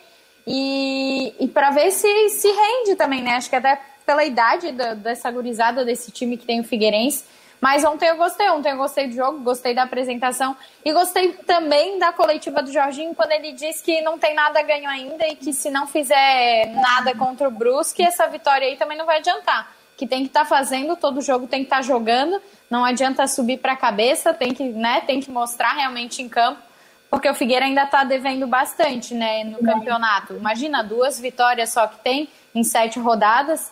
e, 0.46 1.35
e 1.40 1.48
para 1.48 1.70
ver 1.70 1.90
se 1.90 2.28
se 2.28 2.48
rende 2.48 2.96
também, 2.96 3.22
né? 3.22 3.37
Acho 3.37 3.50
que 3.50 3.57
até 3.57 3.81
pela 4.05 4.24
idade 4.24 4.72
da, 4.72 4.94
dessa 4.94 5.31
gurizada 5.31 5.85
desse 5.85 6.11
time 6.11 6.37
que 6.37 6.46
tem 6.46 6.61
o 6.61 6.64
Figueirense 6.64 7.24
mas 7.62 7.85
ontem 7.85 8.09
eu 8.09 8.16
gostei, 8.16 8.51
ontem 8.51 8.72
eu 8.72 8.77
gostei 8.77 9.07
do 9.07 9.14
jogo, 9.14 9.38
gostei 9.38 9.72
da 9.72 9.85
apresentação 9.85 10.57
e 10.85 10.92
gostei 10.92 11.33
também 11.33 11.96
da 11.96 12.12
coletiva 12.12 12.61
do 12.61 12.72
Jorginho 12.72 13.14
quando 13.14 13.31
ele 13.31 13.53
diz 13.53 13.81
que 13.81 14.01
não 14.01 14.18
tem 14.18 14.35
nada 14.35 14.61
ganho 14.62 14.90
ainda 14.90 15.25
e 15.29 15.37
que 15.37 15.53
se 15.53 15.70
não 15.70 15.87
fizer 15.87 16.66
nada 16.75 17.14
contra 17.14 17.46
o 17.46 17.53
Brusque, 17.53 18.03
essa 18.03 18.27
vitória 18.27 18.66
aí 18.66 18.77
também 18.77 18.98
não 18.98 19.07
vai 19.07 19.18
adiantar. 19.18 19.72
Que 19.96 20.09
tem 20.09 20.22
que 20.22 20.27
estar 20.27 20.40
tá 20.40 20.46
fazendo, 20.46 20.96
todo 20.96 21.20
jogo 21.20 21.46
tem 21.46 21.61
que 21.61 21.66
estar 21.66 21.77
tá 21.77 21.83
jogando, 21.83 22.42
não 22.68 22.85
adianta 22.85 23.29
subir 23.29 23.59
para 23.59 23.75
a 23.75 23.77
cabeça, 23.77 24.35
tem 24.35 24.53
que, 24.53 24.64
né, 24.64 25.01
tem 25.03 25.20
que 25.20 25.31
mostrar 25.31 25.72
realmente 25.75 26.20
em 26.20 26.29
campo, 26.29 26.61
porque 27.09 27.31
o 27.31 27.35
Figueira 27.35 27.64
ainda 27.64 27.85
está 27.85 28.03
devendo 28.03 28.44
bastante, 28.44 29.14
né, 29.14 29.44
no 29.44 29.61
campeonato. 29.61 30.35
Imagina 30.35 30.83
duas 30.83 31.20
vitórias 31.20 31.72
só 31.72 31.87
que 31.87 32.01
tem 32.01 32.29
em 32.53 32.64
sete 32.64 32.98
rodadas 32.98 33.70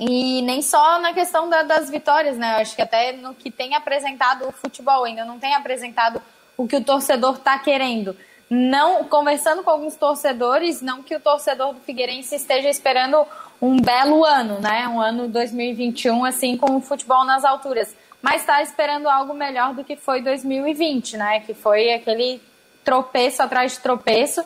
e 0.00 0.40
nem 0.40 0.62
só 0.62 0.98
na 0.98 1.12
questão 1.12 1.46
da, 1.50 1.62
das 1.62 1.90
vitórias, 1.90 2.38
né? 2.38 2.54
Eu 2.54 2.62
acho 2.62 2.74
que 2.74 2.80
até 2.80 3.12
no 3.12 3.34
que 3.34 3.50
tem 3.50 3.74
apresentado 3.74 4.48
o 4.48 4.52
futebol, 4.52 5.04
ainda 5.04 5.26
não 5.26 5.38
tem 5.38 5.54
apresentado 5.54 6.22
o 6.56 6.66
que 6.66 6.76
o 6.76 6.82
torcedor 6.82 7.34
está 7.34 7.58
querendo. 7.58 8.16
Não, 8.48 9.04
conversando 9.04 9.62
com 9.62 9.68
alguns 9.68 9.96
torcedores, 9.96 10.80
não 10.80 11.02
que 11.02 11.14
o 11.14 11.20
torcedor 11.20 11.74
do 11.74 11.80
Figueirense 11.80 12.34
esteja 12.34 12.70
esperando 12.70 13.26
um 13.60 13.78
belo 13.78 14.24
ano, 14.24 14.58
né? 14.58 14.88
Um 14.88 14.98
ano 14.98 15.28
2021, 15.28 16.24
assim, 16.24 16.56
com 16.56 16.76
o 16.76 16.80
futebol 16.80 17.22
nas 17.26 17.44
alturas. 17.44 17.94
Mas 18.22 18.40
está 18.40 18.62
esperando 18.62 19.06
algo 19.06 19.34
melhor 19.34 19.74
do 19.74 19.84
que 19.84 19.96
foi 19.96 20.22
2020, 20.22 21.18
né? 21.18 21.40
Que 21.40 21.52
foi 21.52 21.92
aquele 21.92 22.40
tropeço 22.82 23.42
atrás 23.42 23.72
de 23.72 23.80
tropeço 23.80 24.42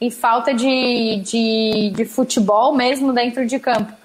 e 0.00 0.12
falta 0.12 0.54
de, 0.54 1.16
de, 1.24 1.90
de 1.90 2.04
futebol 2.04 2.72
mesmo 2.72 3.12
dentro 3.12 3.44
de 3.44 3.58
campo. 3.58 4.01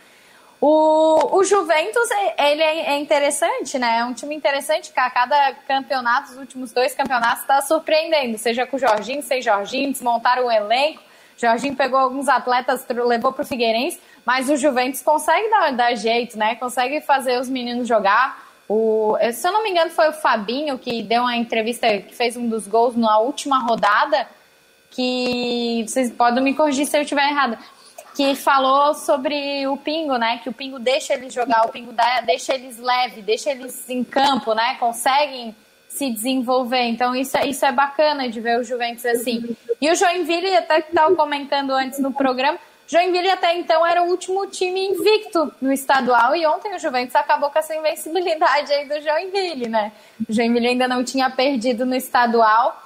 O, 0.59 1.37
o 1.37 1.43
Juventus, 1.43 2.09
ele 2.37 2.63
é, 2.63 2.93
é 2.93 2.97
interessante, 2.97 3.77
né? 3.77 3.99
É 3.99 4.05
um 4.05 4.13
time 4.13 4.35
interessante 4.35 4.91
que 4.91 4.99
a 4.99 5.09
cada 5.09 5.53
campeonato, 5.67 6.31
os 6.31 6.37
últimos 6.37 6.71
dois 6.71 6.95
campeonatos, 6.95 7.41
está 7.41 7.61
surpreendendo. 7.61 8.37
Seja 8.39 8.65
com 8.65 8.75
o 8.75 8.79
Jorginho, 8.79 9.21
sem 9.21 9.41
Jorginho, 9.41 9.91
desmontaram 9.91 10.47
o 10.47 10.51
elenco. 10.51 11.01
Jorginho 11.37 11.75
pegou 11.75 11.99
alguns 11.99 12.27
atletas, 12.27 12.83
levou 12.89 13.31
para 13.31 13.43
o 13.43 13.45
Figueirense, 13.45 13.99
mas 14.25 14.49
o 14.49 14.57
Juventus 14.57 15.03
consegue 15.03 15.47
dar, 15.51 15.71
dar 15.73 15.95
jeito, 15.95 16.35
né? 16.37 16.55
Consegue 16.55 17.01
fazer 17.01 17.39
os 17.39 17.47
meninos 17.47 17.87
jogar. 17.87 18.43
O, 18.67 19.15
se 19.31 19.47
eu 19.47 19.51
não 19.51 19.63
me 19.63 19.69
engano, 19.69 19.91
foi 19.91 20.09
o 20.09 20.13
Fabinho 20.13 20.79
que 20.79 21.03
deu 21.03 21.21
uma 21.21 21.35
entrevista, 21.35 21.87
que 21.99 22.15
fez 22.15 22.35
um 22.35 22.49
dos 22.49 22.67
gols 22.67 22.95
na 22.95 23.19
última 23.19 23.59
rodada, 23.59 24.27
que 24.89 25.85
vocês 25.87 26.11
podem 26.11 26.43
me 26.43 26.55
corrigir 26.55 26.87
se 26.87 26.97
eu 26.97 27.03
estiver 27.03 27.29
errada 27.29 27.59
que 28.17 28.33
falou 28.33 28.95
sobre 28.95 29.67
o 29.67 29.77
Pingo, 29.77 30.17
né? 30.17 30.39
Que 30.41 30.49
o 30.49 30.51
Pingo 30.51 30.79
deixa 30.79 31.13
eles 31.13 31.31
jogar, 31.31 31.67
o 31.67 31.69
Pingo 31.69 31.93
deixa 32.25 32.55
eles 32.55 32.79
leve, 32.79 33.21
deixa 33.21 33.51
eles 33.51 33.87
em 33.87 34.03
campo, 34.03 34.55
né? 34.55 34.75
Conseguem 34.79 35.55
se 35.87 36.09
desenvolver. 36.09 36.81
Então 36.81 37.15
isso, 37.15 37.37
é, 37.37 37.45
isso 37.45 37.63
é 37.63 37.71
bacana 37.71 38.27
de 38.27 38.41
ver 38.41 38.59
o 38.59 38.63
Juventus 38.63 39.05
assim. 39.05 39.55
E 39.79 39.91
o 39.91 39.95
Joinville, 39.95 40.55
até 40.55 40.81
que 40.81 40.89
estava 40.89 41.15
comentando 41.15 41.69
antes 41.69 41.99
no 41.99 42.11
programa, 42.11 42.57
Joinville 42.87 43.29
até 43.29 43.55
então 43.55 43.85
era 43.85 44.01
o 44.01 44.07
último 44.07 44.47
time 44.47 44.83
invicto 44.87 45.53
no 45.61 45.71
estadual 45.71 46.35
e 46.35 46.43
ontem 46.47 46.73
o 46.73 46.79
Juventus 46.79 47.15
acabou 47.15 47.51
com 47.51 47.59
essa 47.59 47.75
invencibilidade 47.75 48.73
aí 48.73 48.87
do 48.87 48.99
Joinville, 48.99 49.69
né? 49.69 49.91
O 50.27 50.33
Joinville 50.33 50.69
ainda 50.69 50.87
não 50.87 51.03
tinha 51.03 51.29
perdido 51.29 51.85
no 51.85 51.93
estadual, 51.93 52.81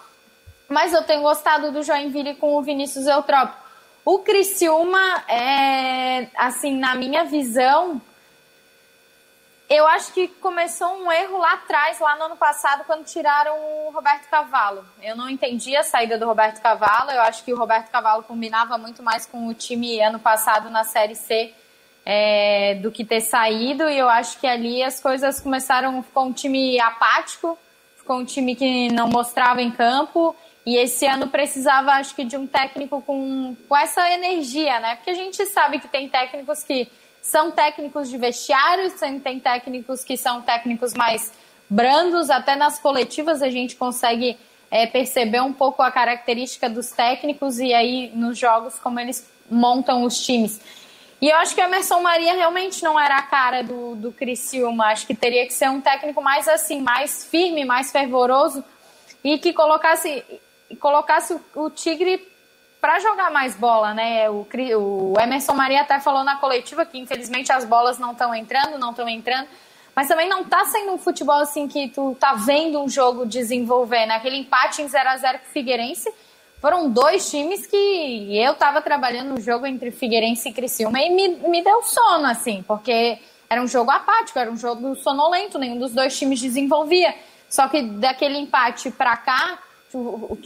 mas 0.67 0.91
eu 0.91 1.03
tenho 1.03 1.21
gostado 1.21 1.71
do 1.71 1.83
Joinville 1.83 2.35
com 2.35 2.57
o 2.57 2.61
Vinícius 2.61 3.07
Eutrópio. 3.07 3.60
O 4.03 4.19
Criciúma, 4.19 5.23
é, 5.27 6.27
assim, 6.35 6.75
na 6.77 6.95
minha 6.95 7.23
visão, 7.23 8.01
eu 9.69 9.87
acho 9.87 10.11
que 10.11 10.27
começou 10.27 10.87
um 10.97 11.09
erro 11.09 11.37
lá 11.37 11.53
atrás, 11.53 11.99
lá 11.99 12.15
no 12.17 12.23
ano 12.23 12.35
passado, 12.35 12.83
quando 12.83 13.05
tiraram 13.05 13.55
o 13.87 13.91
Roberto 13.91 14.27
Cavalo. 14.27 14.83
Eu 15.01 15.15
não 15.15 15.29
entendi 15.29 15.75
a 15.77 15.83
saída 15.83 16.17
do 16.17 16.25
Roberto 16.25 16.61
Cavalo. 16.61 17.09
Eu 17.11 17.21
acho 17.21 17.43
que 17.45 17.53
o 17.53 17.57
Roberto 17.57 17.89
Cavalo 17.89 18.23
combinava 18.23 18.77
muito 18.77 19.01
mais 19.01 19.25
com 19.25 19.47
o 19.47 19.53
time 19.53 20.01
ano 20.01 20.19
passado 20.19 20.69
na 20.69 20.83
Série 20.83 21.15
C 21.15 21.53
é, 22.05 22.75
do 22.81 22.91
que 22.91 23.05
ter 23.05 23.21
saído. 23.21 23.87
E 23.87 23.97
eu 23.97 24.09
acho 24.09 24.39
que 24.39 24.47
ali 24.47 24.83
as 24.83 24.99
coisas 24.99 25.39
começaram. 25.39 26.03
Ficou 26.03 26.25
um 26.25 26.33
time 26.33 26.77
apático, 26.79 27.57
ficou 27.95 28.17
um 28.17 28.25
time 28.25 28.55
que 28.55 28.91
não 28.91 29.07
mostrava 29.07 29.61
em 29.61 29.71
campo. 29.71 30.35
E 30.65 30.77
esse 30.77 31.05
ano 31.07 31.27
precisava, 31.27 31.91
acho 31.93 32.15
que, 32.15 32.23
de 32.23 32.37
um 32.37 32.45
técnico 32.45 33.01
com, 33.01 33.55
com 33.67 33.77
essa 33.77 34.09
energia, 34.11 34.79
né? 34.79 34.95
Porque 34.95 35.09
a 35.09 35.15
gente 35.15 35.43
sabe 35.47 35.79
que 35.79 35.87
tem 35.87 36.07
técnicos 36.07 36.63
que 36.63 36.87
são 37.21 37.51
técnicos 37.51 38.09
de 38.09 38.17
vestiário, 38.17 38.91
tem 39.23 39.39
técnicos 39.39 40.03
que 40.03 40.17
são 40.17 40.41
técnicos 40.41 40.93
mais 40.93 41.31
brandos, 41.69 42.29
até 42.29 42.55
nas 42.55 42.79
coletivas 42.79 43.41
a 43.41 43.49
gente 43.49 43.75
consegue 43.75 44.37
é, 44.69 44.85
perceber 44.85 45.41
um 45.41 45.53
pouco 45.53 45.81
a 45.81 45.91
característica 45.91 46.69
dos 46.69 46.89
técnicos 46.89 47.59
e 47.59 47.73
aí 47.73 48.11
nos 48.13 48.37
jogos 48.37 48.77
como 48.79 48.99
eles 48.99 49.29
montam 49.49 50.03
os 50.03 50.23
times. 50.23 50.59
E 51.21 51.29
eu 51.29 51.35
acho 51.37 51.53
que 51.53 51.61
o 51.61 51.63
Emerson 51.63 52.01
Maria 52.01 52.33
realmente 52.33 52.83
não 52.83 52.99
era 52.99 53.17
a 53.17 53.21
cara 53.21 53.63
do, 53.63 53.95
do 53.95 54.11
Criciúma, 54.11 54.87
acho 54.87 55.05
que 55.05 55.13
teria 55.13 55.45
que 55.45 55.53
ser 55.53 55.69
um 55.69 55.79
técnico 55.79 56.21
mais 56.21 56.47
assim, 56.47 56.81
mais 56.81 57.25
firme, 57.25 57.63
mais 57.63 57.91
fervoroso 57.91 58.63
e 59.23 59.37
que 59.37 59.53
colocasse 59.53 60.23
colocasse 60.79 61.37
o, 61.55 61.69
Tigre 61.69 62.27
para 62.79 62.99
jogar 62.99 63.31
mais 63.31 63.55
bola, 63.55 63.93
né? 63.93 64.29
O, 64.29 64.47
o, 64.77 65.13
Emerson 65.19 65.53
Maria 65.53 65.81
até 65.81 65.99
falou 65.99 66.23
na 66.23 66.37
coletiva 66.37 66.85
que 66.85 66.97
infelizmente 66.97 67.51
as 67.51 67.65
bolas 67.65 67.99
não 67.99 68.11
estão 68.11 68.33
entrando, 68.33 68.77
não 68.77 68.91
estão 68.91 69.07
entrando, 69.07 69.47
mas 69.95 70.07
também 70.07 70.27
não 70.27 70.43
tá 70.43 70.65
sendo 70.65 70.93
um 70.93 70.97
futebol 70.97 71.39
assim 71.39 71.67
que 71.67 71.89
tu 71.89 72.15
tá 72.19 72.33
vendo 72.33 72.81
um 72.81 72.89
jogo 72.89 73.25
desenvolver, 73.25 74.05
né? 74.05 74.15
Aquele 74.15 74.37
empate 74.37 74.81
em 74.81 74.87
0 74.87 75.09
a 75.09 75.17
0 75.17 75.39
com 75.39 75.45
o 75.45 75.49
Figueirense, 75.49 76.11
foram 76.61 76.89
dois 76.89 77.29
times 77.29 77.65
que 77.65 78.37
eu 78.37 78.53
tava 78.53 78.81
trabalhando 78.81 79.29
no 79.29 79.41
jogo 79.41 79.65
entre 79.65 79.89
Figueirense 79.89 80.49
e 80.49 80.53
Criciúma 80.53 81.01
e 81.01 81.09
me, 81.09 81.27
me 81.49 81.63
deu 81.63 81.81
sono, 81.81 82.27
assim, 82.27 82.63
porque 82.67 83.17
era 83.49 83.61
um 83.61 83.67
jogo 83.67 83.91
apático, 83.91 84.37
era 84.39 84.49
um 84.49 84.55
jogo 84.55 84.95
sonolento, 84.95 85.57
nenhum 85.57 85.77
dos 85.77 85.91
dois 85.91 86.17
times 86.17 86.39
desenvolvia. 86.39 87.13
Só 87.49 87.67
que 87.67 87.81
daquele 87.81 88.37
empate 88.37 88.89
para 88.91 89.17
cá, 89.17 89.59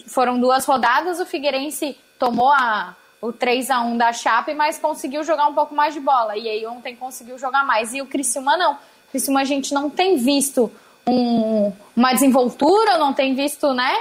foram 0.07 0.39
duas 0.39 0.65
rodadas, 0.65 1.19
o 1.19 1.25
Figueirense 1.25 1.97
tomou 2.17 2.51
a, 2.51 2.95
o 3.21 3.31
3 3.31 3.69
a 3.69 3.81
1 3.81 3.97
da 3.97 4.13
Chape, 4.13 4.53
mas 4.53 4.77
conseguiu 4.77 5.23
jogar 5.23 5.47
um 5.47 5.53
pouco 5.53 5.73
mais 5.73 5.93
de 5.93 5.99
bola. 5.99 6.37
E 6.37 6.47
aí 6.47 6.65
ontem 6.65 6.95
conseguiu 6.95 7.37
jogar 7.37 7.65
mais. 7.65 7.93
E 7.93 8.01
o 8.01 8.05
Criciúma 8.05 8.57
não. 8.57 8.73
O 8.73 9.11
Criciúma 9.11 9.41
a 9.41 9.45
gente 9.45 9.73
não 9.73 9.89
tem 9.89 10.17
visto 10.17 10.71
um, 11.07 11.71
uma 11.95 12.13
desenvoltura, 12.13 12.97
não 12.97 13.13
tem 13.13 13.35
visto, 13.35 13.73
né? 13.73 13.95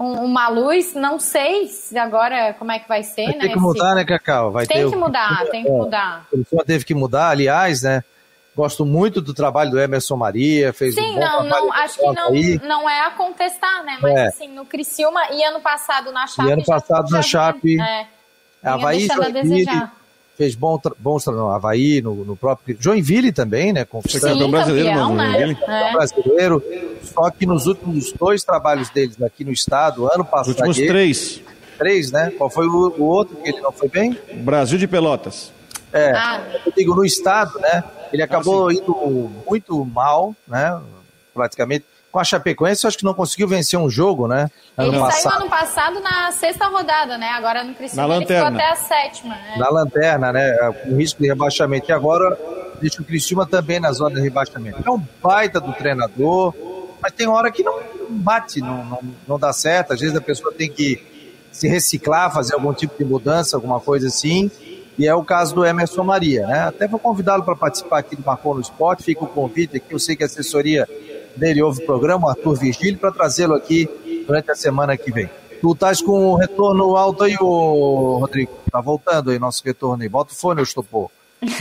um, 0.00 0.24
uma 0.24 0.48
luz, 0.48 0.94
não 0.94 1.20
sei 1.20 1.68
se 1.68 1.96
agora 1.98 2.54
como 2.54 2.72
é 2.72 2.78
que 2.78 2.88
vai 2.88 3.02
ser, 3.02 3.26
vai 3.26 3.34
né? 3.34 3.40
Tem 3.40 3.52
que 3.52 3.58
mudar, 3.58 3.90
se... 3.90 3.94
né, 3.96 4.04
Cacau? 4.06 4.50
Vai 4.50 4.66
tem 4.66 4.84
ter 4.84 4.90
que 4.90 4.96
mudar, 4.96 5.46
tem 5.50 5.62
que 5.62 5.70
mudar. 5.70 6.26
A 6.58 6.64
teve 6.64 6.84
que 6.86 6.94
mudar, 6.94 7.28
aliás, 7.28 7.82
né? 7.82 8.02
Gosto 8.56 8.84
muito 8.84 9.20
do 9.20 9.32
trabalho 9.32 9.70
do 9.70 9.78
Emerson 9.80 10.16
Maria, 10.16 10.72
fez 10.72 10.94
Sim, 10.94 11.12
um 11.12 11.14
bom 11.14 11.20
não, 11.20 11.44
não, 11.44 11.72
acho 11.72 11.98
que 11.98 12.06
não, 12.12 12.28
aí. 12.28 12.60
não 12.64 12.90
é 12.90 13.06
a 13.06 13.10
contestar, 13.12 13.84
né? 13.84 13.96
Mas 14.02 14.12
É. 14.12 14.26
assim, 14.26 14.48
no 14.48 14.66
Criciúma 14.66 15.20
e 15.32 15.42
ano 15.44 15.60
passado 15.60 16.10
na 16.12 16.26
Chape. 16.26 16.48
E 16.48 16.52
ano 16.52 16.62
já- 16.62 16.74
passado 16.74 17.08
já 17.08 17.16
na 17.16 17.20
vinha- 17.20 17.22
Chape, 17.22 17.80
É, 17.80 18.06
Havaí, 18.62 18.98
deixando 19.06 19.22
a 19.22 19.30
Joinville, 19.30 19.82
fez 20.36 20.54
bom 20.56 20.76
tra- 20.78 20.92
bons 20.98 21.22
tra- 21.24 21.32
no 21.32 21.48
Havaí, 21.48 22.02
no, 22.02 22.14
no 22.24 22.36
próprio 22.36 22.76
Joinville 22.78 23.30
também, 23.32 23.72
né? 23.72 23.84
Campeão 23.84 24.02
Sim, 24.36 24.50
brasileiro, 24.50 24.88
campeão, 24.90 25.14
mano, 25.14 25.32
né? 25.32 25.56
É. 25.68 25.92
brasileiro. 25.92 26.62
Só 27.04 27.30
que 27.30 27.46
nos 27.46 27.66
últimos 27.66 28.12
dois 28.12 28.42
trabalhos 28.42 28.90
deles 28.90 29.20
aqui 29.22 29.44
no 29.44 29.52
estado, 29.52 30.06
ano 30.12 30.24
Os 30.24 30.28
passado, 30.30 30.48
últimos 30.66 30.76
três. 30.76 31.40
três, 31.78 32.10
né? 32.10 32.32
Qual 32.36 32.50
foi 32.50 32.66
o, 32.66 32.94
o 32.98 33.04
outro 33.04 33.36
que 33.36 33.48
ele 33.48 33.60
não 33.60 33.70
foi 33.72 33.88
bem? 33.88 34.18
Brasil 34.42 34.76
de 34.76 34.88
Pelotas. 34.88 35.52
É, 35.92 36.12
Ah. 36.12 36.40
eu 36.66 36.72
digo 36.76 36.94
no 36.94 37.04
estado, 37.04 37.58
né? 37.58 37.82
Ele 38.12 38.22
acabou 38.22 38.70
indo 38.72 39.30
muito 39.48 39.84
mal, 39.84 40.34
né? 40.46 40.80
Praticamente. 41.34 41.84
Com 42.12 42.18
a 42.18 42.24
Chapecoense, 42.24 42.84
eu 42.84 42.88
acho 42.88 42.98
que 42.98 43.04
não 43.04 43.14
conseguiu 43.14 43.46
vencer 43.46 43.78
um 43.78 43.88
jogo, 43.88 44.26
né? 44.26 44.50
Ele 44.76 44.90
saiu 44.90 45.00
passado. 45.00 45.40
ano 45.42 45.50
passado 45.50 46.00
na 46.00 46.32
sexta 46.32 46.66
rodada, 46.66 47.16
né? 47.16 47.28
Agora 47.28 47.62
no 47.62 47.72
Criciúma 47.72 48.08
Na 48.08 48.16
ele 48.16 48.26
ficou 48.26 48.42
lanterna. 48.42 48.58
até 48.64 48.72
a 48.72 48.76
sétima. 48.76 49.34
né? 49.36 49.54
na 49.56 49.68
lanterna, 49.70 50.32
né? 50.32 50.72
Com 50.82 50.96
risco 50.96 51.22
de 51.22 51.28
rebaixamento. 51.28 51.88
E 51.88 51.92
agora 51.92 52.36
deixa 52.80 53.00
o 53.00 53.04
Criciúma 53.04 53.46
também 53.46 53.78
na 53.78 53.92
zona 53.92 54.16
de 54.16 54.20
rebaixamento. 54.22 54.82
É 54.84 54.90
um 54.90 55.00
baita 55.22 55.60
do 55.60 55.72
treinador, 55.72 56.52
mas 57.00 57.12
tem 57.12 57.28
hora 57.28 57.48
que 57.52 57.62
não 57.62 57.78
bate, 58.08 58.60
não, 58.60 58.84
não, 58.84 58.98
não 59.28 59.38
dá 59.38 59.52
certo. 59.52 59.92
Às 59.92 60.00
vezes 60.00 60.16
a 60.16 60.20
pessoa 60.20 60.52
tem 60.52 60.68
que 60.68 61.00
se 61.52 61.68
reciclar, 61.68 62.32
fazer 62.32 62.54
algum 62.54 62.72
tipo 62.72 62.98
de 62.98 63.04
mudança, 63.04 63.56
alguma 63.56 63.78
coisa 63.78 64.08
assim. 64.08 64.50
E 65.00 65.06
é 65.06 65.14
o 65.14 65.24
caso 65.24 65.54
do 65.54 65.64
Emerson 65.64 66.04
Maria, 66.04 66.46
né? 66.46 66.60
Até 66.60 66.86
vou 66.86 67.00
convidá-lo 67.00 67.42
para 67.42 67.56
participar 67.56 68.00
aqui 68.00 68.14
do 68.14 68.22
Marcou 68.22 68.54
no 68.54 68.60
Esporte. 68.60 69.02
Fica 69.02 69.24
o 69.24 69.26
convite 69.26 69.78
aqui. 69.78 69.94
Eu 69.94 69.98
sei 69.98 70.14
que 70.14 70.22
a 70.22 70.26
assessoria 70.26 70.86
dele 71.34 71.62
ouve 71.62 71.82
o 71.82 71.86
programa, 71.86 72.26
o 72.26 72.28
Arthur 72.28 72.54
Vigílio, 72.54 72.98
para 72.98 73.10
trazê-lo 73.10 73.54
aqui 73.54 73.88
durante 74.26 74.50
a 74.50 74.54
semana 74.54 74.98
que 74.98 75.10
vem. 75.10 75.30
Tu 75.58 75.72
estás 75.72 76.02
com 76.02 76.26
o 76.26 76.34
retorno 76.34 76.96
alto 76.96 77.24
aí, 77.24 77.34
ô, 77.40 78.18
Rodrigo. 78.18 78.52
Tá 78.70 78.78
voltando 78.82 79.30
aí 79.30 79.38
nosso 79.38 79.62
retorno 79.64 80.02
aí. 80.02 80.08
Bota 80.08 80.34
o 80.34 80.36
fone, 80.36 80.60
eu 80.60 80.64
estopou. 80.64 81.10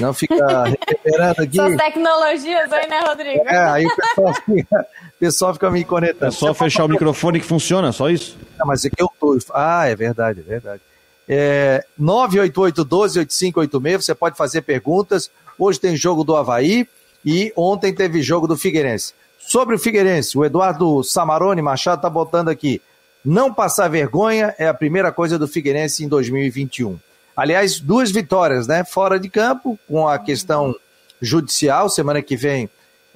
Não 0.02 0.14
fica 0.14 0.36
recuperando 0.86 1.40
aqui. 1.40 1.56
Suas 1.56 1.78
tecnologias 1.78 2.74
aí, 2.74 2.90
né, 2.90 3.00
Rodrigo? 3.08 3.48
É, 3.48 3.58
aí 3.58 3.86
o 3.86 3.96
pessoal 3.96 4.34
fica, 4.34 4.82
o 4.82 5.20
pessoal 5.20 5.54
fica 5.54 5.72
me 5.72 5.86
conectando. 5.86 6.34
É 6.34 6.36
só 6.36 6.54
fechar 6.54 6.84
o 6.84 6.90
microfone 6.90 7.40
que 7.40 7.46
funciona, 7.46 7.94
só 7.94 8.10
isso? 8.10 8.38
Ah, 8.60 8.66
mas 8.66 8.84
aqui 8.84 9.02
eu 9.02 9.10
tô. 9.18 9.38
Ah, 9.54 9.88
é 9.88 9.96
verdade, 9.96 10.42
é 10.42 10.44
verdade. 10.44 10.82
É, 11.32 11.86
988-12-8586, 12.02 14.02
você 14.02 14.16
pode 14.16 14.36
fazer 14.36 14.64
perguntas. 14.64 15.30
Hoje 15.60 15.80
tem 15.80 15.96
jogo 15.96 16.24
do 16.24 16.36
Havaí 16.36 16.88
e 17.24 17.54
ontem 17.56 17.94
teve 17.94 18.24
jogo 18.24 18.48
do 18.48 18.58
Figueirense. 18.58 19.14
Sobre 19.38 19.76
o 19.76 19.80
Figueirense, 19.80 20.36
o 20.36 20.44
Eduardo 20.44 21.04
Samarone 21.04 21.62
Machado 21.62 22.02
tá 22.02 22.10
botando 22.10 22.50
aqui. 22.50 22.82
Não 23.24 23.54
passar 23.54 23.90
vergonha 23.90 24.56
é 24.58 24.68
a 24.68 24.74
primeira 24.74 25.12
coisa 25.12 25.38
do 25.38 25.48
Figueirense 25.48 26.04
em 26.04 26.08
2021. 26.08 26.98
Aliás, 27.36 27.80
duas 27.80 28.12
vitórias, 28.12 28.68
né? 28.68 28.84
Fora 28.84 29.20
de 29.20 29.30
campo, 29.30 29.78
com 29.88 30.08
a 30.08 30.18
questão 30.18 30.76
judicial. 31.22 31.90
Semana 31.90 32.22
que 32.22 32.36
vem, 32.36 32.70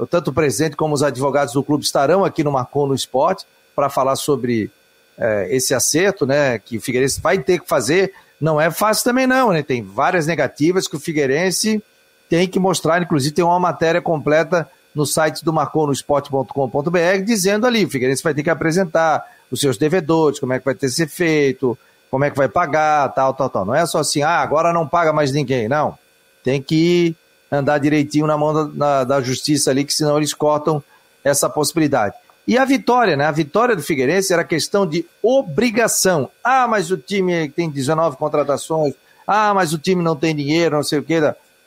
tanto 0.09 0.29
o 0.29 0.33
presidente 0.33 0.75
como 0.75 0.93
os 0.93 1.01
advogados 1.01 1.53
do 1.53 1.63
clube 1.63 1.83
estarão 1.83 2.23
aqui 2.23 2.43
no 2.43 2.51
Marcon 2.51 2.87
no 2.87 2.95
Esporte 2.95 3.45
para 3.75 3.89
falar 3.89 4.15
sobre 4.15 4.69
é, 5.17 5.47
esse 5.55 5.73
acerto, 5.73 6.25
né? 6.25 6.57
Que 6.59 6.77
o 6.77 6.81
Figueirense 6.81 7.21
vai 7.21 7.37
ter 7.39 7.59
que 7.59 7.67
fazer. 7.67 8.13
Não 8.39 8.59
é 8.59 8.69
fácil 8.71 9.03
também, 9.03 9.25
não, 9.27 9.51
né? 9.51 9.61
Tem 9.63 9.81
várias 9.83 10.25
negativas 10.27 10.87
que 10.87 10.95
o 10.95 10.99
Figueirense 10.99 11.81
tem 12.29 12.47
que 12.47 12.59
mostrar. 12.59 13.01
Inclusive, 13.01 13.33
tem 13.33 13.43
uma 13.45 13.59
matéria 13.59 14.01
completa 14.01 14.67
no 14.93 15.05
site 15.05 15.43
do 15.43 15.51
marconosport.com.br 15.53 17.23
dizendo 17.25 17.65
ali: 17.67 17.85
o 17.85 17.89
Figueirense 17.89 18.23
vai 18.23 18.33
ter 18.33 18.43
que 18.43 18.49
apresentar 18.49 19.23
os 19.51 19.59
seus 19.59 19.77
devedores, 19.77 20.39
como 20.39 20.53
é 20.53 20.59
que 20.59 20.65
vai 20.65 20.73
ter 20.73 20.87
que 20.87 20.93
ser 20.93 21.07
feito, 21.07 21.77
como 22.09 22.23
é 22.25 22.31
que 22.31 22.37
vai 22.37 22.47
pagar, 22.49 23.09
tal, 23.13 23.33
tal, 23.33 23.49
tal. 23.49 23.65
Não 23.65 23.75
é 23.75 23.85
só 23.85 23.99
assim, 23.99 24.23
ah, 24.23 24.39
agora 24.39 24.73
não 24.73 24.87
paga 24.87 25.13
mais 25.13 25.31
ninguém. 25.31 25.67
Não. 25.67 25.97
Tem 26.43 26.61
que 26.61 27.15
andar 27.51 27.77
direitinho 27.77 28.25
na 28.25 28.37
mão 28.37 28.53
da, 28.53 28.65
na- 28.73 29.03
da 29.03 29.21
justiça 29.21 29.69
ali, 29.69 29.85
que 29.85 29.93
senão 29.93 30.17
eles 30.17 30.33
cortam 30.33 30.83
essa 31.23 31.47
possibilidade. 31.49 32.15
E 32.47 32.57
a 32.57 32.65
vitória, 32.65 33.15
né? 33.15 33.25
A 33.25 33.31
vitória 33.31 33.75
do 33.75 33.81
Figueirense 33.81 34.33
era 34.33 34.43
questão 34.43 34.85
de 34.85 35.05
obrigação. 35.21 36.29
Ah, 36.43 36.67
mas 36.67 36.91
o 36.91 36.97
time 36.97 37.49
tem 37.49 37.69
19 37.69 38.17
contratações. 38.17 38.93
Ah, 39.25 39.53
mas 39.53 39.73
o 39.73 39.77
time 39.77 40.03
não 40.03 40.15
tem 40.15 40.35
dinheiro, 40.35 40.75
não 40.75 40.83
sei 40.83 40.99
o 40.99 41.03
que. 41.03 41.19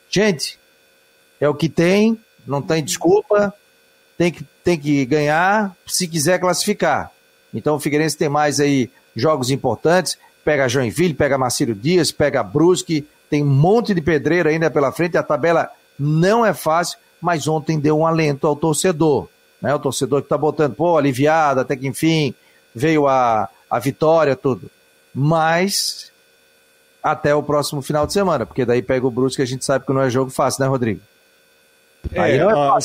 Gente, 0.09 0.59
é 1.39 1.49
o 1.49 1.55
que 1.55 1.67
tem, 1.67 2.19
não 2.45 2.61
tem 2.61 2.83
desculpa, 2.83 3.53
tem 4.17 4.31
que, 4.31 4.43
tem 4.63 4.79
que 4.79 5.05
ganhar 5.05 5.75
se 5.85 6.07
quiser 6.07 6.39
classificar. 6.39 7.11
Então 7.53 7.75
o 7.75 7.79
Figueirense 7.79 8.17
tem 8.17 8.29
mais 8.29 8.59
aí 8.59 8.89
jogos 9.15 9.49
importantes, 9.49 10.17
pega 10.45 10.69
Joinville, 10.69 11.13
pega 11.13 11.37
Marcílio 11.37 11.75
Dias, 11.75 12.11
pega 12.11 12.43
Brusque, 12.43 13.07
tem 13.29 13.43
um 13.43 13.47
monte 13.47 13.93
de 13.93 14.01
pedreiro 14.01 14.47
ainda 14.47 14.69
pela 14.69 14.91
frente, 14.91 15.17
a 15.17 15.23
tabela 15.23 15.69
não 15.99 16.45
é 16.45 16.53
fácil, 16.53 16.97
mas 17.19 17.47
ontem 17.47 17.79
deu 17.79 17.97
um 17.97 18.07
alento 18.07 18.47
ao 18.47 18.55
torcedor, 18.55 19.27
né? 19.61 19.73
O 19.73 19.79
torcedor 19.79 20.21
que 20.21 20.25
está 20.25 20.37
botando, 20.37 20.75
pô, 20.75 20.97
aliviado, 20.97 21.59
até 21.61 21.75
que 21.75 21.87
enfim 21.87 22.33
veio 22.75 23.07
a, 23.07 23.49
a 23.69 23.79
vitória, 23.79 24.35
tudo. 24.35 24.69
Mas 25.13 26.11
até 27.01 27.33
o 27.33 27.41
próximo 27.41 27.81
final 27.81 28.05
de 28.05 28.13
semana, 28.13 28.45
porque 28.45 28.65
daí 28.65 28.81
pega 28.81 29.05
o 29.07 29.11
Brusque, 29.11 29.41
a 29.41 29.45
gente 29.45 29.65
sabe 29.65 29.85
que 29.85 29.93
não 29.93 30.01
é 30.01 30.09
jogo 30.09 30.29
fácil, 30.29 30.63
né, 30.63 30.69
Rodrigo? 30.69 30.99
Aí 32.15 32.33
É, 32.37 32.43
não 32.43 32.51
é 32.51 32.53
a- 32.69 32.79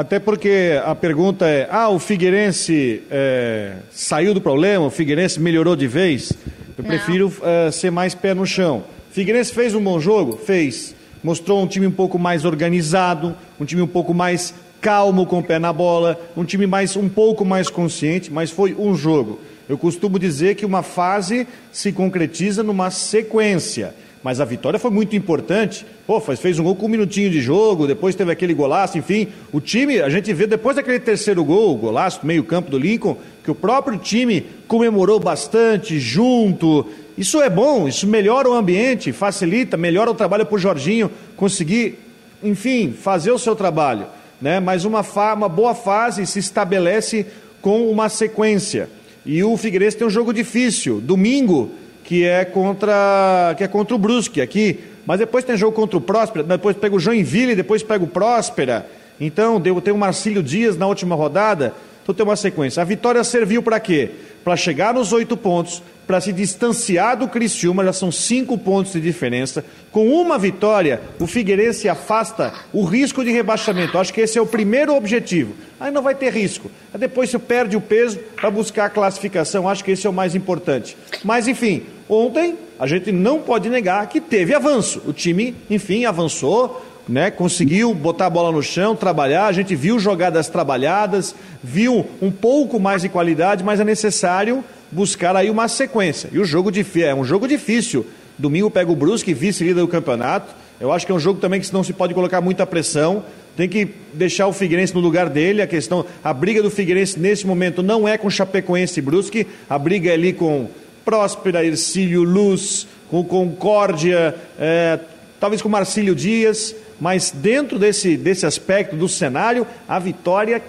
até 0.00 0.18
porque 0.18 0.80
a 0.84 0.94
pergunta 0.94 1.46
é: 1.46 1.68
ah, 1.70 1.88
o 1.88 1.98
Figueirense 1.98 3.02
é, 3.10 3.76
saiu 3.90 4.32
do 4.32 4.40
problema, 4.40 4.86
o 4.86 4.90
Figueirense 4.90 5.40
melhorou 5.40 5.74
de 5.76 5.86
vez? 5.86 6.32
Eu 6.76 6.82
Não. 6.84 6.84
prefiro 6.84 7.32
é, 7.42 7.70
ser 7.70 7.90
mais 7.90 8.14
pé 8.14 8.32
no 8.34 8.46
chão. 8.46 8.84
Figueirense 9.10 9.52
fez 9.52 9.74
um 9.74 9.82
bom 9.82 9.98
jogo? 9.98 10.36
Fez. 10.36 10.94
Mostrou 11.22 11.60
um 11.62 11.66
time 11.66 11.86
um 11.86 11.90
pouco 11.92 12.18
mais 12.18 12.44
organizado, 12.44 13.34
um 13.60 13.64
time 13.64 13.82
um 13.82 13.86
pouco 13.88 14.14
mais 14.14 14.54
calmo 14.80 15.26
com 15.26 15.38
o 15.38 15.42
pé 15.42 15.58
na 15.58 15.72
bola, 15.72 16.20
um 16.36 16.44
time 16.44 16.66
mais 16.66 16.96
um 16.96 17.08
pouco 17.08 17.44
mais 17.44 17.68
consciente, 17.68 18.32
mas 18.32 18.50
foi 18.50 18.74
um 18.78 18.94
jogo. 18.94 19.38
Eu 19.68 19.76
costumo 19.76 20.18
dizer 20.18 20.54
que 20.54 20.64
uma 20.64 20.82
fase 20.82 21.46
se 21.70 21.92
concretiza 21.92 22.62
numa 22.62 22.90
sequência. 22.90 23.94
Mas 24.22 24.40
a 24.40 24.44
vitória 24.44 24.78
foi 24.78 24.90
muito 24.90 25.14
importante. 25.14 25.86
Pô, 26.06 26.20
fez, 26.20 26.58
um 26.58 26.64
gol 26.64 26.74
com 26.74 26.86
um 26.86 26.88
minutinho 26.88 27.30
de 27.30 27.40
jogo, 27.40 27.86
depois 27.86 28.14
teve 28.14 28.32
aquele 28.32 28.52
golaço, 28.52 28.98
enfim. 28.98 29.28
O 29.52 29.60
time, 29.60 30.00
a 30.00 30.08
gente 30.08 30.32
vê 30.32 30.46
depois 30.46 30.74
daquele 30.74 30.98
terceiro 30.98 31.44
gol, 31.44 31.74
o 31.74 31.76
golaço, 31.76 32.26
meio-campo 32.26 32.70
do 32.70 32.78
Lincoln, 32.78 33.16
que 33.44 33.50
o 33.50 33.54
próprio 33.54 33.98
time 33.98 34.44
comemorou 34.66 35.20
bastante, 35.20 36.00
junto. 36.00 36.86
Isso 37.16 37.40
é 37.40 37.50
bom, 37.50 37.86
isso 37.86 38.06
melhora 38.06 38.48
o 38.48 38.54
ambiente, 38.54 39.12
facilita, 39.12 39.76
melhora 39.76 40.10
o 40.10 40.14
trabalho 40.14 40.46
para 40.46 40.56
o 40.56 40.58
Jorginho 40.58 41.10
conseguir, 41.36 41.98
enfim, 42.42 42.92
fazer 42.92 43.30
o 43.30 43.38
seu 43.38 43.54
trabalho. 43.54 44.06
Né? 44.40 44.60
Mas 44.60 44.84
uma, 44.84 45.02
fa- 45.02 45.34
uma 45.34 45.48
boa 45.48 45.74
fase 45.74 46.26
se 46.26 46.38
estabelece 46.38 47.26
com 47.60 47.90
uma 47.90 48.08
sequência. 48.08 48.88
E 49.26 49.42
o 49.42 49.56
Figueirense 49.56 49.96
tem 49.96 50.06
um 50.06 50.10
jogo 50.10 50.32
difícil. 50.32 51.00
Domingo, 51.00 51.70
que 52.04 52.24
é 52.24 52.44
contra 52.44 53.54
que 53.56 53.64
é 53.64 53.68
contra 53.68 53.94
o 53.94 53.98
Brusque 53.98 54.40
aqui, 54.40 54.80
mas 55.04 55.18
depois 55.18 55.44
tem 55.44 55.56
jogo 55.56 55.72
contra 55.74 55.98
o 55.98 56.00
Próspera, 56.00 56.44
depois 56.44 56.76
pega 56.76 56.94
o 56.94 57.00
Joinville, 57.00 57.54
depois 57.54 57.82
pega 57.82 58.04
o 58.04 58.06
Próspera. 58.08 58.86
Então, 59.20 59.60
deu, 59.60 59.80
tem 59.80 59.92
o 59.92 59.98
Marcílio 59.98 60.42
Dias 60.42 60.76
na 60.76 60.86
última 60.86 61.14
rodada, 61.16 61.74
então 62.08 62.14
tem 62.14 62.24
uma 62.24 62.36
sequência. 62.36 62.80
A 62.80 62.86
vitória 62.86 63.22
serviu 63.22 63.62
para 63.62 63.78
quê? 63.78 64.10
Para 64.42 64.56
chegar 64.56 64.94
nos 64.94 65.12
oito 65.12 65.36
pontos, 65.36 65.82
para 66.06 66.22
se 66.22 66.32
distanciar 66.32 67.18
do 67.18 67.28
Criciúma, 67.28 67.84
já 67.84 67.92
são 67.92 68.10
cinco 68.10 68.56
pontos 68.56 68.92
de 68.94 69.00
diferença. 69.02 69.62
Com 69.92 70.08
uma 70.08 70.38
vitória, 70.38 71.02
o 71.20 71.26
Figueirense 71.26 71.86
afasta 71.86 72.54
o 72.72 72.82
risco 72.82 73.22
de 73.22 73.30
rebaixamento. 73.30 73.98
Acho 73.98 74.14
que 74.14 74.22
esse 74.22 74.38
é 74.38 74.40
o 74.40 74.46
primeiro 74.46 74.96
objetivo. 74.96 75.52
Aí 75.78 75.92
não 75.92 76.00
vai 76.00 76.14
ter 76.14 76.32
risco. 76.32 76.70
Aí 76.94 76.98
depois 76.98 77.28
você 77.28 77.38
perde 77.38 77.76
o 77.76 77.80
peso 77.80 78.18
para 78.36 78.50
buscar 78.50 78.86
a 78.86 78.90
classificação. 78.90 79.68
Acho 79.68 79.84
que 79.84 79.90
esse 79.90 80.06
é 80.06 80.10
o 80.10 80.14
mais 80.14 80.34
importante. 80.34 80.96
Mas, 81.22 81.46
enfim, 81.46 81.82
ontem 82.08 82.56
a 82.80 82.86
gente 82.86 83.12
não 83.12 83.42
pode 83.42 83.68
negar 83.68 84.08
que 84.08 84.18
teve 84.18 84.54
avanço. 84.54 85.02
O 85.06 85.12
time, 85.12 85.54
enfim, 85.68 86.06
avançou, 86.06 86.82
né? 87.08 87.30
Conseguiu 87.30 87.94
botar 87.94 88.26
a 88.26 88.30
bola 88.30 88.52
no 88.52 88.62
chão, 88.62 88.94
trabalhar. 88.94 89.46
A 89.46 89.52
gente 89.52 89.74
viu 89.74 89.98
jogadas 89.98 90.48
trabalhadas, 90.48 91.34
viu 91.62 92.06
um 92.20 92.30
pouco 92.30 92.78
mais 92.78 93.02
de 93.02 93.08
qualidade, 93.08 93.64
mas 93.64 93.80
é 93.80 93.84
necessário 93.84 94.62
buscar 94.92 95.34
aí 95.36 95.50
uma 95.50 95.68
sequência. 95.68 96.28
E 96.32 96.38
o 96.38 96.44
jogo 96.44 96.70
difí- 96.70 97.02
é 97.04 97.14
um 97.14 97.24
jogo 97.24 97.46
difícil. 97.48 98.06
Domingo 98.36 98.70
pega 98.70 98.90
o 98.92 98.96
Brusque, 98.96 99.34
vice-líder 99.34 99.80
do 99.80 99.88
campeonato. 99.88 100.54
Eu 100.80 100.92
acho 100.92 101.04
que 101.04 101.10
é 101.10 101.14
um 101.14 101.18
jogo 101.18 101.40
também 101.40 101.60
que 101.60 101.72
não 101.72 101.82
se 101.82 101.92
pode 101.92 102.14
colocar 102.14 102.40
muita 102.40 102.66
pressão. 102.66 103.24
tem 103.56 103.68
que 103.68 103.88
deixar 104.14 104.46
o 104.46 104.52
Figueirense 104.52 104.94
no 104.94 105.00
lugar 105.00 105.28
dele. 105.28 105.60
A 105.60 105.66
questão, 105.66 106.04
a 106.22 106.32
briga 106.32 106.62
do 106.62 106.70
Figueirense 106.70 107.18
nesse 107.18 107.44
momento 107.44 107.82
não 107.82 108.06
é 108.06 108.16
com 108.16 108.30
Chapecoense 108.30 109.00
e 109.00 109.02
Brusque, 109.02 109.48
a 109.68 109.76
briga 109.76 110.10
é 110.10 110.12
ali 110.12 110.32
com 110.32 110.68
Próspera, 111.04 111.64
Ercílio, 111.64 112.22
Luz, 112.22 112.86
com 113.10 113.24
Concórdia, 113.24 114.32
é, 114.60 115.00
talvez 115.40 115.60
com 115.60 115.68
Marcílio 115.68 116.14
Dias, 116.14 116.72
mas 117.00 117.30
dentro 117.30 117.78
desse, 117.78 118.16
desse 118.16 118.44
aspecto 118.44 118.96
do 118.96 119.08
cenário, 119.08 119.66
a 119.88 119.98
vitória 119.98 120.62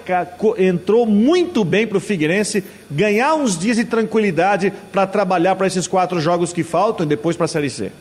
entrou 0.57 1.05
muito 1.05 1.63
bem 1.63 1.87
para 1.87 1.97
o 1.97 2.01
Figueirense 2.01 2.63
ganhar 2.89 3.35
uns 3.35 3.57
dias 3.57 3.77
de 3.77 3.85
tranquilidade 3.85 4.71
para 4.91 5.07
trabalhar 5.07 5.55
para 5.55 5.67
esses 5.67 5.87
quatro 5.87 6.19
jogos 6.19 6.53
que 6.53 6.63
faltam 6.63 7.05
e 7.05 7.09
depois 7.09 7.35
para 7.35 7.45
a 7.45 7.49
Série 7.49 7.69
C. 7.69 7.91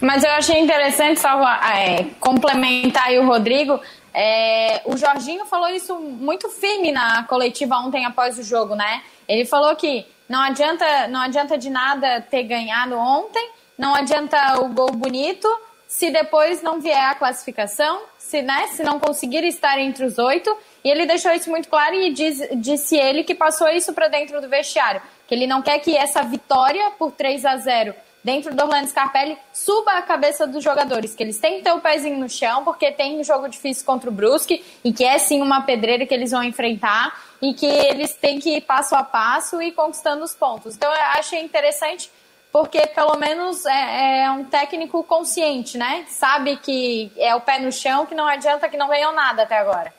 Mas 0.00 0.22
eu 0.22 0.30
achei 0.30 0.58
interessante, 0.58 1.20
só 1.20 1.28
é, 1.74 2.06
complementar 2.18 3.04
aí 3.06 3.18
o 3.18 3.26
Rodrigo. 3.26 3.80
É, 4.12 4.80
o 4.84 4.96
Jorginho 4.96 5.44
falou 5.46 5.68
isso 5.68 5.94
muito 5.96 6.48
firme 6.48 6.90
na 6.90 7.24
coletiva 7.24 7.76
ontem 7.76 8.04
após 8.04 8.38
o 8.38 8.42
jogo, 8.42 8.74
né? 8.74 9.02
Ele 9.28 9.44
falou 9.44 9.74
que 9.76 10.06
não 10.28 10.40
adianta, 10.40 11.08
não 11.08 11.20
adianta 11.20 11.58
de 11.58 11.70
nada 11.70 12.20
ter 12.20 12.44
ganhado 12.44 12.96
ontem, 12.96 13.50
não 13.76 13.94
adianta 13.94 14.60
o 14.60 14.68
gol 14.68 14.90
bonito, 14.92 15.48
se 15.90 16.08
depois 16.08 16.62
não 16.62 16.80
vier 16.80 17.04
a 17.04 17.16
classificação, 17.16 18.02
se, 18.16 18.40
né, 18.42 18.68
se 18.68 18.84
não 18.84 19.00
conseguir 19.00 19.42
estar 19.42 19.76
entre 19.80 20.04
os 20.04 20.18
oito. 20.18 20.56
E 20.84 20.88
ele 20.88 21.04
deixou 21.04 21.32
isso 21.32 21.50
muito 21.50 21.68
claro 21.68 21.96
e 21.96 22.12
diz, 22.12 22.40
disse 22.54 22.96
ele 22.96 23.24
que 23.24 23.34
passou 23.34 23.68
isso 23.68 23.92
para 23.92 24.06
dentro 24.06 24.40
do 24.40 24.48
vestiário, 24.48 25.02
que 25.26 25.34
ele 25.34 25.48
não 25.48 25.60
quer 25.60 25.80
que 25.80 25.96
essa 25.96 26.22
vitória 26.22 26.92
por 26.92 27.10
3 27.10 27.44
a 27.44 27.56
0 27.56 27.92
dentro 28.22 28.54
do 28.54 28.62
Orlando 28.62 28.86
Scarpelli 28.86 29.36
suba 29.52 29.94
a 29.94 30.02
cabeça 30.02 30.46
dos 30.46 30.62
jogadores, 30.62 31.12
que 31.12 31.24
eles 31.24 31.40
têm 31.40 31.56
que 31.56 31.64
ter 31.64 31.72
o 31.72 31.80
pezinho 31.80 32.20
no 32.20 32.28
chão, 32.28 32.62
porque 32.62 32.92
tem 32.92 33.18
um 33.18 33.24
jogo 33.24 33.48
difícil 33.48 33.84
contra 33.84 34.08
o 34.08 34.12
Brusque 34.12 34.64
e 34.84 34.92
que 34.92 35.04
é 35.04 35.18
sim 35.18 35.42
uma 35.42 35.62
pedreira 35.62 36.06
que 36.06 36.14
eles 36.14 36.30
vão 36.30 36.44
enfrentar 36.44 37.20
e 37.42 37.52
que 37.52 37.66
eles 37.66 38.14
têm 38.14 38.38
que 38.38 38.58
ir 38.58 38.60
passo 38.60 38.94
a 38.94 39.02
passo 39.02 39.60
e 39.60 39.72
conquistando 39.72 40.22
os 40.22 40.36
pontos. 40.36 40.76
Então 40.76 40.88
eu 40.88 41.02
achei 41.18 41.42
interessante 41.42 42.08
porque 42.52 42.86
pelo 42.88 43.16
menos 43.16 43.64
é, 43.66 44.24
é, 44.24 44.30
um 44.30 44.44
técnico 44.44 45.02
consciente, 45.04 45.78
né? 45.78 46.04
Sabe 46.08 46.56
que 46.56 47.10
é 47.16 47.34
o 47.34 47.40
pé 47.40 47.58
no 47.58 47.70
chão, 47.70 48.06
que 48.06 48.14
não 48.14 48.26
adianta 48.26 48.68
que 48.68 48.76
não 48.76 48.88
venham 48.88 49.14
nada 49.14 49.42
até 49.42 49.58
agora. 49.58 49.92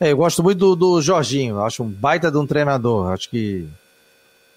É, 0.00 0.12
eu 0.12 0.16
gosto 0.16 0.42
muito 0.42 0.58
do, 0.58 0.76
do 0.76 1.02
Jorginho, 1.02 1.62
acho 1.62 1.82
um 1.82 1.88
baita 1.88 2.30
de 2.30 2.36
um 2.36 2.46
treinador, 2.46 3.12
acho 3.12 3.30
que 3.30 3.66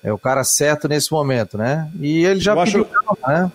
é 0.04 0.12
o 0.12 0.18
cara 0.18 0.44
certo 0.44 0.88
nesse 0.88 1.12
momento, 1.12 1.58
né? 1.58 1.90
E 2.00 2.26
ele 2.26 2.40
já 2.40 2.54
eu 2.54 2.64
pediu, 2.64 2.88
acho... 3.08 3.18
né? 3.28 3.52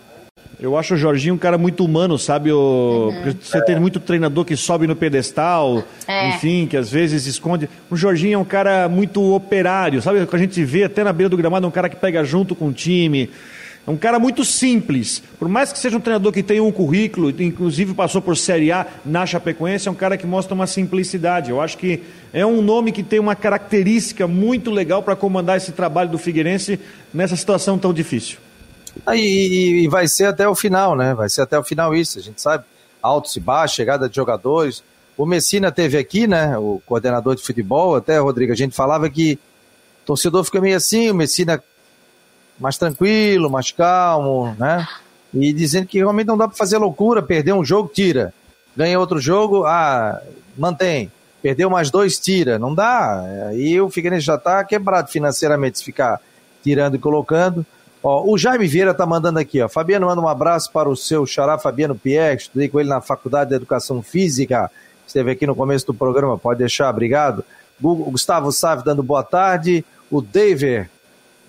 Eu 0.59 0.77
acho 0.77 0.93
o 0.93 0.97
Jorginho 0.97 1.35
um 1.35 1.37
cara 1.37 1.57
muito 1.57 1.83
humano, 1.83 2.17
sabe? 2.17 2.51
O... 2.51 3.11
Uhum. 3.13 3.35
Você 3.41 3.61
tem 3.63 3.79
muito 3.79 3.99
treinador 3.99 4.45
que 4.45 4.55
sobe 4.55 4.87
no 4.87 4.95
pedestal, 4.95 5.83
é. 6.07 6.29
enfim, 6.29 6.65
que 6.65 6.77
às 6.77 6.89
vezes 6.89 7.25
esconde. 7.25 7.69
O 7.89 7.95
Jorginho 7.95 8.35
é 8.35 8.37
um 8.37 8.45
cara 8.45 8.87
muito 8.87 9.21
operário, 9.33 10.01
sabe? 10.01 10.21
O 10.21 10.27
que 10.27 10.35
a 10.35 10.39
gente 10.39 10.63
vê 10.63 10.83
até 10.83 11.03
na 11.03 11.11
beira 11.11 11.29
do 11.29 11.37
gramado, 11.37 11.65
é 11.65 11.67
um 11.67 11.71
cara 11.71 11.89
que 11.89 11.95
pega 11.95 12.23
junto 12.23 12.55
com 12.55 12.69
o 12.69 12.73
time. 12.73 13.29
É 13.87 13.91
um 13.91 13.97
cara 13.97 14.17
muito 14.17 14.43
simples. 14.43 15.21
Por 15.37 15.47
mais 15.47 15.71
que 15.71 15.77
seja 15.77 15.95
um 15.95 15.99
treinador 15.99 16.31
que 16.31 16.41
tenha 16.41 16.63
um 16.63 16.71
currículo, 16.71 17.29
inclusive 17.39 17.93
passou 17.93 18.19
por 18.19 18.35
Série 18.35 18.71
A 18.71 18.87
na 19.05 19.25
Chapecoense, 19.25 19.87
é 19.87 19.91
um 19.91 19.95
cara 19.95 20.17
que 20.17 20.25
mostra 20.25 20.55
uma 20.55 20.65
simplicidade. 20.65 21.51
Eu 21.51 21.61
acho 21.61 21.77
que 21.77 22.01
é 22.33 22.43
um 22.45 22.61
nome 22.63 22.91
que 22.91 23.03
tem 23.03 23.19
uma 23.19 23.35
característica 23.35 24.27
muito 24.27 24.71
legal 24.71 25.03
para 25.03 25.15
comandar 25.15 25.57
esse 25.57 25.71
trabalho 25.71 26.09
do 26.09 26.17
Figueirense 26.17 26.79
nessa 27.13 27.35
situação 27.35 27.77
tão 27.77 27.93
difícil. 27.93 28.37
E, 29.13 29.83
e, 29.83 29.87
vai 29.87 30.07
ser 30.07 30.25
até 30.25 30.47
o 30.47 30.55
final, 30.55 30.95
né? 30.95 31.13
Vai 31.13 31.29
ser 31.29 31.41
até 31.41 31.57
o 31.57 31.63
final 31.63 31.95
isso, 31.95 32.19
a 32.19 32.21
gente 32.21 32.41
sabe. 32.41 32.63
Altos 33.01 33.35
e 33.35 33.39
baixos, 33.39 33.75
chegada 33.75 34.09
de 34.09 34.15
jogadores. 34.15 34.83
O 35.17 35.25
Messina 35.25 35.71
teve 35.71 35.97
aqui, 35.97 36.27
né? 36.27 36.57
O 36.57 36.81
coordenador 36.85 37.35
de 37.35 37.43
futebol, 37.43 37.95
até, 37.95 38.17
Rodrigo, 38.17 38.51
a 38.51 38.55
gente 38.55 38.75
falava 38.75 39.09
que 39.09 39.39
o 40.03 40.05
torcedor 40.05 40.43
fica 40.43 40.59
meio 40.59 40.75
assim, 40.75 41.09
o 41.11 41.15
Messina 41.15 41.63
mais 42.59 42.77
tranquilo, 42.77 43.49
mais 43.49 43.71
calmo, 43.71 44.55
né? 44.57 44.87
E 45.33 45.51
dizendo 45.51 45.87
que 45.87 45.97
realmente 45.97 46.27
não 46.27 46.37
dá 46.37 46.47
para 46.47 46.57
fazer 46.57 46.77
loucura, 46.77 47.21
perder 47.21 47.53
um 47.53 47.63
jogo, 47.63 47.91
tira. 47.93 48.33
Ganha 48.75 48.99
outro 48.99 49.19
jogo, 49.19 49.65
ah, 49.65 50.21
mantém. 50.57 51.11
Perdeu 51.41 51.69
mais 51.69 51.91
dois, 51.91 52.17
tira. 52.17 52.57
Não 52.57 52.73
dá. 52.73 53.21
Aí 53.49 53.79
o 53.79 53.89
Figueirense 53.89 54.25
já 54.25 54.35
está 54.35 54.63
quebrado 54.63 55.09
financeiramente 55.09 55.77
se 55.77 55.83
ficar 55.83 56.19
tirando 56.63 56.95
e 56.95 56.99
colocando. 56.99 57.65
Ó, 58.07 58.23
o 58.31 58.37
Jaime 58.37 58.67
Vieira 58.67 58.93
tá 58.93 59.03
mandando 59.03 59.39
aqui, 59.39 59.59
ó. 59.59 59.67
Fabiano, 59.67 60.05
manda 60.05 60.21
um 60.21 60.27
abraço 60.27 60.71
para 60.71 60.87
o 60.87 60.95
seu 60.95 61.25
xará 61.25 61.57
Fabiano 61.57 61.95
Pierre, 61.95 62.37
estudei 62.37 62.69
com 62.69 62.79
ele 62.79 62.87
na 62.87 63.01
Faculdade 63.01 63.49
de 63.49 63.55
Educação 63.55 63.99
Física, 64.03 64.69
esteve 65.07 65.31
aqui 65.31 65.47
no 65.47 65.55
começo 65.55 65.87
do 65.87 65.93
programa, 65.93 66.37
pode 66.37 66.59
deixar, 66.59 66.87
obrigado. 66.91 67.43
O 67.81 68.11
Gustavo 68.11 68.51
Sávio 68.51 68.85
dando 68.85 69.01
boa 69.01 69.23
tarde. 69.23 69.83
O 70.11 70.21
David, 70.21 70.87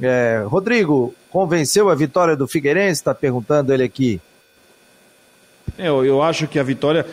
é, 0.01 0.45
Rodrigo, 0.47 1.15
convenceu 1.29 1.91
a 1.91 1.95
vitória 1.95 2.35
do 2.35 2.49
Figueirense? 2.49 3.03
Está 3.03 3.15
perguntando 3.15 3.71
ele 3.71 3.85
aqui. 3.85 4.19
É, 5.79 5.89
eu, 5.89 6.05
eu, 6.05 6.23
acho 6.23 6.47
que 6.47 6.59
a 6.59 6.63
vitória 6.63 7.05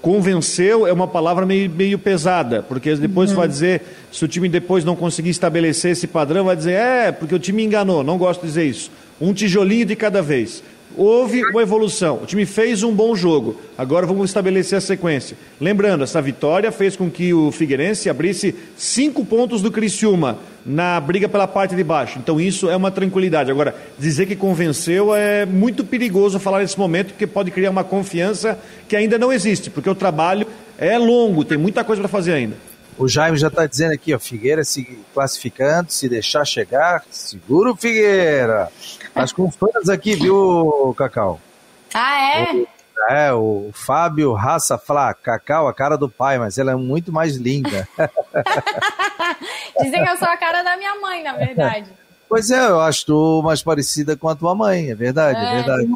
convenceu 0.00 0.86
é 0.86 0.92
uma 0.92 1.08
palavra 1.08 1.44
meio, 1.44 1.68
meio 1.68 1.98
pesada, 1.98 2.62
porque 2.62 2.94
depois 2.94 3.30
uhum. 3.30 3.36
vai 3.36 3.48
dizer, 3.48 3.82
se 4.12 4.24
o 4.24 4.28
time 4.28 4.48
depois 4.48 4.84
não 4.84 4.94
conseguir 4.94 5.30
estabelecer 5.30 5.92
esse 5.92 6.06
padrão, 6.06 6.44
vai 6.44 6.54
dizer, 6.54 6.74
é, 6.74 7.12
porque 7.12 7.34
o 7.34 7.38
time 7.38 7.64
enganou, 7.64 8.04
não 8.04 8.16
gosto 8.16 8.42
de 8.42 8.46
dizer 8.46 8.64
isso. 8.64 8.90
Um 9.20 9.32
tijolinho 9.32 9.86
de 9.86 9.96
cada 9.96 10.22
vez. 10.22 10.62
Houve 10.96 11.42
uma 11.44 11.62
evolução. 11.62 12.20
O 12.22 12.26
time 12.26 12.46
fez 12.46 12.82
um 12.82 12.92
bom 12.92 13.14
jogo. 13.16 13.60
Agora 13.76 14.06
vamos 14.06 14.30
estabelecer 14.30 14.78
a 14.78 14.80
sequência. 14.80 15.36
Lembrando, 15.60 16.04
essa 16.04 16.22
vitória 16.22 16.70
fez 16.70 16.96
com 16.96 17.10
que 17.10 17.34
o 17.34 17.50
Figueirense 17.50 18.08
abrisse 18.08 18.54
cinco 18.76 19.24
pontos 19.24 19.60
do 19.60 19.70
Criciúma 19.70 20.38
na 20.64 21.00
briga 21.00 21.28
pela 21.28 21.46
parte 21.46 21.74
de 21.74 21.84
baixo. 21.84 22.18
Então 22.18 22.40
isso 22.40 22.70
é 22.70 22.76
uma 22.76 22.90
tranquilidade. 22.90 23.50
Agora, 23.50 23.74
dizer 23.98 24.26
que 24.26 24.36
convenceu 24.36 25.14
é 25.14 25.44
muito 25.44 25.84
perigoso 25.84 26.38
falar 26.38 26.60
nesse 26.60 26.78
momento, 26.78 27.08
porque 27.08 27.26
pode 27.26 27.50
criar 27.50 27.70
uma 27.70 27.84
confiança 27.84 28.58
que 28.88 28.96
ainda 28.96 29.18
não 29.18 29.32
existe, 29.32 29.70
porque 29.70 29.90
o 29.90 29.94
trabalho 29.94 30.46
é 30.78 30.96
longo, 30.98 31.44
tem 31.44 31.58
muita 31.58 31.84
coisa 31.84 32.00
para 32.00 32.08
fazer 32.08 32.32
ainda. 32.32 32.73
O 32.96 33.08
Jaime 33.08 33.36
já 33.36 33.48
está 33.48 33.66
dizendo 33.66 33.92
aqui, 33.92 34.14
ó, 34.14 34.18
Figueira 34.18 34.62
se 34.64 34.84
classificando, 35.12 35.90
se 35.90 36.08
deixar 36.08 36.44
chegar, 36.44 37.04
segura 37.10 37.72
o 37.72 37.76
Figueira. 37.76 38.70
As 39.14 39.32
consultoras 39.32 39.88
aqui, 39.88 40.14
viu, 40.14 40.94
Cacau? 40.96 41.40
Ah, 41.92 42.38
é? 42.38 42.66
É, 43.08 43.32
o 43.32 43.70
Fábio 43.72 44.32
Raça 44.32 44.78
fala, 44.78 45.12
Cacau, 45.12 45.66
a 45.66 45.74
cara 45.74 45.96
do 45.96 46.08
pai, 46.08 46.38
mas 46.38 46.56
ela 46.56 46.72
é 46.72 46.76
muito 46.76 47.12
mais 47.12 47.36
linda. 47.36 47.88
Dizem 49.80 50.04
que 50.04 50.10
eu 50.10 50.16
sou 50.16 50.28
a 50.28 50.36
cara 50.36 50.62
da 50.62 50.76
minha 50.76 50.94
mãe, 51.00 51.22
na 51.22 51.32
verdade. 51.32 51.90
Pois 52.28 52.50
é, 52.50 52.66
eu 52.66 52.80
acho 52.80 53.06
tu 53.06 53.42
mais 53.44 53.62
parecida 53.62 54.16
com 54.16 54.28
a 54.28 54.34
tua 54.34 54.54
mãe, 54.54 54.90
é 54.90 54.94
verdade, 54.94 55.38
é, 55.38 55.44
é 55.44 55.54
verdade. 55.54 55.94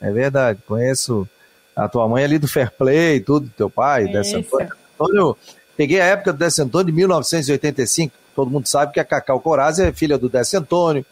É 0.00 0.10
verdade, 0.10 0.62
conheço 0.66 1.28
a 1.76 1.88
tua 1.88 2.08
mãe 2.08 2.24
ali 2.24 2.38
do 2.38 2.48
Fair 2.48 2.70
Play, 2.72 3.20
tudo, 3.20 3.50
teu 3.56 3.70
pai, 3.70 4.06
dessa 4.08 4.42
coisa. 4.42 4.70
Antônio, 5.00 5.36
Peguei 5.80 5.98
a 5.98 6.04
época 6.04 6.34
do 6.34 6.38
Décio 6.38 6.62
Antônio 6.62 6.88
de 6.88 6.92
1985. 6.92 8.14
Todo 8.36 8.50
mundo 8.50 8.66
sabe 8.66 8.92
que 8.92 9.00
a 9.00 9.04
Cacau 9.04 9.40
Corazzi 9.40 9.82
é 9.82 9.90
filha 9.90 10.18
do 10.18 10.28
Décio 10.28 10.58
Antônio. 10.58 11.06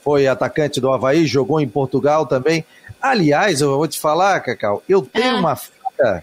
Foi 0.00 0.28
atacante 0.28 0.80
do 0.80 0.92
Havaí, 0.92 1.26
jogou 1.26 1.60
em 1.60 1.66
Portugal 1.66 2.24
também. 2.24 2.64
Aliás, 3.00 3.60
eu 3.60 3.76
vou 3.76 3.88
te 3.88 3.98
falar, 3.98 4.38
Cacau, 4.38 4.80
eu 4.88 5.02
tenho 5.02 5.38
é. 5.38 5.40
uma 5.40 5.56
fita 5.56 6.22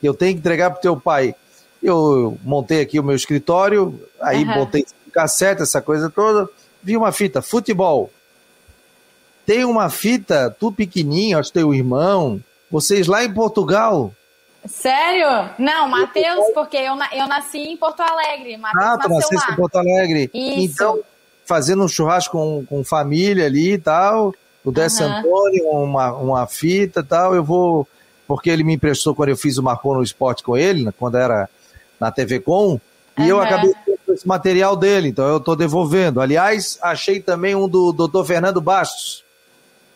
que 0.00 0.08
eu 0.08 0.14
tenho 0.14 0.32
que 0.32 0.40
entregar 0.40 0.72
pro 0.72 0.80
teu 0.80 0.96
pai. 0.96 1.32
Eu 1.80 2.36
montei 2.42 2.80
aqui 2.80 2.98
o 2.98 3.04
meu 3.04 3.14
escritório, 3.14 4.02
aí 4.20 4.42
uhum. 4.42 4.54
botei 4.54 4.84
cassete, 5.12 5.62
essa 5.62 5.80
coisa 5.80 6.10
toda. 6.10 6.48
Vi 6.82 6.96
uma 6.96 7.12
fita, 7.12 7.40
futebol. 7.40 8.10
Tem 9.46 9.64
uma 9.64 9.88
fita, 9.88 10.50
tu 10.58 10.72
pequenininho, 10.72 11.38
acho 11.38 11.50
que 11.50 11.60
teu 11.60 11.72
irmão, 11.72 12.42
vocês 12.68 13.06
lá 13.06 13.22
em 13.22 13.32
Portugal, 13.32 14.12
Sério? 14.68 15.50
Não, 15.58 15.88
Matheus, 15.88 16.44
porque 16.54 16.76
eu, 16.76 16.94
eu 17.12 17.26
nasci 17.26 17.58
em 17.58 17.76
Porto 17.76 18.00
Alegre. 18.00 18.56
Mateus 18.56 18.84
ah, 18.84 18.98
tu 18.98 19.08
nasceu 19.08 19.38
em 19.52 19.56
Porto 19.56 19.76
Alegre. 19.76 20.30
Isso. 20.32 20.72
Então, 20.72 21.00
fazendo 21.44 21.82
um 21.82 21.88
churrasco 21.88 22.36
com, 22.36 22.64
com 22.66 22.84
família 22.84 23.46
ali 23.46 23.72
e 23.72 23.78
tal, 23.78 24.34
o 24.64 24.70
Décio 24.70 25.06
uhum. 25.06 25.12
Antônio, 25.12 25.68
uma, 25.70 26.12
uma 26.12 26.46
fita 26.46 27.00
e 27.00 27.04
tal, 27.04 27.34
eu 27.34 27.42
vou... 27.42 27.88
Porque 28.26 28.50
ele 28.50 28.62
me 28.62 28.74
emprestou 28.74 29.14
quando 29.14 29.30
eu 29.30 29.36
fiz 29.36 29.56
o 29.56 29.62
Marcou 29.62 29.94
no 29.94 30.02
Esporte 30.02 30.42
com 30.42 30.54
ele, 30.54 30.84
né, 30.84 30.92
quando 30.98 31.16
era 31.16 31.48
na 31.98 32.12
TV 32.12 32.40
Com, 32.40 32.78
e 33.16 33.22
uhum. 33.22 33.26
eu 33.26 33.40
acabei 33.40 33.72
com 34.06 34.12
esse 34.12 34.26
material 34.26 34.76
dele, 34.76 35.08
então 35.08 35.26
eu 35.26 35.38
estou 35.38 35.56
devolvendo. 35.56 36.20
Aliás, 36.20 36.78
achei 36.80 37.20
também 37.20 37.54
um 37.54 37.68
do 37.68 37.92
doutor 37.92 38.24
Fernando 38.24 38.60
Bastos, 38.60 39.24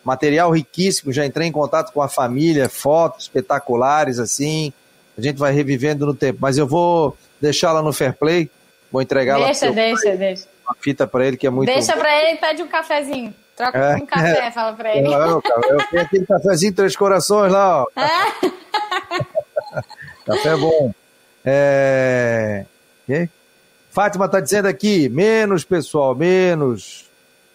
material 0.05 0.51
riquíssimo, 0.51 1.13
já 1.13 1.25
entrei 1.25 1.49
em 1.49 1.53
contato 1.53 1.93
com 1.93 2.03
a 2.03 2.09
família, 2.09 2.69
fotos 2.69 3.25
espetaculares, 3.25 4.19
assim, 4.19 4.73
a 5.17 5.21
gente 5.21 5.39
vai 5.39 5.53
revivendo 5.53 6.07
no 6.07 6.15
tempo, 6.15 6.39
mas 6.41 6.59
eu 6.59 6.67
vou 6.67 7.17
deixar 7.41 7.73
lá 7.73 7.83
no 7.83 7.93
Fair 7.93 8.15
Play, 8.15 8.51
vou 8.91 9.03
entregar 9.03 9.39
deixa, 9.39 9.69
lá. 9.69 9.73
Deixa, 9.73 10.03
deixa, 10.03 10.17
deixa. 10.17 10.49
Uma 10.67 10.77
fita 10.81 11.07
para 11.07 11.27
ele 11.27 11.37
que 11.37 11.47
é 11.47 11.51
muito... 11.51 11.67
Deixa 11.67 11.97
para 11.97 12.23
ele 12.23 12.37
e 12.37 12.37
pede 12.39 12.63
um 12.63 12.69
cafezinho. 12.69 13.35
Troca 13.57 13.79
é, 13.79 13.97
um 13.97 14.07
café, 14.07 14.51
fala 14.53 14.73
para 14.73 14.97
ele. 14.97 15.07
Eu, 15.07 15.13
eu, 15.13 15.43
eu 15.69 15.87
tenho 15.91 16.03
aquele 16.03 16.27
cafezinho 16.27 16.75
Três 16.75 16.97
Corações 16.97 17.53
lá, 17.53 17.83
ó. 17.83 17.87
É. 18.01 18.63
Café 20.25 20.51
é 20.51 20.57
bom. 20.57 20.93
É... 21.45 22.65
Okay? 23.05 23.29
Fátima 23.91 24.27
está 24.27 24.41
dizendo 24.41 24.67
aqui, 24.67 25.09
menos 25.09 25.65
pessoal, 25.65 26.15
menos, 26.15 27.05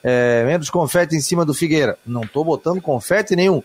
é, 0.10 0.46
menos 0.46 0.70
confete 0.70 1.18
em 1.18 1.20
cima 1.20 1.44
do 1.44 1.54
Figueira. 1.54 1.98
Não 2.06 2.22
estou 2.22 2.46
botando 2.46 2.82
confete 2.82 3.36
nenhum. 3.36 3.62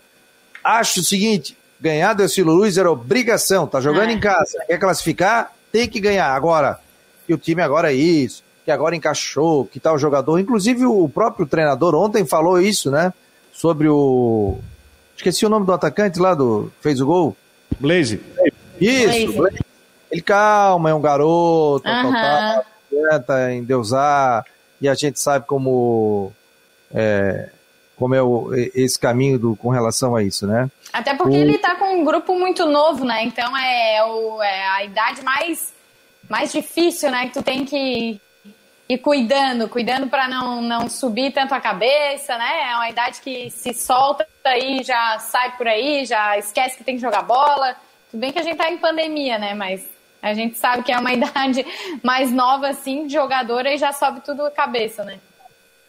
Acho 0.61 0.99
o 0.99 1.03
seguinte, 1.03 1.57
ganhar 1.79 2.13
do 2.13 2.21
Estilo 2.21 2.53
Luz 2.53 2.77
era 2.77 2.91
obrigação, 2.91 3.65
tá 3.65 3.79
jogando 3.79 4.09
é. 4.09 4.11
em 4.11 4.19
casa, 4.19 4.61
quer 4.67 4.77
classificar, 4.77 5.53
tem 5.71 5.87
que 5.87 6.01
ganhar. 6.01 6.33
Agora, 6.33 6.81
que 7.25 7.33
o 7.33 7.37
time 7.37 7.61
agora 7.61 7.93
é 7.93 7.95
isso, 7.95 8.43
que 8.65 8.71
agora 8.71 8.93
encaixou, 8.93 9.63
que 9.65 9.79
tal 9.79 9.93
tá 9.93 9.99
jogador. 9.99 10.37
Inclusive 10.37 10.85
o 10.85 11.07
próprio 11.07 11.45
treinador 11.45 11.95
ontem 11.95 12.25
falou 12.25 12.59
isso, 12.59 12.91
né? 12.91 13.13
Sobre 13.53 13.87
o. 13.87 14.59
Esqueci 15.15 15.45
o 15.45 15.49
nome 15.49 15.65
do 15.65 15.71
atacante 15.71 16.19
lá 16.19 16.35
do. 16.35 16.69
fez 16.81 16.99
o 16.99 17.05
gol. 17.05 17.37
Blaze. 17.79 18.21
Isso, 18.81 19.31
Blaze. 19.31 19.59
Ele 20.11 20.21
calma, 20.21 20.89
é 20.89 20.93
um 20.93 21.01
garoto, 21.01 21.87
uhum. 21.87 22.11
tal, 22.11 22.65
tenta 22.89 23.53
endeusar, 23.53 24.45
e 24.83 24.89
a 24.89 24.93
gente 24.93 25.17
sabe 25.17 25.45
como. 25.47 26.33
É, 26.93 27.49
como 27.95 28.13
é 28.13 28.21
o, 28.21 28.53
esse 28.53 28.99
caminho 28.99 29.39
do, 29.39 29.55
com 29.55 29.69
relação 29.69 30.13
a 30.13 30.21
isso, 30.21 30.45
né? 30.45 30.69
Até 30.91 31.13
porque 31.13 31.37
o... 31.37 31.39
ele 31.39 31.57
tá 31.57 31.75
com 31.75 31.95
um 31.95 32.03
grupo 32.03 32.37
muito 32.37 32.65
novo, 32.65 33.05
né? 33.05 33.23
Então 33.23 33.55
é, 33.57 34.03
o, 34.03 34.43
é 34.43 34.67
a 34.67 34.83
idade 34.83 35.23
mais, 35.23 35.73
mais 36.29 36.51
difícil, 36.51 37.09
né? 37.09 37.27
Que 37.27 37.33
tu 37.33 37.41
tem 37.41 37.63
que 37.63 38.19
ir 38.89 38.97
cuidando, 38.97 39.69
cuidando 39.69 40.07
para 40.07 40.27
não, 40.27 40.61
não 40.61 40.89
subir 40.89 41.31
tanto 41.31 41.53
a 41.53 41.61
cabeça, 41.61 42.37
né? 42.37 42.71
É 42.71 42.75
uma 42.75 42.89
idade 42.89 43.21
que 43.21 43.49
se 43.51 43.73
solta 43.73 44.27
aí, 44.43 44.83
já 44.83 45.17
sai 45.19 45.55
por 45.55 45.65
aí, 45.65 46.05
já 46.05 46.37
esquece 46.37 46.77
que 46.77 46.83
tem 46.83 46.95
que 46.95 47.01
jogar 47.01 47.21
bola. 47.21 47.77
Tudo 48.11 48.19
bem 48.19 48.33
que 48.33 48.39
a 48.39 48.43
gente 48.43 48.57
tá 48.57 48.69
em 48.69 48.77
pandemia, 48.77 49.37
né? 49.37 49.53
Mas 49.53 49.81
a 50.23 50.33
gente 50.33 50.57
sabe 50.57 50.83
que 50.83 50.91
é 50.91 50.97
uma 50.97 51.11
idade 51.13 51.65
mais 52.01 52.31
nova, 52.31 52.69
assim, 52.69 53.05
de 53.05 53.13
jogadora 53.13 53.73
e 53.73 53.77
já 53.77 53.91
sobe 53.91 54.21
tudo 54.21 54.45
a 54.45 54.51
cabeça, 54.51 55.03
né? 55.03 55.19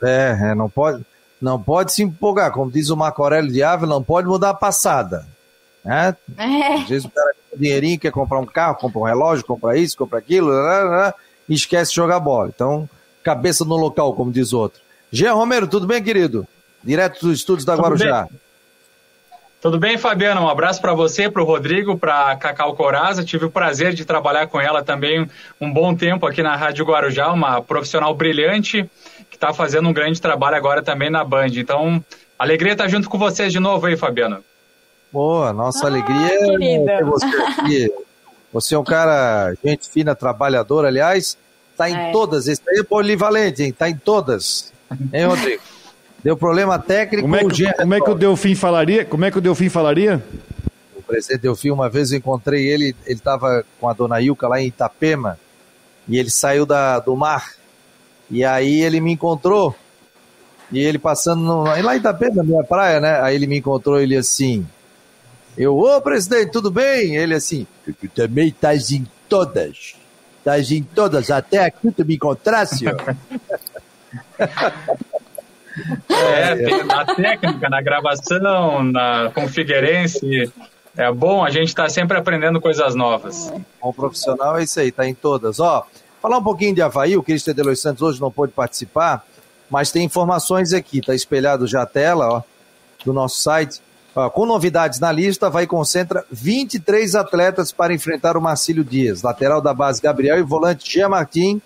É, 0.03 0.51
é 0.51 0.55
não 0.55 0.69
pode 0.69 1.05
não 1.41 1.63
pode 1.63 1.93
se 1.93 2.03
empolgar, 2.03 2.51
como 2.53 2.71
diz 2.71 2.89
o 2.89 2.97
Marco 2.97 3.23
Aurélio 3.23 3.53
de 3.53 3.63
Ávila, 3.63 3.95
não 3.95 4.03
pode 4.03 4.27
mudar 4.27 4.51
a 4.51 4.55
passada. 4.55 5.27
Né? 5.85 6.17
É. 6.39 6.75
Às 6.77 6.89
vezes 6.89 7.05
o 7.05 7.11
cara 7.11 7.35
tem 7.51 7.59
dinheirinho, 7.61 8.01
quer 8.01 8.11
comprar 8.11 8.41
um 8.41 8.47
carro, 8.47 8.77
compra 8.77 9.01
um 9.01 9.05
relógio, 9.05 9.45
compra 9.45 9.77
isso, 9.77 9.97
compra 9.97 10.19
aquilo, 10.19 10.51
né, 10.51 10.85
né, 10.85 10.91
né, 10.91 11.15
e 11.47 11.55
esquece 11.55 11.91
de 11.91 11.97
jogar 11.97 12.19
bola. 12.19 12.51
Então, 12.55 12.89
cabeça 13.23 13.63
no 13.65 13.77
local, 13.77 14.15
como 14.15 14.33
diz 14.33 14.55
o 14.55 14.59
outro. 14.59 14.81
Jean 15.13 15.35
Romero, 15.35 15.69
tudo 15.69 15.87
bem, 15.87 16.03
querido? 16.03 16.49
Direto 16.83 17.27
dos 17.27 17.39
estúdios 17.39 17.67
da 17.67 17.75
Guarujá. 17.75 18.23
Bem. 18.23 18.41
Tudo 19.65 19.79
bem, 19.79 19.97
Fabiana? 19.97 20.43
Um 20.43 20.49
abraço 20.51 20.79
para 20.79 20.93
você, 20.93 21.31
para 21.31 21.41
o 21.41 21.45
Rodrigo, 21.47 21.97
para 21.97 22.37
Cacau 22.37 22.77
Coraza. 22.77 23.25
Tive 23.25 23.47
o 23.47 23.51
prazer 23.51 23.95
de 23.95 24.05
trabalhar 24.05 24.47
com 24.47 24.61
ela 24.61 24.85
também 24.85 25.27
um 25.59 25.73
bom 25.73 25.95
tempo 25.95 26.27
aqui 26.27 26.43
na 26.43 26.55
Rádio 26.55 26.85
Guarujá, 26.85 27.33
uma 27.33 27.63
profissional 27.63 28.15
brilhante 28.15 28.87
que 29.31 29.37
está 29.37 29.55
fazendo 29.55 29.89
um 29.89 29.93
grande 29.95 30.21
trabalho 30.21 30.55
agora 30.55 30.83
também 30.83 31.09
na 31.09 31.25
Band. 31.25 31.49
Então, 31.57 32.05
alegria 32.39 32.73
estar 32.73 32.89
junto 32.89 33.09
com 33.09 33.17
vocês 33.17 33.55
de 33.55 33.59
novo 33.59 33.87
aí, 33.87 33.97
Fabiano. 33.97 34.45
Boa, 35.11 35.51
nossa 35.51 35.87
ah, 35.87 35.89
alegria 35.89 36.27
é 36.27 36.85
ter 36.85 37.05
você 37.07 37.25
aqui. 37.25 37.93
Você 38.53 38.75
é 38.75 38.79
um 38.79 38.85
cara, 38.85 39.55
gente 39.65 39.89
fina, 39.89 40.15
trabalhador, 40.15 40.85
aliás, 40.85 41.39
está 41.71 41.89
em 41.89 41.97
é. 41.97 42.13
todas. 42.13 42.49
Esse 42.49 42.61
aí 42.69 42.81
é 42.81 42.85
polivalente, 42.85 43.63
hein? 43.63 43.71
Está 43.71 43.89
em 43.89 43.97
todas. 43.97 44.75
Hein, 45.11 45.25
Rodrigo? 45.25 45.63
Deu 46.25 46.37
problema 46.39 46.79
técnico. 46.79 47.23
Como 47.23 47.37
é 47.37 47.45
que, 47.45 47.73
como 47.75 47.95
é 47.95 48.01
que 48.01 48.11
o 48.11 48.15
Delfim 48.15 48.55
falaria? 48.55 49.05
Como 49.05 49.27
é 49.27 49.31
que 49.31 49.37
o 49.37 49.43
Delfim 49.43 49.69
falaria? 49.69 50.25
O 50.97 51.03
presidente 51.03 51.43
Delfim, 51.43 51.71
uma 51.71 51.91
vez 51.91 52.11
eu 52.11 52.19
encontrei 52.19 52.67
ele, 52.67 52.97
ele 53.05 53.19
estava 53.19 53.63
com 53.79 53.87
a 53.87 53.93
dona 53.93 54.23
Ilka 54.23 54.49
lá 54.49 54.59
em 54.59 54.69
Itapema, 54.69 55.39
e 56.09 56.19
ele 56.19 56.31
saiu 56.31 56.65
da, 56.65 56.99
do 56.99 57.15
mar 57.15 57.53
e 58.31 58.43
aí 58.43 58.83
ele 58.83 59.01
me 59.01 59.13
encontrou, 59.13 59.77
e 60.73 60.79
ele 60.79 60.99
passando 60.99 61.43
no, 61.43 61.63
lá 61.65 61.95
em 61.95 61.99
Itapema, 61.99 62.37
na 62.37 62.43
minha 62.43 62.65
praia, 62.65 63.01
né? 63.01 63.21
Aí 63.21 63.35
ele 63.35 63.47
me 63.47 63.59
encontrou, 63.59 64.01
ele 64.01 64.17
assim, 64.17 64.67
eu, 65.59 65.77
ô 65.77 66.01
presidente, 66.01 66.51
tudo 66.51 66.71
bem? 66.71 67.17
Ele 67.17 67.35
assim, 67.35 67.67
tu 67.85 67.95
também 68.09 68.49
estás 68.49 68.91
em 68.91 69.07
todas, 69.29 69.95
estás 70.39 70.73
em 70.73 70.83
todas, 70.83 71.31
até 71.31 71.67
aqui 71.67 71.93
tu 71.93 72.03
me 72.03 72.15
encontrasse, 72.15 72.87
É, 76.09 76.85
na 76.85 77.05
técnica, 77.05 77.69
na 77.69 77.83
gravação, 77.83 78.83
na, 78.83 79.31
Figueirense. 79.49 80.53
É 80.97 81.11
bom, 81.11 81.45
a 81.45 81.51
gente 81.51 81.69
está 81.69 81.89
sempre 81.89 82.17
aprendendo 82.17 82.61
coisas 82.61 82.95
novas. 82.95 83.53
Bom 83.83 83.93
profissional 83.93 84.57
é 84.59 84.63
isso 84.63 84.79
aí, 84.79 84.93
tá 84.93 85.05
em 85.07 85.15
todas. 85.15 85.59
Ó, 85.59 85.85
Falar 86.25 86.39
um 86.39 86.43
pouquinho 86.43 86.75
de 86.75 86.81
Havaí, 86.81 87.19
o 87.19 87.23
Cristian 87.23 87.53
de 87.53 87.63
Los 87.63 87.83
Santos 87.83 88.01
hoje 88.01 88.19
não 88.19 88.31
pôde 88.31 88.51
participar, 88.51 89.27
mas 89.69 89.93
tem 89.93 90.05
informações 90.05 90.73
aqui, 90.73 91.01
está 91.01 91.15
espelhado 91.15 91.67
já 91.67 91.83
a 91.83 91.87
tela 91.87 92.27
ó, 92.27 92.43
do 93.05 93.13
nosso 93.13 93.43
site. 93.43 93.83
Ó, 94.17 94.31
com 94.31 94.47
novidades 94.47 94.99
na 94.99 95.13
lista, 95.13 95.51
vai 95.51 95.67
concentra 95.67 96.25
23 96.33 97.15
atletas 97.15 97.73
para 97.73 97.93
enfrentar 97.93 98.39
o 98.39 98.41
Marcílio 98.41 98.83
Dias. 98.83 99.21
Lateral 99.21 99.61
da 99.61 99.75
base 99.75 100.01
Gabriel 100.01 100.39
e 100.39 100.43
volante 100.43 100.91
Gia 100.91 101.11
Martin 101.11 101.61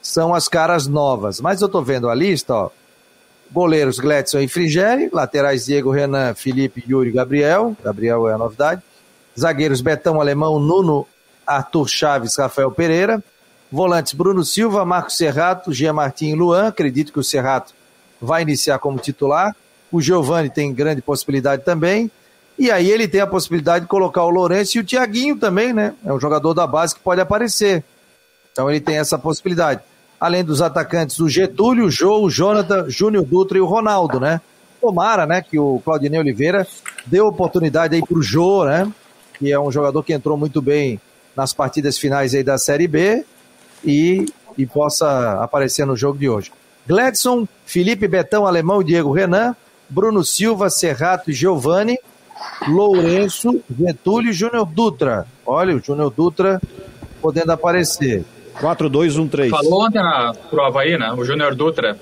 são 0.00 0.34
as 0.34 0.48
caras 0.48 0.86
novas. 0.86 1.38
Mas 1.38 1.60
eu 1.60 1.66
estou 1.66 1.84
vendo 1.84 2.08
a 2.08 2.14
lista, 2.14 2.54
ó. 2.54 2.70
Goleiros 3.52 3.98
Gledson 3.98 4.38
e 4.40 4.48
Frigério, 4.48 5.10
laterais 5.12 5.66
Diego, 5.66 5.90
Renan, 5.90 6.34
Felipe, 6.34 6.84
Yuri 6.88 7.10
Gabriel. 7.10 7.76
Gabriel 7.82 8.28
é 8.28 8.34
a 8.34 8.38
novidade. 8.38 8.82
Zagueiros 9.38 9.80
Betão 9.80 10.20
Alemão, 10.20 10.60
Nuno, 10.60 11.06
Arthur 11.46 11.88
Chaves, 11.88 12.36
Rafael 12.36 12.70
Pereira. 12.70 13.22
Volantes 13.72 14.14
Bruno 14.14 14.44
Silva, 14.44 14.84
Marcos 14.84 15.16
Serrato, 15.16 15.72
Gia 15.72 15.92
Martim 15.92 16.30
e 16.30 16.34
Luan. 16.34 16.68
Acredito 16.68 17.12
que 17.12 17.18
o 17.18 17.24
Serrato 17.24 17.72
vai 18.20 18.42
iniciar 18.42 18.78
como 18.78 18.98
titular. 18.98 19.54
O 19.90 20.00
Giovani 20.00 20.50
tem 20.50 20.72
grande 20.72 21.00
possibilidade 21.00 21.64
também. 21.64 22.10
E 22.58 22.70
aí 22.70 22.90
ele 22.90 23.08
tem 23.08 23.20
a 23.20 23.26
possibilidade 23.26 23.84
de 23.84 23.88
colocar 23.88 24.22
o 24.24 24.30
Lourenço 24.30 24.76
e 24.76 24.80
o 24.80 24.84
Tiaguinho 24.84 25.36
também, 25.36 25.72
né? 25.72 25.94
É 26.04 26.12
um 26.12 26.20
jogador 26.20 26.52
da 26.52 26.66
base 26.66 26.94
que 26.94 27.00
pode 27.00 27.20
aparecer. 27.20 27.82
Então 28.52 28.68
ele 28.68 28.80
tem 28.80 28.98
essa 28.98 29.18
possibilidade. 29.18 29.80
Além 30.20 30.44
dos 30.44 30.60
atacantes, 30.60 31.18
o 31.18 31.28
Getúlio, 31.28 31.86
o 31.86 31.90
Jô, 31.90 32.20
o 32.20 32.30
Jonathan, 32.30 32.90
Júnior 32.90 33.24
Dutra 33.24 33.56
e 33.56 33.60
o 33.60 33.66
Ronaldo, 33.66 34.20
né? 34.20 34.40
Tomara, 34.80 35.26
né, 35.26 35.42
que 35.42 35.58
o 35.58 35.80
Claudinei 35.84 36.20
Oliveira 36.20 36.66
dê 37.06 37.20
oportunidade 37.20 37.94
aí 37.94 38.02
pro 38.04 38.22
Jô, 38.22 38.64
né? 38.64 38.90
Que 39.38 39.50
é 39.50 39.58
um 39.58 39.72
jogador 39.72 40.02
que 40.02 40.12
entrou 40.12 40.36
muito 40.36 40.60
bem 40.60 41.00
nas 41.34 41.52
partidas 41.52 41.96
finais 41.96 42.34
aí 42.34 42.42
da 42.42 42.58
Série 42.58 42.86
B 42.86 43.24
e, 43.84 44.26
e 44.58 44.66
possa 44.66 45.42
aparecer 45.42 45.86
no 45.86 45.96
jogo 45.96 46.18
de 46.18 46.28
hoje. 46.28 46.52
Gladson, 46.86 47.46
Felipe 47.64 48.06
Betão, 48.08 48.46
Alemão, 48.46 48.82
Diego 48.82 49.12
Renan, 49.12 49.54
Bruno 49.88 50.24
Silva, 50.24 50.68
Serrato 50.68 51.30
e 51.30 51.34
Giovanni, 51.34 51.98
Lourenço, 52.68 53.62
Getúlio 53.78 54.30
e 54.30 54.34
Júnior 54.34 54.66
Dutra. 54.66 55.26
Olha, 55.46 55.74
o 55.74 55.80
Júnior 55.80 56.10
Dutra 56.10 56.60
podendo 57.20 57.52
aparecer. 57.52 58.24
4-2-1-3. 58.58 59.50
Falou 59.50 59.86
ontem 59.86 60.02
na, 60.02 60.32
pro 60.50 60.62
Havaí, 60.62 60.98
né? 60.98 61.12
O 61.12 61.24
Júnior 61.24 61.54
Dutra. 61.54 61.98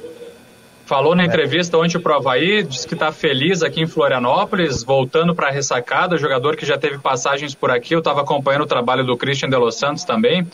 Falou 0.87 1.15
na 1.15 1.23
é. 1.23 1.27
entrevista 1.27 1.77
ontem 1.77 1.99
pro 1.99 2.15
Havaí, 2.15 2.63
disse 2.63 2.89
que 2.89 2.95
está 2.95 3.13
feliz 3.13 3.63
aqui 3.63 3.83
em 3.83 3.87
Florianópolis, 3.87 4.83
voltando 4.83 5.35
para 5.35 5.49
a 5.49 5.51
ressacada, 5.51 6.17
jogador 6.17 6.57
que 6.57 6.65
já 6.65 6.79
teve 6.79 6.97
passagens 6.99 7.55
por 7.55 7.71
aqui. 7.71 7.95
Eu 7.95 7.99
estava 7.99 8.23
acompanhando 8.23 8.63
o 8.63 8.67
trabalho 8.67 9.05
do 9.05 9.15
Christian 9.15 9.51
de 9.51 9.57
Los 9.57 9.75
Santos 9.75 10.05
também. 10.05 10.47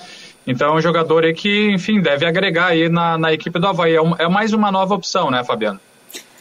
Então 0.46 0.74
é 0.74 0.76
um 0.76 0.80
jogador 0.80 1.24
aí 1.24 1.32
que, 1.32 1.70
enfim, 1.70 2.00
deve 2.00 2.26
agregar 2.26 2.66
aí 2.66 2.88
na, 2.88 3.16
na 3.16 3.32
equipe 3.32 3.58
do 3.60 3.66
Havaí. 3.68 3.94
É, 3.94 4.02
um, 4.02 4.16
é 4.16 4.28
mais 4.28 4.52
uma 4.52 4.72
nova 4.72 4.94
opção, 4.94 5.30
né, 5.30 5.44
Fabiano? 5.44 5.80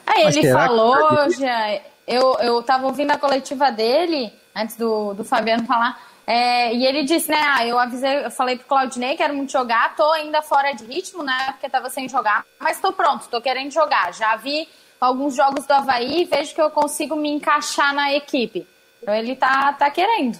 Aí 0.07 0.23
ele 0.23 0.51
falou, 0.51 1.29
já, 1.29 1.79
eu, 2.07 2.35
eu 2.41 2.63
tava 2.63 2.87
ouvindo 2.87 3.11
a 3.11 3.17
coletiva 3.17 3.71
dele, 3.71 4.33
antes 4.55 4.75
do, 4.75 5.13
do 5.13 5.23
Fabiano 5.23 5.65
falar, 5.65 5.99
é, 6.25 6.73
e 6.73 6.85
ele 6.85 7.03
disse, 7.03 7.29
né, 7.29 7.41
ah, 7.41 7.67
eu 7.67 7.77
avisei, 7.77 8.25
eu 8.25 8.31
falei 8.31 8.55
pro 8.55 8.65
Claudinei, 8.65 9.17
quero 9.17 9.33
muito 9.33 9.51
jogar, 9.51 9.95
tô 9.95 10.09
ainda 10.11 10.41
fora 10.41 10.71
de 10.71 10.85
ritmo, 10.85 11.21
né, 11.21 11.51
porque 11.51 11.69
tava 11.69 11.89
sem 11.89 12.07
jogar, 12.07 12.45
mas 12.59 12.79
tô 12.79 12.93
pronto, 12.93 13.27
tô 13.27 13.41
querendo 13.41 13.71
jogar. 13.71 14.13
Já 14.13 14.35
vi 14.37 14.67
alguns 14.99 15.35
jogos 15.35 15.65
do 15.65 15.73
Havaí 15.73 16.21
e 16.21 16.25
vejo 16.25 16.55
que 16.55 16.61
eu 16.61 16.69
consigo 16.69 17.15
me 17.15 17.29
encaixar 17.29 17.93
na 17.93 18.13
equipe. 18.13 18.65
Então 19.01 19.13
ele 19.13 19.35
tá, 19.35 19.73
tá 19.73 19.91
querendo. 19.91 20.37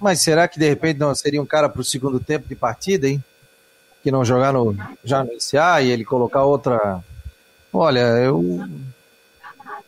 Mas 0.00 0.20
será 0.20 0.48
que 0.48 0.58
de 0.58 0.68
repente 0.68 0.98
não 0.98 1.14
seria 1.14 1.40
um 1.40 1.46
cara 1.46 1.68
para 1.68 1.80
o 1.80 1.84
segundo 1.84 2.18
tempo 2.18 2.48
de 2.48 2.56
partida, 2.56 3.08
hein? 3.08 3.22
Que 4.02 4.10
não 4.10 4.24
jogar 4.24 4.52
no, 4.52 4.76
já 5.04 5.22
no 5.22 5.30
iniciar 5.30 5.82
e 5.82 5.90
ele 5.90 6.04
colocar 6.04 6.44
outra. 6.44 7.00
Olha, 7.72 8.00
eu. 8.00 8.64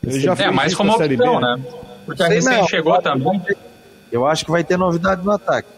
eu 0.03 0.21
já 0.21 0.35
é, 0.35 0.51
mais 0.51 0.75
como 0.75 0.93
opção, 0.93 1.41
né? 1.41 1.63
Porque 2.07 2.23
a 2.23 2.29
recém 2.29 2.67
chegou 2.67 3.01
também. 3.01 3.41
Eu 4.11 4.27
acho 4.27 4.45
que 4.45 4.51
vai 4.51 4.65
ter 4.65 4.77
novidade 4.77 5.25
no 5.25 5.31
ataque. 5.31 5.69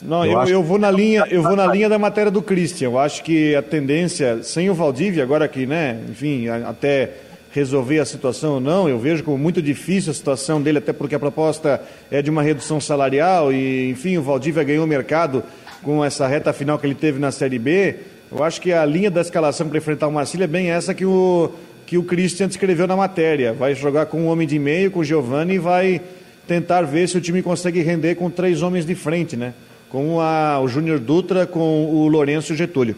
Não, 0.00 0.26
eu, 0.26 0.40
eu, 0.40 0.48
eu 0.48 0.62
vou 0.62 0.78
na 0.78 0.90
linha, 0.90 1.24
eu 1.30 1.42
vou 1.42 1.54
na 1.54 1.66
linha 1.66 1.88
da 1.88 1.98
matéria 1.98 2.30
do 2.30 2.42
Christian. 2.42 2.86
Eu 2.88 2.98
acho 2.98 3.22
que 3.22 3.54
a 3.54 3.62
tendência, 3.62 4.42
sem 4.42 4.68
o 4.68 4.74
Valdívia, 4.74 5.22
agora 5.22 5.46
que, 5.46 5.64
né, 5.64 6.00
enfim, 6.08 6.48
até 6.48 7.12
resolver 7.52 8.00
a 8.00 8.04
situação 8.04 8.54
ou 8.54 8.60
não. 8.60 8.88
Eu 8.88 8.98
vejo 8.98 9.22
como 9.22 9.38
muito 9.38 9.62
difícil 9.62 10.10
a 10.10 10.14
situação 10.14 10.60
dele, 10.60 10.78
até 10.78 10.92
porque 10.92 11.14
a 11.14 11.20
proposta 11.20 11.80
é 12.10 12.20
de 12.20 12.30
uma 12.30 12.42
redução 12.42 12.80
salarial 12.80 13.52
e, 13.52 13.90
enfim, 13.90 14.16
o 14.16 14.22
Valdívia 14.22 14.64
ganhou 14.64 14.84
o 14.84 14.88
mercado 14.88 15.44
com 15.82 16.04
essa 16.04 16.26
reta 16.26 16.52
final 16.52 16.78
que 16.78 16.86
ele 16.86 16.94
teve 16.94 17.20
na 17.20 17.30
Série 17.30 17.58
B. 17.58 17.96
Eu 18.30 18.42
acho 18.42 18.60
que 18.60 18.72
a 18.72 18.84
linha 18.84 19.10
da 19.10 19.20
escalação 19.20 19.68
para 19.68 19.78
enfrentar 19.78 20.08
o 20.08 20.12
Marcílio 20.12 20.44
é 20.44 20.48
bem 20.48 20.70
essa 20.70 20.94
que 20.94 21.04
o, 21.04 21.52
que 21.86 21.98
o 21.98 22.02
Christian 22.02 22.46
escreveu 22.46 22.86
na 22.86 22.96
matéria. 22.96 23.52
Vai 23.52 23.74
jogar 23.74 24.06
com 24.06 24.22
um 24.22 24.26
homem 24.28 24.48
de 24.48 24.58
meio, 24.58 24.90
com 24.90 25.00
o 25.00 25.04
Giovanni, 25.04 25.54
e 25.54 25.58
vai 25.58 26.00
tentar 26.46 26.82
ver 26.82 27.08
se 27.08 27.16
o 27.16 27.20
time 27.20 27.42
consegue 27.42 27.82
render 27.82 28.14
com 28.14 28.30
três 28.30 28.62
homens 28.62 28.84
de 28.84 28.94
frente, 28.94 29.36
né? 29.36 29.54
Com 29.88 30.20
a, 30.20 30.58
o 30.60 30.68
Júnior 30.68 30.98
Dutra, 30.98 31.46
com 31.46 31.86
o 31.86 32.08
Lourenço 32.08 32.52
e 32.52 32.54
o 32.54 32.56
Getúlio. 32.56 32.96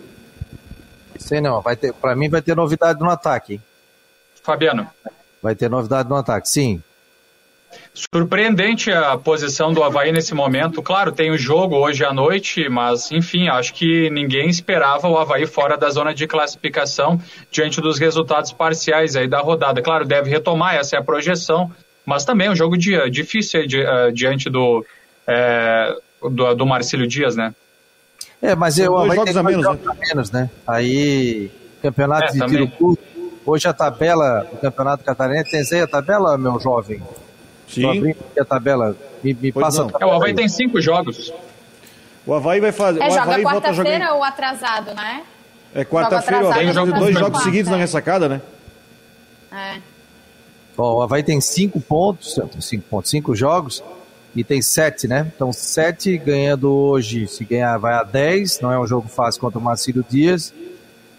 Sei 1.18 1.40
não, 1.40 1.60
vai 1.60 1.76
ter, 1.76 1.92
para 1.92 2.14
mim 2.14 2.28
vai 2.28 2.42
ter 2.42 2.54
novidade 2.54 3.00
no 3.00 3.10
ataque. 3.10 3.54
Hein? 3.54 3.62
Fabiano. 4.42 4.88
Vai 5.42 5.54
ter 5.54 5.68
novidade 5.70 6.08
no 6.08 6.16
ataque, 6.16 6.48
sim. 6.48 6.82
Surpreendente 7.92 8.90
a 8.90 9.16
posição 9.16 9.72
do 9.72 9.82
Havaí 9.82 10.12
nesse 10.12 10.34
momento. 10.34 10.82
Claro, 10.82 11.12
tem 11.12 11.30
o 11.30 11.38
jogo 11.38 11.76
hoje 11.76 12.04
à 12.04 12.12
noite, 12.12 12.68
mas 12.68 13.10
enfim, 13.10 13.48
acho 13.48 13.74
que 13.74 14.10
ninguém 14.10 14.48
esperava 14.48 15.08
o 15.08 15.18
Havaí 15.18 15.46
fora 15.46 15.76
da 15.76 15.90
zona 15.90 16.14
de 16.14 16.26
classificação 16.26 17.20
diante 17.50 17.80
dos 17.80 17.98
resultados 17.98 18.52
parciais 18.52 19.16
aí 19.16 19.28
da 19.28 19.40
rodada. 19.40 19.82
Claro, 19.82 20.04
deve 20.04 20.30
retomar, 20.30 20.74
essa 20.74 20.96
é 20.96 20.98
a 20.98 21.02
projeção, 21.02 21.70
mas 22.04 22.24
também 22.24 22.48
é 22.48 22.50
um 22.50 22.56
jogo 22.56 22.76
dia, 22.76 23.10
difícil 23.10 23.60
aí, 23.60 23.66
uh, 23.66 24.12
diante 24.12 24.50
do, 24.50 24.84
é, 25.26 25.96
do, 26.22 26.54
do 26.54 26.66
Marcílio 26.66 27.06
Dias, 27.06 27.36
né? 27.36 27.54
É, 28.42 28.54
mas 28.54 28.78
eu, 28.78 28.96
Havaí 28.96 29.16
jogos 29.16 29.32
tem 29.32 29.40
a 29.40 29.42
menos, 29.42 29.64
né? 29.64 29.78
a 29.86 29.94
menos, 29.94 30.30
né? 30.30 30.50
Aí, 30.66 31.50
campeonato 31.80 32.24
é, 32.24 32.32
de 32.32 32.38
também. 32.38 32.66
tiro 32.66 32.68
curto. 32.68 33.02
Hoje 33.46 33.68
a 33.68 33.72
tabela 33.72 34.46
do 34.50 34.56
Campeonato 34.58 35.04
Catarinense, 35.04 35.50
tem 35.50 35.78
aí 35.78 35.84
a 35.84 35.86
tabela, 35.86 36.36
meu 36.38 36.58
jovem? 36.58 37.02
Sim. 37.68 38.14
a 38.38 38.44
tabela. 38.44 38.96
Me, 39.22 39.34
me 39.34 39.52
passa 39.52 39.86
é, 40.00 40.06
o 40.06 40.10
Havaí 40.10 40.34
tem 40.34 40.48
cinco 40.48 40.80
jogos. 40.80 41.32
O 42.26 42.34
Havaí 42.34 42.60
vai 42.60 42.72
fazer. 42.72 43.02
É, 43.02 43.08
o 43.08 43.10
joga 43.10 43.42
quarta-feira 43.42 44.04
jogar... 44.04 44.14
ou 44.14 44.24
atrasado, 44.24 44.94
né? 44.94 45.24
É 45.74 45.84
quarta-feira, 45.84 46.44
o 46.44 46.48
Havaí 46.48 46.66
vai 46.66 46.74
fazer 46.74 46.92
dois 46.92 47.18
jogos 47.18 47.42
seguidos 47.42 47.70
na 47.70 47.76
ressacada, 47.76 48.28
né? 48.28 48.40
É. 49.52 49.93
Bom, 50.76 50.96
o 50.96 51.02
Havaí 51.02 51.22
tem 51.22 51.40
cinco 51.40 51.80
pontos, 51.80 52.38
cinco 52.60 52.84
pontos, 52.88 53.10
cinco 53.10 53.34
jogos 53.34 53.82
e 54.34 54.42
tem 54.42 54.60
sete, 54.60 55.06
né? 55.06 55.30
Então, 55.34 55.52
sete 55.52 56.18
ganhando 56.18 56.72
hoje, 56.72 57.28
se 57.28 57.44
ganhar, 57.44 57.78
vai 57.78 57.94
a 57.94 58.02
dez. 58.02 58.60
Não 58.60 58.72
é 58.72 58.78
um 58.78 58.86
jogo 58.86 59.08
fácil 59.08 59.40
contra 59.40 59.58
o 59.58 59.62
Marcílio 59.62 60.04
Dias 60.08 60.52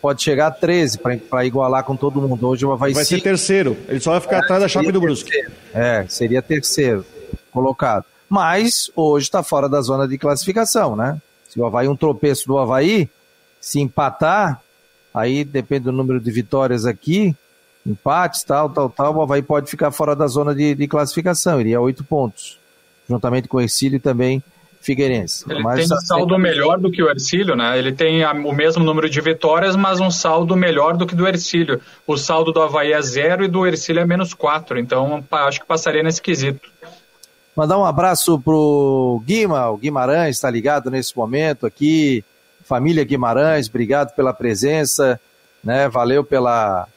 pode 0.05 0.21
chegar 0.21 0.47
a 0.47 0.51
13 0.51 0.99
para 1.27 1.45
igualar 1.47 1.83
com 1.83 1.95
todo 1.95 2.21
mundo. 2.21 2.47
Hoje 2.47 2.63
vai, 2.63 2.93
vai 2.93 3.03
ser 3.03 3.21
terceiro. 3.21 3.75
Ele 3.87 3.99
só 3.99 4.11
vai 4.11 4.21
ficar 4.21 4.35
é, 4.35 4.39
atrás 4.41 4.61
da 4.61 4.67
Chape 4.67 4.91
do 4.91 5.01
Brusque. 5.01 5.31
É, 5.73 6.05
seria 6.07 6.43
terceiro 6.43 7.03
colocado. 7.51 8.05
Mas 8.29 8.91
hoje 8.95 9.25
está 9.25 9.41
fora 9.41 9.67
da 9.67 9.81
zona 9.81 10.07
de 10.07 10.15
classificação, 10.19 10.95
né? 10.95 11.19
Se 11.49 11.59
o 11.59 11.65
Havaí 11.65 11.87
um 11.87 11.95
tropeço 11.95 12.45
do 12.45 12.59
Havaí, 12.59 13.09
se 13.59 13.79
empatar, 13.79 14.61
aí 15.11 15.43
depende 15.43 15.85
do 15.85 15.91
número 15.91 16.19
de 16.19 16.29
vitórias 16.29 16.85
aqui, 16.85 17.35
empates, 17.85 18.43
tal, 18.43 18.69
tal, 18.69 18.89
tal, 18.89 19.15
o 19.15 19.21
Havaí 19.21 19.41
pode 19.41 19.69
ficar 19.69 19.91
fora 19.91 20.15
da 20.15 20.27
zona 20.27 20.55
de, 20.55 20.73
de 20.73 20.87
classificação, 20.87 21.61
iria 21.61 21.79
oito 21.79 22.03
pontos. 22.03 22.57
Juntamente 23.07 23.47
com 23.47 23.57
o 23.57 23.61
Ercílio 23.61 23.99
também 23.99 24.41
Figueirense. 24.85 25.45
Ele 25.49 25.63
mas 25.63 25.87
tem 25.87 25.97
um 25.97 26.01
saldo 26.01 26.37
melhor 26.37 26.79
do 26.79 26.91
que 26.91 27.01
o 27.01 27.09
Ercílio, 27.09 27.55
né? 27.55 27.77
Ele 27.77 27.91
tem 27.91 28.23
a, 28.23 28.31
o 28.33 28.53
mesmo 28.53 28.83
número 28.83 29.09
de 29.09 29.19
vitórias, 29.19 29.75
mas 29.75 29.99
um 29.99 30.11
saldo 30.11 30.55
melhor 30.55 30.95
do 30.95 31.07
que 31.07 31.15
do 31.15 31.27
Ercílio. 31.27 31.81
O 32.05 32.15
saldo 32.17 32.51
do 32.51 32.61
Havaí 32.61 32.93
é 32.93 33.01
zero 33.01 33.43
e 33.43 33.47
do 33.47 33.65
Ercílio 33.65 34.01
é 34.01 34.05
menos 34.05 34.33
quatro, 34.35 34.77
então 34.77 35.23
acho 35.31 35.59
que 35.59 35.65
passaria 35.65 36.03
nesse 36.03 36.21
quesito. 36.21 36.69
Mandar 37.55 37.79
um 37.79 37.85
abraço 37.85 38.39
pro 38.39 39.21
Guima, 39.25 39.69
o 39.69 39.77
Guimarães 39.77 40.35
está 40.35 40.51
ligado 40.51 40.91
nesse 40.91 41.17
momento 41.17 41.65
aqui. 41.65 42.23
Família 42.63 43.03
Guimarães, 43.03 43.67
obrigado 43.67 44.13
pela 44.13 44.33
presença, 44.33 45.19
né? 45.63 45.89
Valeu 45.89 46.23
pela, 46.23 46.87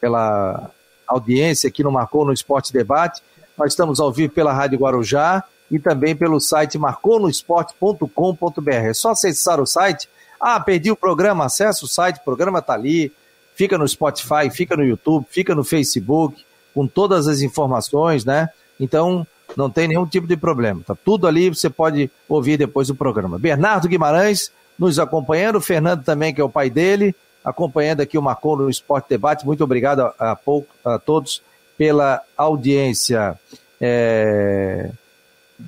pela 0.00 0.70
audiência 1.06 1.68
aqui 1.68 1.82
no 1.82 1.90
Marcou 1.90 2.24
no 2.24 2.32
Esporte 2.32 2.72
Debate. 2.72 3.22
Nós 3.56 3.72
estamos 3.72 3.98
ao 4.00 4.12
vivo 4.12 4.32
pela 4.32 4.52
Rádio 4.52 4.78
Guarujá 4.78 5.42
e 5.70 5.78
também 5.78 6.16
pelo 6.16 6.40
site 6.40 6.78
marconosport.com.br. 6.78 8.70
É 8.70 8.94
só 8.94 9.10
acessar 9.10 9.60
o 9.60 9.66
site. 9.66 10.08
Ah, 10.40 10.58
perdi 10.60 10.90
o 10.90 10.96
programa, 10.96 11.44
acessa 11.46 11.84
o 11.84 11.88
site, 11.88 12.18
o 12.18 12.24
programa 12.24 12.60
está 12.60 12.74
ali, 12.74 13.12
fica 13.56 13.76
no 13.76 13.86
Spotify, 13.88 14.48
fica 14.52 14.76
no 14.76 14.84
YouTube, 14.84 15.26
fica 15.28 15.54
no 15.54 15.64
Facebook, 15.64 16.44
com 16.72 16.86
todas 16.86 17.26
as 17.26 17.40
informações, 17.40 18.24
né? 18.24 18.48
Então, 18.78 19.26
não 19.56 19.68
tem 19.68 19.88
nenhum 19.88 20.06
tipo 20.06 20.28
de 20.28 20.36
problema. 20.36 20.80
Tá 20.86 20.94
tudo 20.94 21.26
ali, 21.26 21.48
você 21.48 21.68
pode 21.68 22.08
ouvir 22.28 22.56
depois 22.56 22.86
do 22.86 22.94
programa. 22.94 23.38
Bernardo 23.38 23.88
Guimarães 23.88 24.52
nos 24.78 25.00
acompanhando, 25.00 25.56
o 25.56 25.60
Fernando 25.60 26.04
também, 26.04 26.32
que 26.32 26.40
é 26.40 26.44
o 26.44 26.48
pai 26.48 26.70
dele, 26.70 27.16
acompanhando 27.48 28.00
aqui 28.00 28.18
o 28.18 28.22
Marcou 28.22 28.56
no 28.56 28.68
Esporte 28.68 29.08
Debate. 29.08 29.46
Muito 29.46 29.64
obrigado 29.64 30.00
a, 30.00 30.14
a, 30.18 30.38
a 30.84 30.98
todos 30.98 31.42
pela 31.76 32.22
audiência. 32.36 33.38
É... 33.80 34.90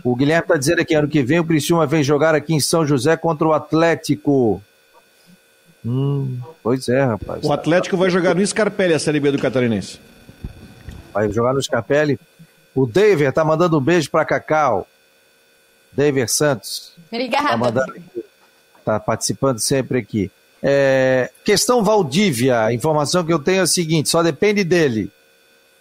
O 0.04 0.14
Guilherme 0.14 0.42
está 0.42 0.56
dizendo 0.56 0.80
aqui, 0.80 0.94
ano 0.94 1.08
que 1.08 1.22
vem 1.22 1.40
o 1.40 1.44
Criciúma 1.44 1.86
vem 1.86 2.02
jogar 2.02 2.34
aqui 2.34 2.54
em 2.54 2.60
São 2.60 2.86
José 2.86 3.16
contra 3.16 3.48
o 3.48 3.52
Atlético. 3.52 4.62
Hum, 5.84 6.38
pois 6.62 6.88
é, 6.88 7.02
rapaz. 7.02 7.44
O 7.44 7.52
Atlético 7.52 7.96
vai 7.96 8.10
jogar 8.10 8.34
no 8.34 8.46
Scarpelli 8.46 8.94
a 8.94 8.98
Série 8.98 9.18
B 9.18 9.32
do 9.32 9.38
Catarinense. 9.38 9.98
Vai 11.12 11.32
jogar 11.32 11.54
no 11.54 11.62
Scarpelli. 11.62 12.20
O 12.74 12.86
David 12.86 13.32
tá 13.32 13.44
mandando 13.44 13.78
um 13.78 13.80
beijo 13.80 14.10
para 14.10 14.24
Cacau. 14.24 14.86
David 15.92 16.30
Santos. 16.30 16.92
Obrigada. 17.10 17.48
Tá, 17.48 17.56
mandando, 17.56 17.94
tá 18.84 19.00
participando 19.00 19.58
sempre 19.58 19.98
aqui. 19.98 20.30
É, 20.62 21.30
questão 21.44 21.82
Valdívia, 21.82 22.64
a 22.64 22.72
informação 22.72 23.24
que 23.24 23.32
eu 23.32 23.38
tenho 23.38 23.60
é 23.60 23.62
a 23.62 23.66
seguinte: 23.66 24.08
só 24.08 24.22
depende 24.22 24.62
dele. 24.64 25.10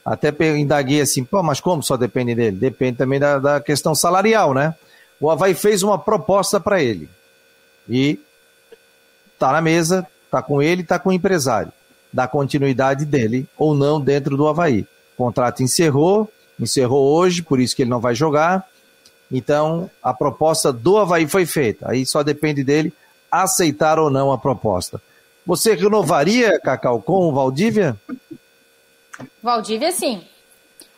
Até 0.04 0.34
indaguei 0.58 1.02
assim, 1.02 1.24
pô, 1.24 1.44
mas 1.44 1.60
como 1.60 1.84
só 1.84 1.96
depende 1.96 2.34
dele? 2.34 2.58
Depende 2.58 2.98
também 2.98 3.20
da, 3.20 3.38
da 3.38 3.62
questão 3.62 3.94
salarial, 3.94 4.54
né? 4.54 4.74
O 5.20 5.30
Havaí 5.30 5.54
fez 5.54 5.84
uma 5.84 6.00
proposta 6.00 6.60
para 6.60 6.82
ele. 6.82 7.10
E 7.88 8.20
tá 9.38 9.52
na 9.52 9.62
mesa, 9.62 10.08
tá 10.32 10.42
com 10.42 10.62
ele, 10.62 10.84
tá 10.84 10.98
com 10.98 11.10
o 11.10 11.14
empresário. 11.14 11.72
Da 12.12 12.28
continuidade 12.28 13.06
dele 13.06 13.48
ou 13.58 13.76
não 13.76 14.02
dentro 14.02 14.36
do 14.36 14.48
Havaí. 14.48 14.82
O 15.14 15.18
contrato 15.18 15.62
encerrou, 15.62 16.32
encerrou 16.60 17.16
hoje, 17.16 17.44
por 17.44 17.60
isso 17.60 17.76
que 17.76 17.84
ele 17.84 17.90
não 17.92 18.00
vai 18.00 18.16
jogar. 18.16 18.66
Então, 19.32 19.92
a 20.02 20.12
proposta 20.12 20.74
do 20.74 20.98
Havaí 20.98 21.28
foi 21.28 21.46
feita. 21.46 21.92
Aí 21.92 22.06
só 22.06 22.24
depende 22.24 22.64
dele 22.64 22.92
aceitar 23.32 24.00
ou 24.00 24.10
não 24.10 24.32
a 24.32 24.38
proposta. 24.38 25.02
Você 25.46 25.74
renovaria, 25.74 26.60
Cacau, 26.60 27.02
com 27.02 27.28
o 27.28 27.34
Valdívia? 27.34 27.98
Valdívia, 29.42 29.92
sim. 29.92 30.24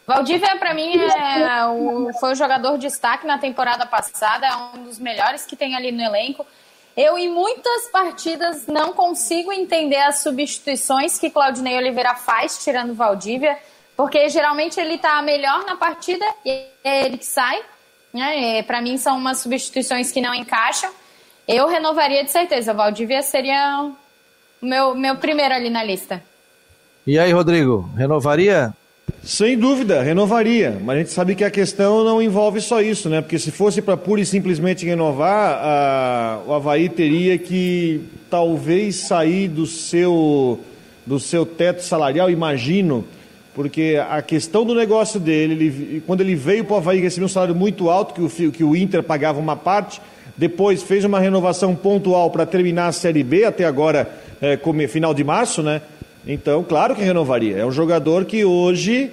Valdívia, 0.06 0.58
para 0.58 0.74
mim, 0.74 0.98
é 0.98 1.66
o, 1.68 2.12
foi 2.20 2.34
o 2.34 2.36
jogador 2.36 2.78
de 2.78 2.88
destaque 2.88 3.26
na 3.26 3.38
temporada 3.38 3.86
passada, 3.86 4.46
é 4.46 4.56
um 4.56 4.84
dos 4.84 5.00
melhores 5.00 5.46
que 5.46 5.56
tem 5.56 5.76
ali 5.76 5.92
no 5.92 6.02
elenco. 6.02 6.46
Eu, 6.98 7.18
em 7.18 7.30
muitas 7.30 7.88
partidas, 7.90 8.68
não 8.68 8.92
consigo 8.94 9.54
entender 9.54 10.00
as 10.00 10.20
substituições 10.20 11.18
que 11.18 11.30
Claudinei 11.30 11.78
Oliveira 11.78 12.16
faz, 12.16 12.62
tirando 12.62 12.94
Valdívia, 12.94 13.58
porque 13.96 14.28
geralmente 14.28 14.80
ele 14.80 14.96
está 14.96 15.22
melhor 15.22 15.66
na 15.66 15.78
partida 15.78 16.26
e 16.46 16.66
é 16.84 17.06
ele 17.06 17.18
que 17.18 17.26
sai. 17.26 17.62
Né? 18.14 18.62
Para 18.64 18.82
mim, 18.82 18.98
são 18.98 19.18
umas 19.18 19.40
substituições 19.40 20.12
que 20.12 20.20
não 20.20 20.36
encaixam. 20.36 20.92
Eu 21.54 21.68
renovaria 21.68 22.24
de 22.24 22.32
certeza. 22.32 22.74
Valdívia 22.74 23.22
seria 23.22 23.92
o 24.62 24.66
meu, 24.66 24.96
meu 24.96 25.16
primeiro 25.18 25.54
ali 25.54 25.70
na 25.70 25.84
lista. 25.84 26.24
E 27.06 27.20
aí, 27.20 27.32
Rodrigo, 27.32 27.90
renovaria? 27.98 28.74
Sem 29.24 29.58
dúvida, 29.58 30.02
renovaria. 30.02 30.80
Mas 30.82 30.96
a 30.96 31.00
gente 31.00 31.12
sabe 31.12 31.36
que 31.36 31.44
a 31.44 31.52
questão 31.52 32.04
não 32.04 32.22
envolve 32.22 32.62
só 32.62 32.82
isso, 32.82 33.10
né? 33.10 33.22
Porque 33.22 33.38
se 33.38 33.52
fosse 33.52 33.82
para 33.82 33.98
pura 33.98 34.22
e 34.22 34.26
simplesmente 34.26 34.86
renovar, 34.86 35.60
a... 35.62 36.40
o 36.48 36.54
Havaí 36.54 36.88
teria 36.88 37.38
que 37.38 38.02
talvez 38.30 38.96
sair 38.96 39.48
do 39.48 39.66
seu, 39.66 40.60
do 41.06 41.20
seu 41.20 41.46
teto 41.46 41.84
salarial, 41.84 42.30
imagino. 42.30 43.06
Porque 43.54 44.02
a 44.10 44.22
questão 44.22 44.64
do 44.64 44.74
negócio 44.74 45.20
dele, 45.20 45.54
ele, 45.54 46.04
quando 46.08 46.22
ele 46.22 46.36
veio 46.36 46.64
para 46.64 46.76
o 46.76 46.78
Havaí, 46.78 47.02
recebeu 47.02 47.26
um 47.26 47.30
salário 47.30 47.54
muito 47.54 47.90
alto, 47.90 48.14
que 48.14 48.46
o, 48.46 48.52
que 48.52 48.64
o 48.64 48.76
Inter 48.76 49.04
pagava 49.04 49.40
uma 49.40 49.58
parte, 49.58 50.02
depois 50.42 50.82
fez 50.82 51.06
uma 51.06 51.20
renovação 51.20 51.76
pontual 51.76 52.32
para 52.32 52.48
terminar 52.48 52.88
a 52.88 52.92
Série 52.92 53.24
B, 53.24 53.46
até 53.46 53.64
agora, 53.64 54.10
é, 54.42 54.58
como, 54.58 54.88
final 54.88 55.14
de 55.14 55.24
março, 55.24 55.62
né? 55.62 55.84
Então, 56.26 56.64
claro 56.64 56.96
que 56.96 57.04
renovaria. 57.04 57.58
É 57.58 57.64
um 57.64 57.72
jogador 57.72 58.26
que 58.26 58.44
hoje, 58.44 59.12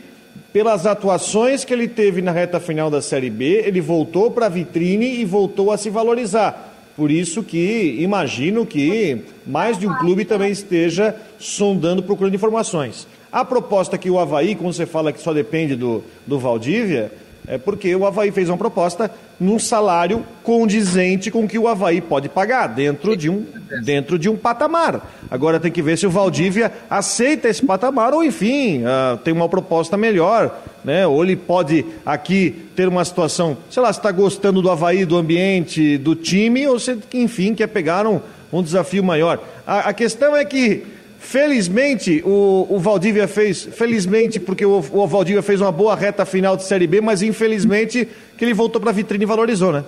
pelas 0.54 0.86
atuações 0.86 1.66
que 1.66 1.74
ele 1.74 1.86
teve 1.86 2.22
na 2.22 2.32
reta 2.32 2.58
final 2.58 2.90
da 2.90 3.02
Série 3.02 3.28
B, 3.28 3.62
ele 3.66 3.78
voltou 3.78 4.30
para 4.30 4.46
a 4.46 4.48
vitrine 4.48 5.20
e 5.20 5.24
voltou 5.26 5.70
a 5.70 5.76
se 5.76 5.90
valorizar. 5.90 6.74
Por 6.96 7.10
isso 7.10 7.42
que 7.42 7.98
imagino 8.00 8.64
que 8.64 9.20
mais 9.46 9.78
de 9.78 9.86
um 9.86 9.94
clube 9.98 10.24
também 10.24 10.50
esteja 10.50 11.14
sondando, 11.38 12.02
procurando 12.02 12.36
informações. 12.36 13.06
A 13.30 13.44
proposta 13.44 13.98
que 13.98 14.08
o 14.08 14.18
Havaí, 14.18 14.54
quando 14.54 14.72
você 14.72 14.86
fala 14.86 15.12
que 15.12 15.20
só 15.20 15.34
depende 15.34 15.76
do, 15.76 16.02
do 16.26 16.38
Valdívia, 16.38 17.12
é 17.48 17.56
porque 17.56 17.96
o 17.96 18.06
Havaí 18.06 18.30
fez 18.30 18.50
uma 18.50 18.58
proposta 18.58 19.10
num 19.40 19.58
salário 19.58 20.22
condizente 20.42 21.30
com 21.30 21.44
o 21.44 21.48
que 21.48 21.58
o 21.58 21.66
Havaí 21.66 21.98
pode 21.98 22.28
pagar, 22.28 22.66
dentro 22.66 23.16
de 23.16 23.30
um, 23.30 23.46
dentro 23.82 24.18
de 24.18 24.28
um 24.28 24.36
patamar. 24.36 25.00
Agora 25.30 25.58
tem 25.58 25.72
que 25.72 25.80
ver 25.80 25.96
se 25.96 26.06
o 26.06 26.10
Valdívia 26.10 26.70
aceita 26.90 27.48
esse 27.48 27.64
patamar 27.64 28.12
ou, 28.12 28.22
enfim, 28.22 28.82
uh, 28.82 29.16
tem 29.16 29.32
uma 29.32 29.48
proposta 29.48 29.96
melhor. 29.96 30.60
Né? 30.84 31.06
Ou 31.06 31.24
ele 31.24 31.36
pode 31.36 31.86
aqui 32.04 32.54
ter 32.76 32.86
uma 32.86 33.04
situação, 33.04 33.56
sei 33.70 33.82
lá, 33.82 33.90
se 33.92 33.98
está 33.98 34.12
gostando 34.12 34.60
do 34.60 34.70
Havaí, 34.70 35.06
do 35.06 35.16
ambiente, 35.16 35.96
do 35.96 36.14
time, 36.14 36.66
ou 36.66 36.78
se, 36.78 36.98
enfim, 37.14 37.54
quer 37.54 37.68
pegar 37.68 38.06
um, 38.06 38.20
um 38.52 38.62
desafio 38.62 39.02
maior. 39.02 39.40
A, 39.66 39.88
a 39.88 39.92
questão 39.94 40.36
é 40.36 40.44
que 40.44 40.84
Felizmente, 41.18 42.22
o, 42.24 42.66
o 42.70 42.78
Valdívia 42.78 43.26
fez, 43.26 43.64
felizmente, 43.64 44.38
porque 44.38 44.64
o, 44.64 44.78
o 44.78 45.06
Valdívia 45.06 45.42
fez 45.42 45.60
uma 45.60 45.72
boa 45.72 45.94
reta 45.94 46.24
final 46.24 46.56
de 46.56 46.64
Série 46.64 46.86
B, 46.86 47.00
mas 47.00 47.22
infelizmente 47.22 48.08
que 48.36 48.44
ele 48.44 48.54
voltou 48.54 48.80
para 48.80 48.90
a 48.90 48.94
vitrine 48.94 49.24
e 49.24 49.26
valorizou, 49.26 49.72
né? 49.72 49.84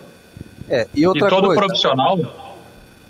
É, 0.69 0.87
e 0.95 1.07
outra 1.07 1.27
e 1.27 1.31
todo 1.31 1.47
coisa... 1.47 1.61
profissional. 1.61 2.19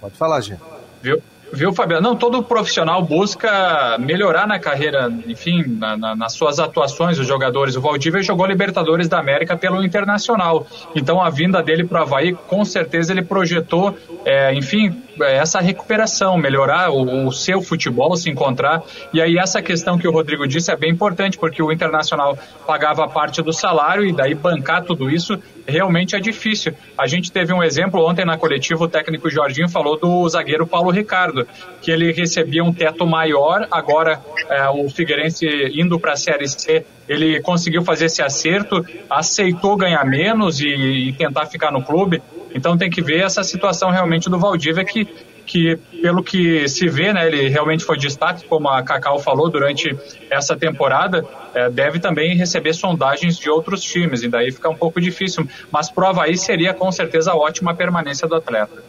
Pode 0.00 0.14
falar, 0.16 0.40
gente. 0.42 0.60
Viu? 1.02 1.20
Viu, 1.52 1.72
Fabiano? 1.72 2.10
Não, 2.10 2.16
todo 2.16 2.42
profissional 2.42 3.02
busca 3.02 3.96
melhorar 3.98 4.46
na 4.46 4.58
carreira, 4.58 5.12
enfim, 5.26 5.64
na, 5.66 5.96
na, 5.96 6.14
nas 6.14 6.32
suas 6.32 6.60
atuações, 6.60 7.18
os 7.18 7.26
jogadores. 7.26 7.76
O 7.76 7.80
Valdívia 7.80 8.22
jogou 8.22 8.46
Libertadores 8.46 9.08
da 9.08 9.18
América 9.18 9.56
pelo 9.56 9.82
Internacional. 9.84 10.66
Então, 10.94 11.20
a 11.20 11.28
vinda 11.28 11.62
dele 11.62 11.84
para 11.84 12.00
o 12.00 12.02
Havaí, 12.02 12.32
com 12.32 12.64
certeza, 12.64 13.12
ele 13.12 13.22
projetou, 13.22 13.96
é, 14.24 14.54
enfim, 14.54 15.02
essa 15.20 15.60
recuperação, 15.60 16.36
melhorar 16.38 16.90
o, 16.90 17.26
o, 17.26 17.32
seu 17.32 17.60
futebol, 17.60 18.16
se 18.16 18.30
encontrar. 18.30 18.82
E 19.12 19.20
aí, 19.20 19.36
essa 19.36 19.60
questão 19.60 19.98
que 19.98 20.06
o 20.06 20.12
Rodrigo 20.12 20.46
disse 20.46 20.70
é 20.70 20.76
bem 20.76 20.90
importante, 20.90 21.36
porque 21.36 21.62
o 21.62 21.72
Internacional 21.72 22.38
pagava 22.66 23.08
parte 23.08 23.42
do 23.42 23.52
salário 23.52 24.04
e 24.04 24.12
daí 24.12 24.34
bancar 24.34 24.84
tudo 24.84 25.10
isso 25.10 25.38
realmente 25.66 26.16
é 26.16 26.20
difícil. 26.20 26.74
A 26.98 27.06
gente 27.06 27.30
teve 27.30 27.52
um 27.52 27.62
exemplo 27.62 28.04
ontem 28.04 28.24
na 28.24 28.36
coletiva, 28.36 28.84
o 28.84 28.88
técnico 28.88 29.30
Jorginho 29.30 29.68
falou 29.68 29.98
do 29.98 30.28
zagueiro 30.28 30.66
Paulo 30.66 30.90
Ricardo, 30.90 31.39
que 31.80 31.90
ele 31.90 32.12
recebia 32.12 32.62
um 32.62 32.72
teto 32.72 33.06
maior, 33.06 33.66
agora 33.70 34.20
é, 34.48 34.68
o 34.68 34.88
Figueirense 34.88 35.46
indo 35.74 35.98
para 35.98 36.12
a 36.12 36.16
Série 36.16 36.48
C, 36.48 36.84
ele 37.08 37.40
conseguiu 37.40 37.82
fazer 37.82 38.06
esse 38.06 38.22
acerto, 38.22 38.84
aceitou 39.08 39.76
ganhar 39.76 40.04
menos 40.04 40.60
e, 40.60 40.68
e 40.68 41.12
tentar 41.12 41.46
ficar 41.46 41.72
no 41.72 41.82
clube. 41.82 42.22
Então 42.54 42.76
tem 42.76 42.90
que 42.90 43.02
ver 43.02 43.22
essa 43.22 43.42
situação 43.42 43.90
realmente 43.90 44.28
do 44.28 44.38
Valdívia 44.38 44.84
que 44.84 45.08
que 45.50 45.76
pelo 46.00 46.22
que 46.22 46.68
se 46.68 46.88
vê, 46.88 47.12
né, 47.12 47.26
ele 47.26 47.48
realmente 47.48 47.84
foi 47.84 47.98
destaque, 47.98 48.46
como 48.46 48.68
a 48.68 48.84
Cacau 48.84 49.18
falou 49.18 49.50
durante 49.50 49.90
essa 50.30 50.56
temporada, 50.56 51.26
é, 51.52 51.68
deve 51.68 51.98
também 51.98 52.36
receber 52.36 52.72
sondagens 52.72 53.36
de 53.36 53.50
outros 53.50 53.82
times, 53.82 54.22
e 54.22 54.28
daí 54.28 54.52
fica 54.52 54.68
um 54.68 54.76
pouco 54.76 55.00
difícil. 55.00 55.44
Mas 55.72 55.90
prova 55.90 56.22
aí 56.22 56.36
seria 56.36 56.72
com 56.72 56.92
certeza 56.92 57.34
ótima 57.34 57.72
a 57.72 57.74
permanência 57.74 58.28
do 58.28 58.36
atleta. 58.36 58.80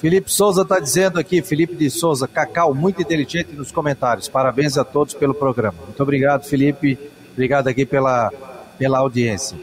Felipe 0.00 0.32
Souza 0.32 0.62
está 0.62 0.80
dizendo 0.80 1.20
aqui, 1.20 1.42
Felipe 1.42 1.74
de 1.74 1.90
Souza, 1.90 2.26
Cacau, 2.26 2.74
muito 2.74 3.02
inteligente 3.02 3.52
nos 3.52 3.70
comentários. 3.70 4.28
Parabéns 4.28 4.78
a 4.78 4.84
todos 4.84 5.12
pelo 5.12 5.34
programa. 5.34 5.76
Muito 5.84 6.02
obrigado, 6.02 6.44
Felipe. 6.44 6.98
Obrigado 7.34 7.68
aqui 7.68 7.84
pela, 7.84 8.32
pela 8.78 8.98
audiência. 8.98 9.58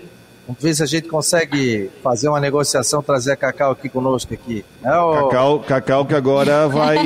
Vamos 0.46 0.62
ver 0.62 0.76
se 0.76 0.84
a 0.84 0.86
gente 0.86 1.08
consegue 1.08 1.90
fazer 2.04 2.30
uma 2.30 2.40
negociação, 2.40 3.02
trazer 3.02 3.32
a 3.32 3.36
Cacau 3.36 3.72
aqui 3.72 3.90
conosco 3.90 4.32
aqui. 4.32 4.64
É 4.84 4.96
o... 4.96 5.24
Cacau, 5.24 5.60
Cacau 5.62 6.06
que 6.06 6.14
agora 6.14 6.68
vai. 6.68 6.98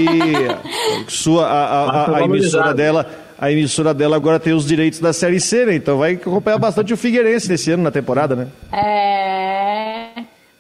sua, 1.08 1.48
a, 1.48 1.86
a, 1.86 2.18
a 2.18 2.24
emissora 2.24 2.74
dela. 2.74 3.10
A 3.40 3.50
emissora 3.50 3.94
dela 3.94 4.18
agora 4.18 4.40
tem 4.40 4.54
os 4.54 4.68
direitos 4.68 5.00
da 5.00 5.14
Série 5.14 5.40
C, 5.40 5.66
né? 5.66 5.76
Então 5.76 5.98
vai 5.98 6.14
acompanhar 6.14 6.60
bastante 6.60 6.94
o 6.94 6.98
Figueirense 6.98 7.50
nesse 7.50 7.72
ano 7.72 7.82
na 7.82 7.90
temporada, 7.92 8.36
né? 8.36 8.48
É. 8.72 9.51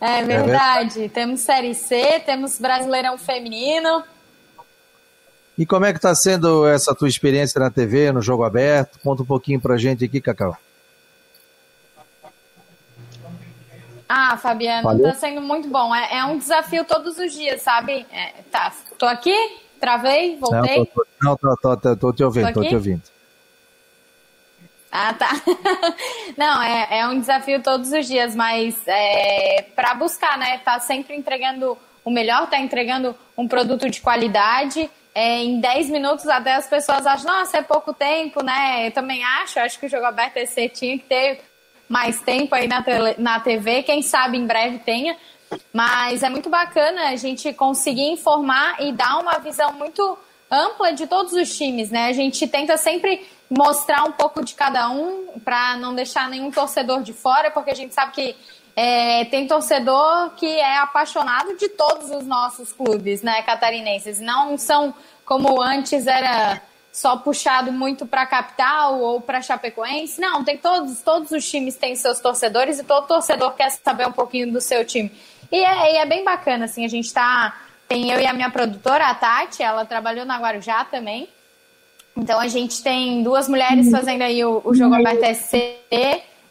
É 0.01 0.23
verdade. 0.23 1.03
É 1.03 1.07
temos 1.07 1.41
Série 1.41 1.75
C, 1.75 2.19
temos 2.25 2.57
Brasileirão 2.57 3.19
Feminino. 3.19 4.03
E 5.55 5.63
como 5.63 5.85
é 5.85 5.91
que 5.91 5.99
está 5.99 6.15
sendo 6.15 6.67
essa 6.67 6.95
tua 6.95 7.07
experiência 7.07 7.59
na 7.59 7.69
TV, 7.69 8.11
no 8.11 8.19
jogo 8.19 8.43
aberto? 8.43 8.97
Conta 9.03 9.21
um 9.21 9.25
pouquinho 9.25 9.61
pra 9.61 9.77
gente 9.77 10.03
aqui, 10.03 10.19
Cacau. 10.19 10.57
Ah, 14.09 14.35
Fabiano, 14.37 14.83
Valeu. 14.83 15.03
tá 15.03 15.13
sendo 15.13 15.39
muito 15.39 15.69
bom. 15.69 15.93
É, 15.93 16.17
é, 16.17 16.25
um 16.25 16.37
desafio 16.37 16.83
todos 16.83 17.17
os 17.17 17.31
dias, 17.31 17.61
sabe? 17.61 18.05
É, 18.11 18.41
tá, 18.51 18.73
tô 18.97 19.05
aqui, 19.05 19.35
travei, 19.79 20.35
voltei. 20.37 20.77
Não, 20.77 20.85
tô, 20.85 21.05
não, 21.21 21.37
tô, 21.37 21.55
tô, 21.55 21.77
tô, 21.77 21.95
tô 21.95 22.13
te 22.13 22.23
ouvindo, 22.23 22.47
tô, 22.47 22.61
tô 22.61 22.67
te 22.67 22.75
ouvindo. 22.75 23.03
Ah, 24.91 25.13
tá. 25.13 25.29
Não, 26.35 26.61
é, 26.61 26.99
é 26.99 27.07
um 27.07 27.19
desafio 27.19 27.63
todos 27.63 27.91
os 27.93 28.05
dias, 28.05 28.35
mas 28.35 28.75
é, 28.85 29.65
para 29.73 29.93
buscar, 29.93 30.37
né? 30.37 30.57
Tá 30.57 30.79
sempre 30.81 31.15
entregando 31.15 31.77
o 32.03 32.11
melhor, 32.11 32.49
tá 32.49 32.59
entregando 32.59 33.15
um 33.37 33.47
produto 33.47 33.89
de 33.89 34.01
qualidade. 34.01 34.89
É, 35.15 35.43
em 35.43 35.59
10 35.59 35.89
minutos 35.89 36.27
até 36.27 36.55
as 36.55 36.67
pessoas 36.67 37.05
acham, 37.05 37.31
nossa, 37.31 37.57
é 37.57 37.61
pouco 37.61 37.93
tempo, 37.93 38.43
né? 38.43 38.87
Eu 38.87 38.91
também 38.91 39.23
acho, 39.23 39.59
acho 39.59 39.79
que 39.79 39.85
o 39.85 39.89
jogo 39.89 40.05
aberto 40.05 40.37
esse 40.37 40.67
tinha 40.69 40.97
que 40.97 41.05
ter 41.05 41.41
mais 41.87 42.21
tempo 42.21 42.53
aí 42.55 42.67
na, 42.67 42.81
tele, 42.81 43.15
na 43.17 43.39
TV, 43.39 43.83
quem 43.83 44.01
sabe 44.01 44.37
em 44.37 44.45
breve 44.45 44.79
tenha. 44.79 45.15
Mas 45.73 46.23
é 46.23 46.29
muito 46.29 46.49
bacana 46.49 47.09
a 47.09 47.15
gente 47.15 47.51
conseguir 47.53 48.09
informar 48.09 48.81
e 48.81 48.91
dar 48.93 49.19
uma 49.19 49.37
visão 49.39 49.73
muito 49.73 50.17
ampla 50.49 50.93
de 50.93 51.07
todos 51.07 51.33
os 51.33 51.57
times, 51.57 51.91
né? 51.91 52.07
A 52.07 52.13
gente 52.13 52.47
tenta 52.47 52.77
sempre 52.77 53.25
mostrar 53.51 54.05
um 54.05 54.13
pouco 54.13 54.43
de 54.45 54.55
cada 54.55 54.89
um 54.89 55.39
para 55.43 55.75
não 55.75 55.93
deixar 55.93 56.29
nenhum 56.29 56.49
torcedor 56.49 57.03
de 57.03 57.11
fora, 57.11 57.51
porque 57.51 57.69
a 57.69 57.75
gente 57.75 57.93
sabe 57.93 58.13
que 58.13 58.35
é, 58.73 59.25
tem 59.25 59.45
torcedor 59.45 60.29
que 60.37 60.47
é 60.47 60.77
apaixonado 60.77 61.57
de 61.57 61.67
todos 61.67 62.09
os 62.09 62.25
nossos 62.25 62.71
clubes, 62.71 63.21
né, 63.21 63.41
catarinenses. 63.41 64.21
Não 64.21 64.57
são 64.57 64.93
como 65.25 65.61
antes 65.61 66.07
era 66.07 66.61
só 66.93 67.17
puxado 67.17 67.73
muito 67.73 68.05
para 68.05 68.21
a 68.21 68.25
capital 68.25 69.01
ou 69.01 69.19
para 69.19 69.41
Chapecoense. 69.41 70.19
Não, 70.19 70.45
tem 70.45 70.57
todos, 70.57 71.01
todos 71.01 71.31
os 71.31 71.49
times 71.49 71.75
têm 71.75 71.95
seus 71.95 72.21
torcedores 72.21 72.79
e 72.79 72.83
todo 72.85 73.07
torcedor 73.07 73.51
quer 73.53 73.69
saber 73.69 74.07
um 74.07 74.13
pouquinho 74.13 74.51
do 74.51 74.61
seu 74.61 74.85
time. 74.85 75.11
E 75.51 75.57
é, 75.57 75.93
e 75.93 75.97
é 75.97 76.05
bem 76.05 76.23
bacana, 76.23 76.65
assim, 76.65 76.85
a 76.85 76.89
gente 76.89 77.13
tá. 77.13 77.53
Tem 77.87 78.09
eu 78.09 78.21
e 78.21 78.25
a 78.25 78.31
minha 78.31 78.49
produtora, 78.49 79.07
a 79.07 79.15
Tati, 79.15 79.61
ela 79.61 79.83
trabalhou 79.83 80.25
na 80.25 80.37
Guarujá 80.37 80.85
também. 80.85 81.27
Então 82.15 82.39
a 82.39 82.47
gente 82.47 82.83
tem 82.83 83.23
duas 83.23 83.47
mulheres 83.47 83.89
fazendo 83.89 84.21
aí 84.21 84.43
o, 84.43 84.61
o 84.63 84.73
jogo 84.73 84.95
aberto 84.95 85.23
SC. 85.35 85.79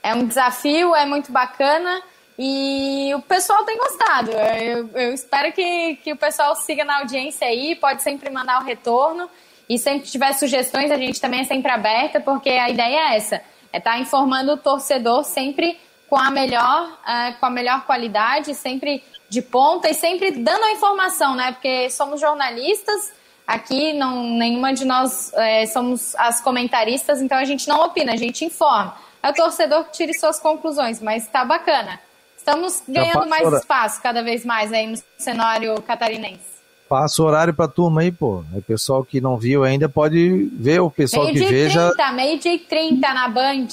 É 0.03 0.15
um 0.15 0.27
desafio, 0.27 0.95
é 0.95 1.05
muito 1.05 1.31
bacana. 1.31 2.03
E 2.39 3.13
o 3.15 3.21
pessoal 3.21 3.65
tem 3.65 3.77
gostado. 3.77 4.31
Eu, 4.31 4.89
eu 4.95 5.13
espero 5.13 5.53
que, 5.53 5.97
que 5.97 6.13
o 6.13 6.17
pessoal 6.17 6.57
siga 6.57 6.85
na 6.85 7.01
audiência 7.01 7.47
aí, 7.47 7.77
pode 7.77 8.03
sempre 8.03 8.31
mandar 8.31 8.63
o 8.63 8.65
retorno. 8.65 9.29
E 9.69 9.79
sempre 9.79 10.01
que 10.01 10.11
tiver 10.11 10.33
sugestões, 10.33 10.91
a 10.91 10.97
gente 10.97 11.21
também 11.21 11.41
é 11.41 11.45
sempre 11.45 11.71
aberta, 11.71 12.19
porque 12.19 12.49
a 12.49 12.71
ideia 12.71 13.13
é 13.13 13.17
essa: 13.17 13.37
é 13.73 13.79
estar 13.79 13.93
tá 13.93 13.99
informando 13.99 14.53
o 14.53 14.57
torcedor 14.57 15.23
sempre 15.23 15.79
com 16.09 16.17
a 16.17 16.31
melhor, 16.31 16.99
uh, 17.05 17.39
com 17.39 17.47
a 17.47 17.51
melhor 17.51 17.85
qualidade, 17.85 18.55
sempre 18.55 19.05
de 19.29 19.41
ponta 19.41 19.89
e 19.89 19.95
sempre 19.95 20.33
dando 20.33 20.65
a 20.65 20.73
informação, 20.73 21.37
né? 21.37 21.53
Porque 21.53 21.89
somos 21.91 22.21
jornalistas, 22.21 23.13
aqui 23.51 23.93
não, 23.93 24.23
nenhuma 24.23 24.73
de 24.73 24.85
nós 24.85 25.33
é, 25.35 25.67
somos 25.67 26.15
as 26.17 26.41
comentaristas, 26.41 27.21
então 27.21 27.37
a 27.37 27.45
gente 27.45 27.69
não 27.69 27.85
opina, 27.85 28.13
a 28.13 28.17
gente 28.17 28.45
informa. 28.45 28.95
É 29.23 29.29
o 29.31 29.35
torcedor 29.35 29.85
que 29.85 29.93
tire 29.93 30.15
suas 30.15 30.39
conclusões, 30.39 31.01
mas 31.03 31.25
está 31.25 31.45
bacana. 31.45 32.01
Estamos 32.37 32.83
ganhando 32.89 33.29
mais 33.29 33.53
espaço 33.53 34.01
cada 34.03 34.23
vez 34.23 34.45
mais 34.45 34.73
aí 34.73 34.87
no 34.87 34.99
cenário 35.19 35.81
catarinense. 35.83 36.51
Passa 36.89 37.23
o 37.23 37.27
horário 37.27 37.55
pra 37.55 37.69
turma 37.69 38.01
aí, 38.01 38.11
pô. 38.11 38.43
O 38.53 38.63
pessoal 38.63 39.05
que 39.05 39.21
não 39.21 39.37
viu 39.37 39.63
ainda 39.63 39.89
pode 39.89 40.51
ver, 40.55 40.81
o 40.81 40.91
pessoal 40.91 41.27
meio 41.27 41.39
que 41.39 41.45
veja. 41.47 41.93
Meio-dia 42.15 42.55
e 42.55 42.59
30 42.59 43.15
na 43.15 43.29
Band. 43.29 43.69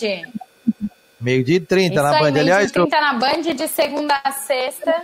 Meio-dia 1.19 1.55
e 1.55 1.59
30 1.59 1.95
Isso 1.95 2.03
na 2.03 2.11
aí, 2.11 2.21
Band. 2.21 2.31
Meio 2.31 2.43
Aliás, 2.43 2.71
30 2.71 2.95
eu... 2.95 3.01
na 3.01 3.13
Band 3.13 3.41
de 3.55 3.67
segunda 3.67 4.21
a 4.23 4.31
sexta. 4.31 5.03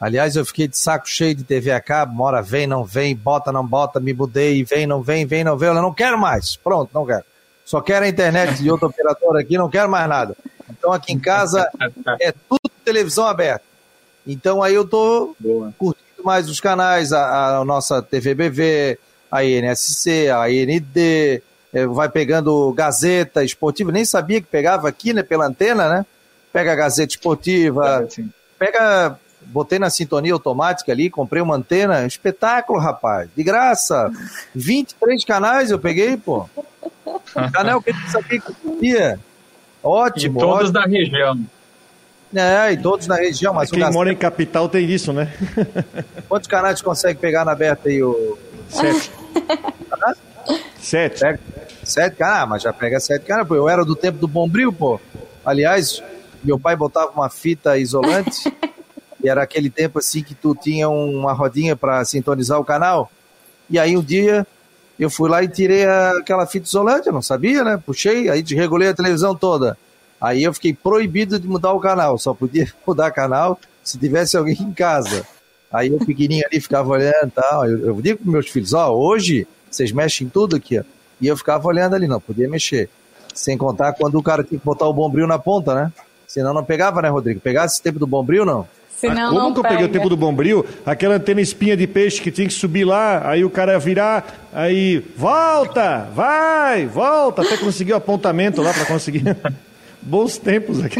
Aliás, 0.00 0.36
eu 0.36 0.44
fiquei 0.44 0.68
de 0.68 0.78
saco 0.78 1.08
cheio 1.08 1.34
de 1.34 1.42
TV 1.42 1.72
a 1.72 1.80
cabo, 1.80 2.14
mora 2.14 2.40
vem, 2.40 2.66
não 2.66 2.84
vem, 2.84 3.16
bota, 3.16 3.50
não 3.50 3.66
bota, 3.66 3.98
me 3.98 4.12
mudei, 4.12 4.62
vem, 4.62 4.86
não 4.86 5.02
vem, 5.02 5.26
vem, 5.26 5.42
não 5.42 5.56
vem. 5.56 5.68
Eu 5.68 5.74
não 5.74 5.92
quero 5.92 6.16
mais. 6.16 6.54
Pronto, 6.56 6.90
não 6.94 7.04
quero. 7.04 7.24
Só 7.64 7.80
quero 7.80 8.04
a 8.04 8.08
internet 8.08 8.62
de 8.62 8.70
outro 8.70 8.88
operador 8.88 9.36
aqui, 9.36 9.58
não 9.58 9.68
quero 9.68 9.90
mais 9.90 10.08
nada. 10.08 10.36
Então 10.70 10.92
aqui 10.92 11.12
em 11.12 11.18
casa 11.18 11.68
é 12.20 12.32
tudo 12.32 12.60
televisão 12.84 13.26
aberta. 13.26 13.64
Então 14.26 14.62
aí 14.62 14.74
eu 14.74 14.86
tô 14.86 15.34
Boa. 15.38 15.72
curtindo 15.76 16.24
mais 16.24 16.48
os 16.48 16.60
canais, 16.60 17.12
a, 17.12 17.58
a 17.58 17.64
nossa 17.64 18.00
TVBV, 18.00 18.98
a 19.30 19.44
INSC, 19.44 20.30
a 20.30 20.50
IND, 20.50 21.42
é, 21.72 21.86
vai 21.86 22.08
pegando 22.08 22.72
Gazeta 22.72 23.44
Esportiva, 23.44 23.92
nem 23.92 24.04
sabia 24.04 24.40
que 24.40 24.46
pegava 24.46 24.88
aqui, 24.88 25.12
né, 25.12 25.22
pela 25.22 25.46
antena, 25.46 25.88
né? 25.88 26.06
Pega 26.52 26.72
a 26.72 26.76
Gazeta 26.76 27.12
Esportiva, 27.12 28.06
é, 28.18 28.24
pega, 28.58 29.18
botei 29.48 29.78
na 29.78 29.90
sintonia 29.90 30.32
automática 30.32 30.92
ali, 30.92 31.10
comprei 31.10 31.42
uma 31.42 31.56
antena, 31.56 32.06
espetáculo, 32.06 32.78
rapaz, 32.78 33.28
de 33.34 33.42
graça, 33.42 34.10
23 34.54 35.24
canais 35.24 35.70
eu 35.70 35.78
peguei, 35.78 36.16
pô. 36.16 36.48
Canal 37.52 37.82
que 37.82 37.90
ele 37.90 37.98
sabia 38.08 38.40
que 38.40 38.52
podia. 38.52 39.18
Ótimo. 39.82 40.38
E 40.38 40.40
todos 40.40 40.70
ótimo. 40.70 40.72
da 40.72 40.84
região. 40.84 41.46
É, 42.34 42.72
e 42.72 42.76
todos 42.76 43.06
na 43.06 43.16
região, 43.16 43.54
mas 43.54 43.70
Quem 43.70 43.90
mora 43.90 44.12
em 44.12 44.16
capital 44.16 44.68
tem 44.68 44.84
isso, 44.84 45.12
né? 45.14 45.32
quantos 46.28 46.46
canais 46.46 46.82
consegue 46.82 47.18
pegar 47.18 47.44
na 47.44 47.52
aberta 47.52 47.88
aí? 47.88 48.02
O... 48.02 48.36
Sete. 48.68 49.10
Sete. 50.78 51.20
Pega 51.20 51.40
sete 51.84 52.16
canais, 52.16 52.48
mas 52.48 52.62
já 52.62 52.72
pega 52.72 53.00
sete 53.00 53.24
canais, 53.24 53.48
pô. 53.48 53.54
Eu 53.54 53.68
era 53.68 53.82
do 53.84 53.96
tempo 53.96 54.18
do 54.18 54.28
Bombril, 54.28 54.72
pô. 54.72 55.00
Aliás, 55.44 56.02
meu 56.44 56.58
pai 56.58 56.76
botava 56.76 57.10
uma 57.10 57.30
fita 57.30 57.78
isolante 57.78 58.52
e 59.22 59.28
era 59.28 59.42
aquele 59.42 59.70
tempo 59.70 59.98
assim 59.98 60.22
que 60.22 60.34
tu 60.34 60.54
tinha 60.54 60.88
uma 60.88 61.32
rodinha 61.32 61.74
para 61.74 62.04
sintonizar 62.04 62.58
o 62.58 62.64
canal. 62.64 63.10
E 63.68 63.78
aí 63.78 63.96
um 63.96 64.02
dia 64.02 64.46
eu 64.98 65.10
fui 65.10 65.28
lá 65.28 65.42
e 65.42 65.48
tirei 65.48 65.86
aquela 65.86 66.46
fita 66.46 66.66
isolante, 66.66 67.06
eu 67.06 67.12
não 67.12 67.22
sabia, 67.22 67.62
né? 67.62 67.80
Puxei, 67.84 68.28
aí 68.28 68.42
desregulei 68.42 68.88
a 68.88 68.94
televisão 68.94 69.34
toda. 69.34 69.78
Aí 70.20 70.42
eu 70.42 70.52
fiquei 70.52 70.74
proibido 70.74 71.38
de 71.38 71.46
mudar 71.46 71.72
o 71.72 71.80
canal, 71.80 72.18
só 72.18 72.34
podia 72.34 72.66
mudar 72.86 73.10
canal 73.10 73.58
se 73.82 73.98
tivesse 73.98 74.36
alguém 74.36 74.56
em 74.60 74.72
casa. 74.72 75.24
Aí 75.72 75.88
eu 75.88 75.98
pequenininho 75.98 76.44
ali 76.50 76.60
ficava 76.60 76.88
olhando 76.88 77.28
e 77.28 77.30
tal. 77.30 77.68
Eu, 77.68 77.86
eu 77.86 78.02
digo 78.02 78.22
para 78.22 78.32
meus 78.32 78.48
filhos, 78.48 78.72
ó, 78.72 78.90
hoje 78.90 79.46
vocês 79.70 79.92
mexem 79.92 80.26
em 80.26 80.30
tudo 80.30 80.56
aqui, 80.56 80.78
ó. 80.78 80.82
E 81.20 81.26
eu 81.26 81.36
ficava 81.36 81.66
olhando 81.66 81.94
ali, 81.94 82.06
não 82.06 82.20
podia 82.20 82.48
mexer. 82.48 82.88
Sem 83.34 83.56
contar 83.56 83.92
quando 83.92 84.16
o 84.16 84.22
cara 84.22 84.42
tinha 84.42 84.58
que 84.58 84.64
botar 84.64 84.86
o 84.86 84.92
bombril 84.92 85.26
na 85.26 85.38
ponta, 85.38 85.74
né? 85.74 85.92
Senão 86.26 86.52
não 86.52 86.64
pegava, 86.64 87.00
né, 87.02 87.08
Rodrigo? 87.08 87.40
Pegasse 87.40 87.74
esse 87.74 87.82
tempo 87.82 87.98
do 87.98 88.06
bombril, 88.06 88.44
não? 88.44 88.66
Senão 89.00 89.28
Como 89.30 89.40
não 89.40 89.52
que 89.52 89.60
eu 89.60 89.62
peguei 89.62 89.84
o 89.84 89.88
tempo 89.88 90.08
do 90.08 90.16
bombril? 90.16 90.66
Aquela 90.84 91.14
antena 91.14 91.40
espinha 91.40 91.76
de 91.76 91.86
peixe 91.86 92.20
que 92.20 92.32
tinha 92.32 92.48
que 92.48 92.52
subir 92.54 92.84
lá, 92.84 93.28
aí 93.30 93.44
o 93.44 93.50
cara 93.50 93.72
ia 93.74 93.78
virar, 93.78 94.48
aí 94.52 94.98
volta, 95.16 96.08
vai, 96.14 96.84
volta, 96.86 97.42
até 97.42 97.56
conseguir 97.56 97.92
o 97.92 97.96
apontamento 97.96 98.60
lá 98.60 98.72
para 98.74 98.84
conseguir. 98.86 99.22
Bons 100.02 100.36
tempos 100.38 100.82
aqui. 100.84 100.98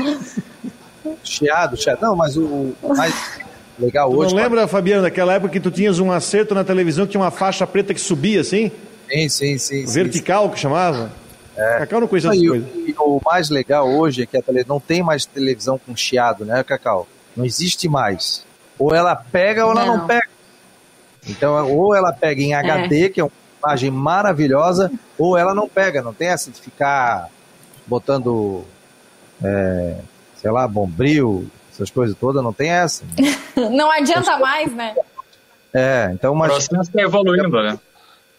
Chiado, 1.24 1.76
chiado. 1.76 2.00
Não, 2.02 2.14
mas 2.16 2.36
o 2.36 2.72
mais 2.96 3.14
legal 3.78 4.10
Tu 4.10 4.16
hoje... 4.18 4.34
não 4.34 4.42
lembra, 4.42 4.68
Fabiano, 4.68 5.02
daquela 5.02 5.34
época 5.34 5.52
que 5.52 5.60
tu 5.60 5.70
tinhas 5.70 5.98
um 5.98 6.10
acerto 6.12 6.54
na 6.54 6.64
televisão 6.64 7.04
que 7.06 7.12
tinha 7.12 7.20
uma 7.22 7.30
faixa 7.30 7.66
preta 7.66 7.94
que 7.94 8.00
subia 8.00 8.40
assim? 8.40 8.70
Sim, 9.10 9.28
sim, 9.28 9.58
sim. 9.58 9.86
sim, 9.86 9.92
Vertical 9.92 10.50
que 10.50 10.58
chamava? 10.58 11.10
É. 11.56 11.78
Cacau 11.78 12.00
não 12.00 12.06
conhecia 12.08 12.30
essas 12.30 12.42
o- 12.42 12.48
coisas. 12.48 12.68
e 12.74 12.94
o 12.96 13.20
mais 13.24 13.50
legal 13.50 13.88
hoje 13.88 14.22
é 14.22 14.26
que 14.26 14.36
a 14.36 14.42
tele, 14.42 14.64
não 14.68 14.78
tem 14.78 15.02
mais 15.02 15.24
televisão 15.24 15.80
com 15.84 15.96
chiado, 15.96 16.44
né, 16.44 16.62
Cacau? 16.62 17.08
Não 17.38 17.44
existe 17.44 17.88
mais. 17.88 18.44
Ou 18.76 18.92
ela 18.92 19.14
pega 19.14 19.64
ou 19.64 19.70
ela 19.70 19.86
não, 19.86 19.98
Não. 19.98 20.06
pega. 20.08 20.26
Então, 21.28 21.70
ou 21.70 21.94
ela 21.94 22.12
pega 22.12 22.42
em 22.42 22.52
HD, 22.52 23.10
que 23.10 23.20
é 23.20 23.24
uma 23.24 23.30
imagem 23.62 23.92
maravilhosa, 23.92 24.90
ou 25.16 25.36
ela 25.36 25.54
não 25.54 25.68
pega. 25.68 26.02
Não 26.02 26.12
tem 26.12 26.28
essa 26.28 26.50
de 26.50 26.60
ficar 26.60 27.28
botando, 27.86 28.64
é, 29.42 29.98
sei 30.36 30.50
lá, 30.50 30.66
bombril, 30.66 31.48
essas 31.72 31.90
coisas 31.90 32.16
todas, 32.18 32.42
não 32.42 32.52
tem 32.52 32.70
essa. 32.70 33.04
Não 33.70 33.90
adianta 33.90 34.36
mais, 34.38 34.72
né? 34.72 34.94
É, 35.74 36.10
então, 36.12 36.32
O 36.32 36.36
mas 36.36 36.50
processo 36.52 36.90
está 36.90 37.02
evoluindo, 37.02 37.62
né? 37.62 37.78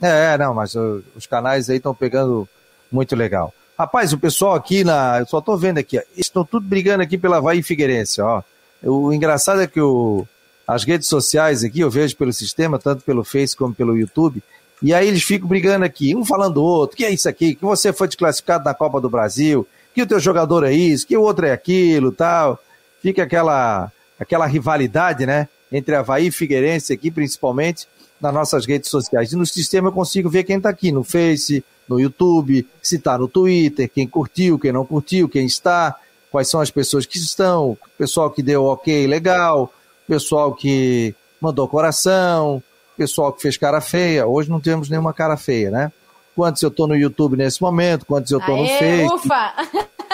É, 0.01 0.37
não, 0.37 0.53
mas 0.53 0.73
os 0.75 1.27
canais 1.29 1.69
aí 1.69 1.75
estão 1.75 1.93
pegando 1.93 2.47
muito 2.89 3.15
legal. 3.17 3.53
Rapaz, 3.77 4.13
o 4.13 4.17
pessoal 4.17 4.55
aqui 4.55 4.83
na. 4.83 5.19
Eu 5.19 5.25
só 5.25 5.41
tô 5.41 5.57
vendo 5.57 5.77
aqui, 5.77 5.97
ó, 5.99 6.01
estão 6.17 6.43
tudo 6.45 6.65
brigando 6.65 7.03
aqui 7.03 7.17
pela 7.17 7.37
Havaí 7.37 7.61
Figueirense, 7.61 8.21
ó. 8.21 8.41
O 8.83 9.11
engraçado 9.11 9.61
é 9.61 9.67
que 9.67 9.81
o, 9.81 10.25
as 10.67 10.83
redes 10.83 11.07
sociais 11.07 11.63
aqui, 11.63 11.79
eu 11.79 11.89
vejo 11.89 12.15
pelo 12.15 12.31
sistema, 12.31 12.79
tanto 12.79 13.03
pelo 13.03 13.23
Face 13.23 13.55
como 13.55 13.73
pelo 13.73 13.97
YouTube, 13.97 14.41
e 14.81 14.93
aí 14.93 15.07
eles 15.07 15.23
ficam 15.23 15.47
brigando 15.47 15.83
aqui, 15.83 16.15
um 16.15 16.23
falando 16.23 16.55
do 16.55 16.63
outro, 16.63 16.95
que 16.95 17.03
é 17.03 17.09
isso 17.09 17.27
aqui, 17.27 17.55
que 17.55 17.65
você 17.65 17.91
foi 17.91 18.07
desclassificado 18.07 18.63
na 18.63 18.73
Copa 18.73 19.01
do 19.01 19.09
Brasil, 19.09 19.67
que 19.93 20.01
o 20.01 20.07
teu 20.07 20.19
jogador 20.19 20.63
é 20.63 20.71
isso, 20.71 21.05
que 21.05 21.17
o 21.17 21.21
outro 21.21 21.45
é 21.45 21.51
aquilo, 21.51 22.11
tal. 22.11 22.57
Fica 23.01 23.23
aquela, 23.23 23.91
aquela 24.19 24.45
rivalidade, 24.45 25.25
né? 25.25 25.49
Entre 25.71 25.95
Havaí 25.95 26.27
e 26.27 26.31
Figueirense 26.31 26.93
aqui, 26.93 27.11
principalmente, 27.11 27.87
nas 28.21 28.33
nossas 28.33 28.65
redes 28.65 28.89
sociais. 28.89 29.31
E 29.31 29.35
no 29.35 29.45
sistema 29.45 29.89
eu 29.89 29.93
consigo 29.93 30.29
ver 30.29 30.43
quem 30.43 30.57
está 30.57 30.69
aqui 30.69 30.91
no 30.91 31.03
Face, 31.03 31.63
no 31.87 31.99
YouTube, 31.99 32.65
se 32.81 32.95
está 32.97 33.17
no 33.17 33.27
Twitter, 33.27 33.89
quem 33.89 34.07
curtiu, 34.07 34.57
quem 34.57 34.71
não 34.71 34.85
curtiu, 34.85 35.27
quem 35.27 35.45
está, 35.45 35.95
quais 36.31 36.49
são 36.49 36.59
as 36.59 36.69
pessoas 36.71 37.05
que 37.05 37.17
estão, 37.17 37.77
pessoal 37.97 38.29
que 38.29 38.43
deu 38.43 38.65
ok, 38.65 39.07
legal, 39.07 39.71
pessoal 40.07 40.53
que 40.53 41.13
mandou 41.41 41.67
coração, 41.67 42.61
pessoal 42.97 43.31
que 43.31 43.41
fez 43.41 43.57
cara 43.57 43.79
feia. 43.81 44.27
Hoje 44.27 44.49
não 44.49 44.59
temos 44.59 44.89
nenhuma 44.89 45.13
cara 45.13 45.37
feia, 45.37 45.71
né? 45.71 45.91
Quantos 46.35 46.61
eu 46.61 46.69
estou 46.69 46.87
no 46.87 46.95
YouTube 46.95 47.35
nesse 47.35 47.61
momento, 47.61 48.05
quantos 48.05 48.31
eu 48.31 48.39
estou 48.39 48.57
no 48.57 48.63
Aê, 48.63 48.77
Face. 48.77 49.13
ufa! 49.13 49.53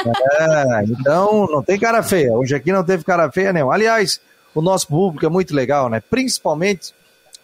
É, 0.06 0.84
então 0.88 1.48
não 1.48 1.64
tem 1.64 1.80
cara 1.80 2.04
feia. 2.04 2.34
Hoje 2.34 2.54
aqui 2.54 2.72
não 2.72 2.84
teve 2.84 3.04
cara 3.04 3.32
feia 3.32 3.52
nenhum. 3.52 3.72
Aliás, 3.72 4.20
o 4.54 4.62
nosso 4.62 4.88
público 4.88 5.26
é 5.26 5.30
muito 5.30 5.54
legal, 5.56 5.90
né? 5.90 6.02
Principalmente 6.02 6.94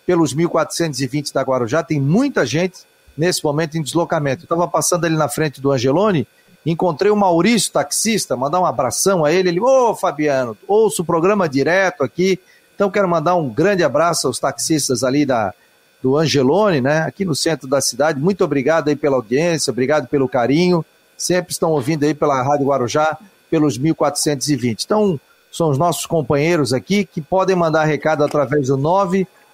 pelos 0.05 0.33
1420 0.33 1.33
da 1.33 1.41
Guarujá, 1.41 1.83
tem 1.83 1.99
muita 1.99 2.45
gente 2.45 2.79
nesse 3.17 3.43
momento 3.43 3.77
em 3.77 3.81
deslocamento. 3.81 4.43
Eu 4.43 4.45
estava 4.45 4.67
passando 4.67 5.05
ali 5.05 5.15
na 5.15 5.29
frente 5.29 5.61
do 5.61 5.71
Angelone, 5.71 6.27
encontrei 6.65 7.11
o 7.11 7.15
Maurício, 7.15 7.71
taxista, 7.71 8.35
mandar 8.35 8.59
um 8.59 8.65
abração 8.65 9.25
a 9.25 9.31
ele. 9.31 9.49
Ele, 9.49 9.59
ô 9.59 9.95
Fabiano, 9.95 10.57
ouço 10.67 11.01
o 11.01 11.05
programa 11.05 11.49
direto 11.49 12.03
aqui. 12.03 12.39
Então 12.75 12.89
quero 12.91 13.07
mandar 13.07 13.35
um 13.35 13.49
grande 13.49 13.83
abraço 13.83 14.27
aos 14.27 14.39
taxistas 14.39 15.03
ali 15.03 15.25
da, 15.25 15.53
do 16.01 16.17
Angelone, 16.17 16.81
né? 16.81 16.99
Aqui 16.99 17.23
no 17.25 17.35
centro 17.35 17.67
da 17.67 17.79
cidade. 17.81 18.19
Muito 18.19 18.43
obrigado 18.43 18.87
aí 18.89 18.95
pela 18.95 19.17
audiência, 19.17 19.71
obrigado 19.71 20.07
pelo 20.07 20.27
carinho. 20.27 20.83
Sempre 21.17 21.51
estão 21.51 21.71
ouvindo 21.71 22.03
aí 22.03 22.13
pela 22.13 22.41
Rádio 22.41 22.67
Guarujá, 22.67 23.17
pelos 23.49 23.77
1420. 23.77 24.83
Então, 24.83 25.19
são 25.51 25.69
os 25.69 25.77
nossos 25.77 26.05
companheiros 26.05 26.73
aqui 26.73 27.05
que 27.05 27.21
podem 27.21 27.55
mandar 27.55 27.83
recado 27.83 28.23
através 28.23 28.67
do 28.67 28.77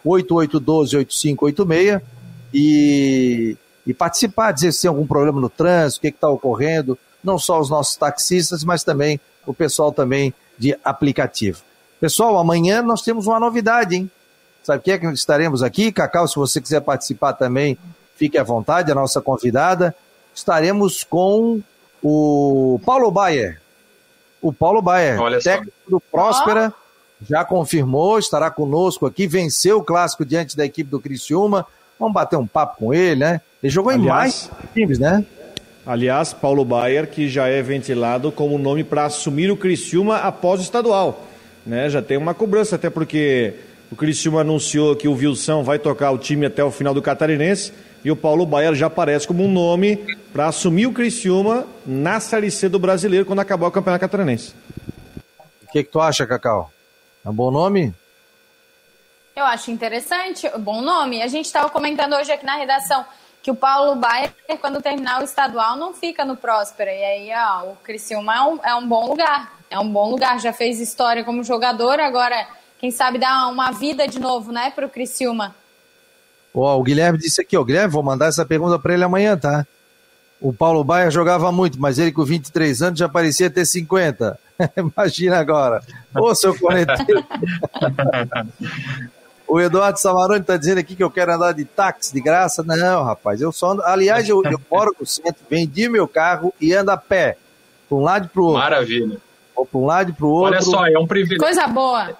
988128586 0.06 2.02
e, 2.54 3.58
e 3.88 3.94
participar, 3.94 4.52
dizer 4.52 4.74
se 4.74 4.82
tem 4.82 4.90
algum 4.90 5.08
problema 5.08 5.40
no 5.40 5.50
trânsito, 5.50 6.00
o 6.00 6.02
que 6.02 6.08
está 6.10 6.30
ocorrendo, 6.30 7.00
não 7.24 7.40
só 7.40 7.58
os 7.58 7.70
nossos 7.70 7.96
taxistas, 7.96 8.66
mas 8.66 8.84
também 8.84 9.18
o 9.46 9.54
pessoal 9.54 9.94
também 9.94 10.34
de 10.58 10.78
aplicativo. 10.84 11.62
Pessoal, 12.00 12.38
amanhã 12.38 12.82
nós 12.82 13.02
temos 13.02 13.26
uma 13.26 13.40
novidade, 13.40 13.96
hein? 13.96 14.12
Sabe 14.62 14.80
o 14.80 14.82
que 14.82 14.92
é 14.92 14.98
que 14.98 15.08
estaremos 15.08 15.64
aqui? 15.64 15.90
Cacau, 15.92 16.28
se 16.28 16.36
você 16.36 16.60
quiser 16.60 16.82
participar 16.82 17.32
também, 17.34 17.78
fique 18.18 18.38
à 18.38 18.44
vontade, 18.44 18.92
a 18.92 18.96
nossa 18.96 19.22
convidada. 19.22 19.96
Estaremos 20.36 21.06
com 21.06 21.62
o 22.04 22.80
Paulo 22.86 23.10
Baier. 23.10 23.62
O 24.42 24.52
Paulo 24.52 24.82
Baier, 24.82 25.20
Olha 25.20 25.40
só. 25.40 25.52
técnico 25.52 25.78
do 25.88 26.02
Próspera, 26.02 26.74
já 27.22 27.46
confirmou, 27.46 28.20
estará 28.20 28.52
conosco 28.52 29.06
aqui, 29.06 29.26
venceu 29.26 29.78
o 29.80 29.84
clássico 29.84 30.26
diante 30.26 30.58
da 30.58 30.66
equipe 30.66 30.90
do 30.90 31.00
Criciúma. 31.00 31.66
Vamos 31.98 32.14
bater 32.14 32.36
um 32.36 32.46
papo 32.46 32.78
com 32.78 32.94
ele, 32.94 33.16
né? 33.22 33.42
Ele 33.62 33.72
jogou 33.72 33.92
em 33.92 33.96
Aliás- 33.96 34.50
mais 34.50 34.74
times, 34.74 35.00
né? 35.00 35.26
Aliás, 35.86 36.34
Paulo 36.34 36.66
Baier, 36.66 37.08
que 37.10 37.30
já 37.30 37.48
é 37.48 37.62
ventilado 37.62 38.32
como 38.32 38.58
nome 38.58 38.84
para 38.84 39.06
assumir 39.06 39.50
o 39.50 39.56
Criciúma 39.56 40.18
após 40.18 40.60
o 40.60 40.64
estadual. 40.64 41.26
Né? 41.66 41.90
Já 41.90 42.02
tem 42.02 42.18
uma 42.18 42.34
cobrança, 42.34 42.76
até 42.76 42.90
porque 42.90 43.54
o 43.90 43.96
Criciúma 43.96 44.42
anunciou 44.42 44.96
que 44.98 45.08
o 45.08 45.14
Wilson 45.14 45.64
vai 45.64 45.80
tocar 45.80 46.12
o 46.12 46.18
time 46.18 46.46
até 46.46 46.62
o 46.64 46.72
final 46.72 46.94
do 46.94 47.02
Catarinense 47.02 47.72
e 48.04 48.12
o 48.12 48.18
Paulo 48.18 48.46
Baier 48.46 48.76
já 48.76 48.88
aparece 48.88 49.26
como 49.26 49.46
um 49.46 49.52
nome 49.52 49.98
para 50.34 50.48
assumir 50.48 50.88
o 50.88 50.94
Criciúma 50.94 51.66
na 51.86 52.20
Série 52.20 52.52
C 52.52 52.68
do 52.68 52.78
Brasileiro 52.80 53.26
quando 53.26 53.40
acabar 53.40 53.68
o 53.68 53.72
Campeonato 53.72 54.02
Catarinense. 54.02 54.54
O 55.64 55.72
que, 55.72 55.84
que 55.84 55.92
tu 55.92 56.02
acha, 56.02 56.28
Cacau? 56.28 56.70
É 57.26 57.30
um 57.30 57.34
bom 57.34 57.50
nome? 57.50 57.94
Eu 59.36 59.46
acho 59.46 59.72
interessante, 59.72 60.50
bom 60.60 60.82
nome. 60.82 61.22
A 61.22 61.28
gente 61.28 61.46
estava 61.46 61.70
comentando 61.70 62.14
hoje 62.14 62.32
aqui 62.32 62.46
na 62.46 62.56
redação 62.56 63.06
que 63.48 63.52
o 63.52 63.56
Paulo 63.56 63.96
Baier, 63.96 64.34
quando 64.60 64.82
terminar 64.82 65.22
o 65.22 65.24
estadual, 65.24 65.78
não 65.78 65.94
fica 65.94 66.26
no 66.26 66.36
Próspera. 66.36 66.92
E 66.92 67.02
aí, 67.02 67.30
ó, 67.34 67.72
o 67.72 67.78
Criciúma 67.78 68.36
é 68.36 68.42
um, 68.42 68.60
é 68.62 68.76
um 68.76 68.86
bom 68.86 69.08
lugar. 69.08 69.54
É 69.70 69.80
um 69.80 69.90
bom 69.90 70.12
lugar. 70.12 70.38
Já 70.42 70.52
fez 70.52 70.82
história 70.82 71.24
como 71.24 71.46
jogador, 71.46 71.98
agora, 71.98 72.46
quem 72.78 72.92
sabe, 72.92 73.18
dar 73.18 73.48
uma 73.48 73.72
vida 73.72 74.06
de 74.06 74.20
novo, 74.20 74.52
né, 74.52 74.70
pro 74.72 74.90
Criciúma. 74.90 75.56
Ó, 76.54 76.78
o 76.78 76.84
Guilherme 76.84 77.18
disse 77.18 77.40
aqui, 77.40 77.56
ó, 77.56 77.64
Guilherme, 77.64 77.94
vou 77.94 78.04
mandar 78.04 78.28
essa 78.28 78.46
pergunta 78.46 78.78
para 78.78 78.94
ele 78.94 79.06
amanhã, 79.06 79.38
tá? 79.38 79.66
O 80.42 80.52
Paulo 80.52 80.84
Baia 80.84 81.10
jogava 81.10 81.50
muito, 81.50 81.80
mas 81.80 81.98
ele 81.98 82.12
com 82.12 82.26
23 82.26 82.82
anos 82.82 83.00
já 83.00 83.08
parecia 83.08 83.50
ter 83.50 83.66
50. 83.66 84.38
Imagina 84.76 85.40
agora. 85.40 85.82
Ô, 86.14 86.36
seu 86.36 86.54
corneteiro. 86.60 87.26
o 89.48 89.62
Eduardo 89.62 90.00
Samarone 90.00 90.42
está 90.42 90.58
dizendo 90.58 90.80
aqui 90.80 90.96
que 90.96 91.04
eu 91.04 91.10
quero 91.10 91.34
andar 91.34 91.54
de 91.54 91.64
táxi 91.64 92.14
de 92.14 92.20
graça. 92.20 92.64
Não, 92.64 93.04
rapaz, 93.04 93.42
eu 93.42 93.52
só 93.52 93.72
ando... 93.72 93.84
Aliás, 93.84 94.28
eu, 94.28 94.44
eu 94.44 94.60
moro 94.70 94.96
no 95.00 95.06
centro, 95.06 95.42
vendi 95.50 95.88
meu 95.88 96.08
carro 96.08 96.54
e 96.60 96.74
ando 96.74 96.92
a 96.92 96.98
pé. 96.98 97.38
Para 97.88 97.98
um 97.98 98.02
lado 98.02 98.26
e 98.26 98.30
para 98.30 98.42
o 98.42 98.46
outro. 98.46 98.60
Maravilha. 98.60 99.18
Ou 99.56 99.66
para 99.66 99.80
um 99.80 99.86
lado 99.86 100.10
e 100.10 100.14
para 100.14 100.26
o 100.26 100.30
outro. 100.30 100.54
Olha 100.54 100.62
só, 100.62 100.86
é 100.86 101.00
um 101.00 101.08
privilégio. 101.08 101.44
Coisa 101.44 101.68
boa. 101.68 102.18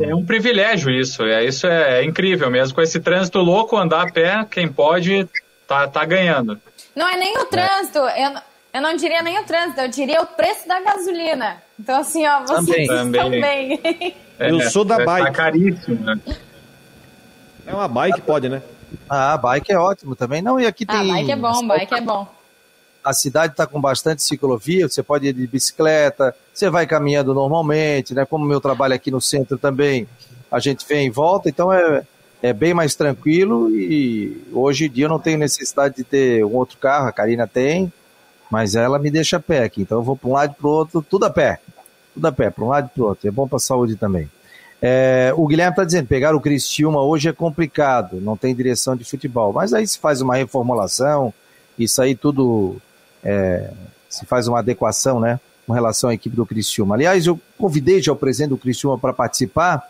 É 0.00 0.14
um 0.14 0.24
privilégio 0.24 0.90
isso, 0.90 1.22
é, 1.22 1.44
isso 1.44 1.66
é 1.66 2.02
incrível 2.02 2.50
mesmo. 2.50 2.74
Com 2.74 2.82
esse 2.82 2.98
trânsito 2.98 3.38
louco, 3.38 3.76
andar 3.76 4.08
a 4.08 4.10
pé, 4.10 4.44
quem 4.50 4.66
pode, 4.66 5.28
tá, 5.68 5.86
tá 5.86 6.04
ganhando. 6.04 6.60
Não 6.94 7.08
é 7.08 7.16
nem 7.16 7.38
o 7.38 7.44
trânsito, 7.44 7.98
eu, 7.98 8.32
eu 8.74 8.82
não 8.82 8.96
diria 8.96 9.22
nem 9.22 9.38
o 9.38 9.44
trânsito, 9.44 9.80
eu 9.80 9.88
diria 9.88 10.22
o 10.22 10.26
preço 10.26 10.66
da 10.66 10.80
gasolina. 10.80 11.62
Então, 11.78 12.00
assim, 12.00 12.26
ó, 12.26 12.40
vocês 12.40 12.88
também. 12.88 13.20
estão 13.20 13.30
bem. 13.30 14.16
Eu 14.38 14.60
sou 14.70 14.84
da 14.84 15.00
é, 15.00 15.04
bike. 15.04 15.26
Tá 15.28 15.32
caríssimo, 15.32 16.04
né? 16.04 16.20
É 17.66 17.74
uma 17.74 17.88
bike, 17.88 18.20
pode, 18.20 18.48
né? 18.48 18.62
Ah, 19.08 19.36
bike 19.36 19.72
é 19.72 19.78
ótimo 19.78 20.14
também. 20.14 20.40
Não, 20.40 20.58
e 20.60 20.66
aqui 20.66 20.84
Ah, 20.88 20.98
tem. 20.98 21.08
bike 21.12 21.32
é 21.32 21.36
bom, 21.36 21.66
bike 21.66 21.94
é 21.94 22.00
bom. 22.00 22.28
A 23.04 23.12
cidade 23.12 23.52
está 23.52 23.66
com 23.66 23.80
bastante 23.80 24.22
ciclovia, 24.22 24.88
você 24.88 25.02
pode 25.02 25.26
ir 25.28 25.32
de 25.32 25.46
bicicleta, 25.46 26.34
você 26.52 26.68
vai 26.68 26.86
caminhando 26.86 27.32
normalmente, 27.34 28.14
né? 28.14 28.24
Como 28.24 28.44
meu 28.44 28.60
trabalho 28.60 28.94
aqui 28.94 29.10
no 29.10 29.20
centro 29.20 29.56
também, 29.58 30.08
a 30.50 30.58
gente 30.58 30.84
vem 30.88 31.06
e 31.06 31.10
volta, 31.10 31.48
então 31.48 31.72
é, 31.72 32.04
é 32.42 32.52
bem 32.52 32.74
mais 32.74 32.94
tranquilo 32.96 33.70
e 33.70 34.44
hoje 34.52 34.86
em 34.86 34.90
dia 34.90 35.04
eu 35.04 35.08
não 35.08 35.20
tenho 35.20 35.38
necessidade 35.38 35.96
de 35.96 36.04
ter 36.04 36.44
um 36.44 36.54
outro 36.54 36.78
carro, 36.78 37.06
a 37.08 37.12
Karina 37.12 37.46
tem, 37.46 37.92
mas 38.50 38.74
ela 38.74 38.98
me 38.98 39.10
deixa 39.10 39.36
a 39.36 39.40
pé 39.40 39.62
aqui, 39.64 39.82
então 39.82 39.98
eu 39.98 40.02
vou 40.02 40.16
para 40.16 40.28
um 40.28 40.32
lado 40.32 40.52
e 40.52 40.60
para 40.60 40.66
o 40.66 40.70
outro, 40.70 41.02
tudo 41.08 41.26
a 41.26 41.30
pé, 41.30 41.60
tudo 42.12 42.26
a 42.26 42.32
pé, 42.32 42.50
para 42.50 42.64
um 42.64 42.68
lado 42.68 42.90
e 42.90 42.94
para 42.94 43.02
o 43.04 43.06
outro, 43.06 43.28
é 43.28 43.30
bom 43.30 43.46
para 43.46 43.56
a 43.56 43.60
saúde 43.60 43.94
também. 43.94 44.28
É, 44.88 45.32
o 45.36 45.48
Guilherme 45.48 45.72
está 45.72 45.82
dizendo, 45.82 46.06
pegar 46.06 46.32
o 46.36 46.40
Criciúma 46.40 47.02
hoje 47.02 47.28
é 47.28 47.32
complicado, 47.32 48.20
não 48.20 48.36
tem 48.36 48.54
direção 48.54 48.94
de 48.94 49.04
futebol, 49.04 49.52
mas 49.52 49.74
aí 49.74 49.84
se 49.84 49.98
faz 49.98 50.20
uma 50.20 50.36
reformulação, 50.36 51.34
isso 51.76 52.00
aí 52.00 52.14
tudo 52.14 52.76
é, 53.24 53.68
se 54.08 54.24
faz 54.26 54.46
uma 54.46 54.60
adequação, 54.60 55.18
né, 55.18 55.40
com 55.66 55.72
relação 55.72 56.08
à 56.08 56.14
equipe 56.14 56.36
do 56.36 56.46
Criciúma. 56.46 56.94
Aliás, 56.94 57.26
eu 57.26 57.36
convidei 57.58 58.00
já 58.00 58.12
o 58.12 58.16
presidente 58.16 58.50
do 58.50 58.58
Criciúma 58.58 58.96
para 58.96 59.12
participar 59.12 59.82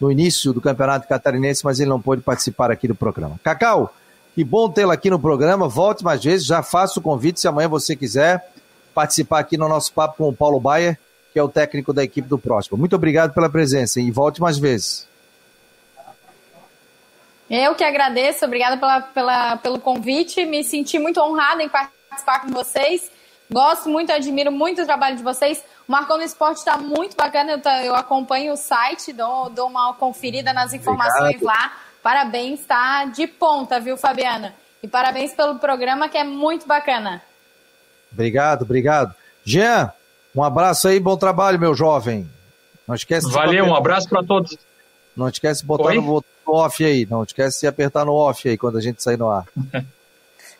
no 0.00 0.10
início 0.10 0.50
do 0.50 0.62
Campeonato 0.62 1.06
Catarinense, 1.06 1.62
mas 1.62 1.78
ele 1.78 1.90
não 1.90 2.00
pôde 2.00 2.22
participar 2.22 2.70
aqui 2.70 2.88
do 2.88 2.94
programa. 2.94 3.38
Cacau, 3.44 3.94
que 4.34 4.42
bom 4.42 4.70
tê-lo 4.70 4.92
aqui 4.92 5.10
no 5.10 5.18
programa, 5.18 5.68
volte 5.68 6.02
mais 6.02 6.24
vezes, 6.24 6.46
já 6.46 6.62
faço 6.62 7.00
o 7.00 7.02
convite, 7.02 7.38
se 7.38 7.46
amanhã 7.46 7.68
você 7.68 7.94
quiser 7.94 8.50
participar 8.94 9.40
aqui 9.40 9.58
no 9.58 9.68
nosso 9.68 9.92
papo 9.92 10.16
com 10.16 10.28
o 10.30 10.34
Paulo 10.34 10.58
Baia, 10.58 10.98
que 11.38 11.40
é 11.40 11.44
o 11.44 11.48
técnico 11.48 11.92
da 11.92 12.02
equipe 12.02 12.26
do 12.26 12.36
Próximo. 12.36 12.76
Muito 12.76 12.96
obrigado 12.96 13.32
pela 13.32 13.48
presença 13.48 14.00
e 14.00 14.10
volte 14.10 14.40
mais 14.40 14.58
vezes. 14.58 15.06
Eu 17.48 17.76
que 17.76 17.84
agradeço, 17.84 18.44
obrigada 18.44 18.76
pela, 18.76 19.00
pela, 19.00 19.56
pelo 19.56 19.78
convite, 19.78 20.44
me 20.44 20.64
senti 20.64 20.98
muito 20.98 21.20
honrada 21.20 21.62
em 21.62 21.68
participar 21.68 22.40
com 22.40 22.48
vocês. 22.48 23.08
Gosto 23.48 23.88
muito, 23.88 24.10
admiro 24.10 24.50
muito 24.50 24.82
o 24.82 24.84
trabalho 24.84 25.16
de 25.16 25.22
vocês. 25.22 25.64
O 25.88 25.92
Marcou 25.92 26.18
no 26.18 26.24
Esporte 26.24 26.58
está 26.58 26.76
muito 26.76 27.16
bacana, 27.16 27.52
eu, 27.52 27.62
tá, 27.62 27.84
eu, 27.84 27.94
acompanho 27.94 28.52
o 28.52 28.56
site, 28.56 29.12
dou, 29.12 29.48
dou 29.48 29.68
uma 29.68 29.94
conferida 29.94 30.52
nas 30.52 30.72
informações 30.72 31.36
Obrigado. 31.36 31.44
lá. 31.44 31.78
Parabéns, 32.02 32.66
tá 32.66 33.04
de 33.04 33.28
ponta, 33.28 33.78
viu, 33.78 33.96
Fabiana? 33.96 34.54
E 34.82 34.88
parabéns 34.88 35.32
pelo 35.34 35.60
programa 35.60 36.08
que 36.08 36.18
é 36.18 36.24
muito 36.24 36.66
bacana. 36.66 37.22
Obrigado, 38.12 38.62
obrigado. 38.62 39.14
Jean, 39.44 39.92
um 40.38 40.44
abraço 40.44 40.86
aí, 40.86 41.00
bom 41.00 41.16
trabalho, 41.16 41.58
meu 41.58 41.74
jovem. 41.74 42.28
Não 42.86 42.94
esquece 42.94 43.30
Valeu, 43.30 43.64
um 43.64 43.74
abraço 43.74 44.08
para 44.08 44.22
todos. 44.22 44.56
Não 45.16 45.28
esquece 45.28 45.62
de 45.62 45.66
botar 45.66 45.88
Oi? 45.88 45.96
no 45.96 46.22
off 46.46 46.84
aí, 46.84 47.06
não 47.10 47.24
esquece 47.24 47.60
de 47.60 47.66
apertar 47.66 48.04
no 48.04 48.12
off 48.14 48.48
aí 48.48 48.56
quando 48.56 48.78
a 48.78 48.80
gente 48.80 49.02
sair 49.02 49.16
no 49.16 49.28
ar. 49.28 49.44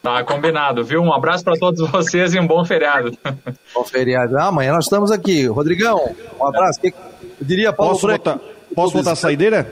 Tá 0.01 0.23
combinado, 0.23 0.85
viu? 0.85 1.03
Um 1.03 1.13
abraço 1.13 1.43
para 1.43 1.57
todos 1.57 1.91
vocês 1.91 2.33
e 2.33 2.39
um 2.39 2.47
bom 2.47 2.65
feriado. 2.65 3.19
Bom 3.75 3.83
feriado. 3.83 4.39
Ah, 4.39 4.47
amanhã 4.47 4.73
nós 4.73 4.85
estamos 4.85 5.11
aqui. 5.11 5.47
Rodrigão, 5.47 6.15
um 6.39 6.47
abraço. 6.47 6.79
Eu 6.85 6.93
diria, 7.41 7.73
Paulo 7.73 7.95
Posso 7.95 8.07
botar, 8.07 8.39
posso 8.77 8.93
botar 8.97 9.13
a 9.13 9.17
saideira? 9.17 9.69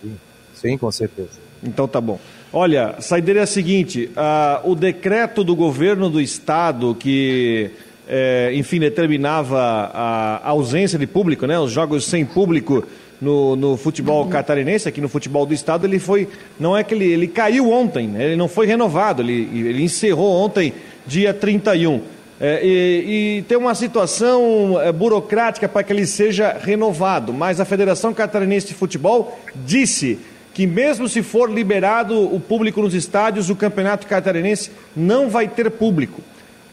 Sim, 0.00 0.16
sim, 0.54 0.78
com 0.78 0.92
certeza. 0.92 1.40
Então 1.64 1.88
tá 1.88 2.00
bom. 2.00 2.20
Olha, 2.52 2.94
a 2.98 3.00
saideira 3.00 3.40
é 3.40 3.42
a 3.42 3.46
seguinte: 3.46 4.10
uh, 4.16 4.70
o 4.70 4.76
decreto 4.76 5.42
do 5.42 5.56
governo 5.56 6.08
do 6.08 6.20
estado 6.20 6.94
que, 6.94 7.72
eh, 8.12 8.50
enfim, 8.54 8.80
determinava 8.80 9.60
a 9.94 10.48
ausência 10.48 10.98
de 10.98 11.06
público, 11.06 11.46
né, 11.46 11.56
os 11.60 11.70
jogos 11.70 12.04
sem 12.04 12.26
público 12.26 12.84
no, 13.20 13.54
no 13.54 13.76
futebol 13.76 14.26
catarinense, 14.26 14.88
aqui 14.88 15.00
no 15.00 15.08
futebol 15.08 15.46
do 15.46 15.54
estado, 15.54 15.86
ele 15.86 16.00
foi. 16.00 16.26
Não 16.58 16.76
é 16.76 16.82
que 16.82 16.92
ele, 16.92 17.04
ele 17.04 17.28
caiu 17.28 17.70
ontem, 17.70 18.08
né? 18.08 18.24
ele 18.24 18.36
não 18.36 18.48
foi 18.48 18.66
renovado, 18.66 19.22
ele, 19.22 19.48
ele 19.68 19.84
encerrou 19.84 20.42
ontem, 20.42 20.72
dia 21.06 21.32
31. 21.32 22.00
É, 22.40 22.64
e, 22.64 23.38
e 23.38 23.42
tem 23.42 23.58
uma 23.58 23.74
situação 23.74 24.80
é, 24.80 24.90
burocrática 24.90 25.68
para 25.68 25.82
que 25.82 25.92
ele 25.92 26.06
seja 26.06 26.56
renovado, 26.58 27.32
mas 27.32 27.60
a 27.60 27.66
Federação 27.66 28.14
Catarinense 28.14 28.68
de 28.68 28.74
Futebol 28.74 29.38
disse 29.66 30.18
que, 30.54 30.66
mesmo 30.66 31.06
se 31.06 31.22
for 31.22 31.50
liberado 31.50 32.18
o 32.18 32.40
público 32.40 32.80
nos 32.80 32.94
estádios, 32.94 33.50
o 33.50 33.56
Campeonato 33.56 34.06
Catarinense 34.06 34.70
não 34.96 35.28
vai 35.28 35.46
ter 35.46 35.70
público. 35.70 36.22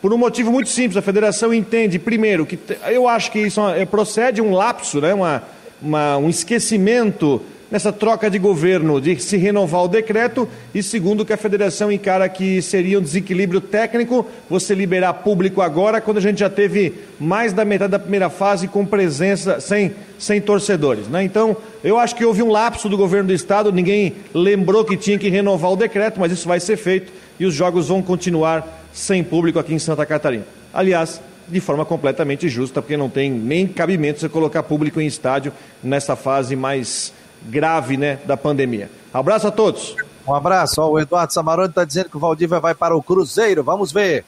Por 0.02 0.14
um 0.14 0.18
motivo 0.18 0.52
muito 0.52 0.70
simples, 0.70 0.95
a 0.95 1.02
federação 1.02 1.54
entende, 1.54 1.98
primeiro, 1.98 2.45
que 2.45 2.60
eu 2.88 3.08
acho 3.08 3.32
que 3.32 3.39
isso 3.39 3.62
é, 3.70 3.86
procede 3.86 4.41
um 4.41 4.52
lapso, 4.52 5.02
né, 5.02 5.14
uma, 5.14 5.43
uma, 5.82 6.18
um 6.18 6.30
esquecimento 6.30 7.41
nessa 7.70 7.91
troca 7.91 8.30
de 8.30 8.39
governo 8.39 8.99
de 9.01 9.20
se 9.20 9.38
renovar 9.38 9.84
o 9.84 9.88
decreto 9.88 10.47
e 10.74 10.82
segundo 10.82 11.26
que 11.26 11.34
a 11.34 11.38
federação 11.38 11.91
encara 11.91 12.28
que 12.30 12.61
seria 12.61 12.99
um 12.99 13.01
desequilíbrio 13.01 13.59
técnico 13.59 14.26
você 14.49 14.74
liberar 14.74 15.13
público 15.15 15.61
agora 15.61 15.99
quando 15.99 16.18
a 16.18 16.22
gente 16.22 16.39
já 16.39 16.49
teve 16.49 16.93
mais 17.20 17.53
da 17.53 17.65
metade 17.65 17.91
da 17.91 17.99
primeira 17.99 18.30
fase 18.30 18.68
com 18.68 18.86
presença 18.86 19.59
sem, 19.59 19.93
sem 20.18 20.39
torcedores. 20.39 21.07
Né? 21.07 21.24
Então, 21.24 21.57
eu 21.84 21.97
acho 21.97 22.15
que 22.15 22.26
houve 22.26 22.41
um 22.41 22.51
lapso 22.51 22.88
do 22.88 22.97
governo 22.97 23.28
do 23.28 23.34
estado, 23.34 23.72
ninguém 23.72 24.13
lembrou 24.34 24.86
que 24.86 24.95
tinha 24.95 25.18
que 25.18 25.30
renovar 25.30 25.72
o 25.72 25.76
decreto, 25.76 26.20
mas 26.20 26.32
isso 26.32 26.47
vai 26.47 26.59
ser 26.59 26.78
feito 26.78 27.11
e 27.39 27.45
os 27.45 27.53
jogos 27.53 27.89
vão 27.89 28.01
continuar 28.01 28.86
sem 28.93 29.24
público 29.24 29.59
aqui 29.59 29.74
em 29.74 29.80
Santa 29.80 30.05
Catarina. 30.05 30.45
Aliás, 30.74 31.22
de 31.47 31.59
forma 31.59 31.86
completamente 31.86 32.49
justa, 32.49 32.82
porque 32.82 32.97
não 32.97 33.09
tem 33.09 33.32
nem 33.32 33.68
cabimento 33.68 34.20
você 34.20 34.28
colocar 34.28 34.63
público 34.63 34.99
em 34.99 35.07
estádio 35.07 35.53
nessa 35.84 36.15
fase 36.15 36.55
mais 36.55 37.13
grave 37.44 37.98
né, 37.98 38.20
da 38.26 38.36
pandemia. 38.36 38.90
Abraço 39.14 39.48
a 39.48 39.52
todos. 39.52 39.96
Um 40.28 40.34
abraço. 40.34 40.82
Ó, 40.82 40.92
o 40.92 41.00
Eduardo 41.00 41.34
Samarone 41.34 41.70
está 41.70 41.86
dizendo 41.86 42.10
que 42.10 42.18
o 42.18 42.20
Valdívia 42.20 42.60
vai 42.60 42.76
para 42.76 42.96
o 42.96 43.02
Cruzeiro. 43.02 43.64
Vamos 43.64 43.92
ver. 43.92 44.26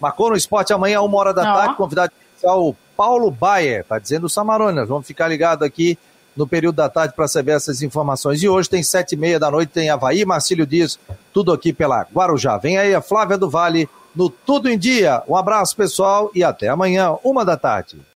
Marcou 0.00 0.30
no 0.30 0.36
esporte 0.36 0.72
amanhã, 0.72 1.00
uma 1.02 1.18
hora 1.18 1.32
da 1.32 1.42
tarde, 1.42 1.76
convidado 1.76 2.12
especial 2.30 2.74
Paulo 2.96 3.30
Baia. 3.30 3.80
Está 3.80 3.98
dizendo 3.98 4.24
o 4.24 4.30
Samarone. 4.30 4.76
Nós 4.76 4.88
vamos 4.88 5.06
ficar 5.06 5.28
ligados 5.28 5.64
aqui 5.66 5.98
no 6.36 6.46
período 6.46 6.76
da 6.76 6.88
tarde 6.88 7.14
para 7.14 7.28
saber 7.28 7.52
essas 7.52 7.82
informações. 7.82 8.42
E 8.42 8.48
hoje 8.48 8.68
tem 8.68 8.82
sete 8.82 9.12
e 9.12 9.16
meia 9.16 9.38
da 9.38 9.50
noite, 9.50 9.70
tem 9.70 9.90
Havaí, 9.90 10.24
Marcílio 10.24 10.66
Dias, 10.66 10.98
tudo 11.32 11.52
aqui 11.52 11.72
pela 11.72 12.06
Guarujá. 12.12 12.56
Vem 12.56 12.78
aí 12.78 12.94
a 12.94 13.00
Flávia 13.00 13.38
do 13.38 13.48
Vale 13.48 13.88
no 14.14 14.28
Tudo 14.28 14.68
em 14.68 14.78
Dia. 14.78 15.22
Um 15.28 15.36
abraço, 15.36 15.76
pessoal, 15.76 16.30
e 16.34 16.42
até 16.42 16.68
amanhã, 16.68 17.16
uma 17.22 17.44
da 17.44 17.56
tarde. 17.56 17.98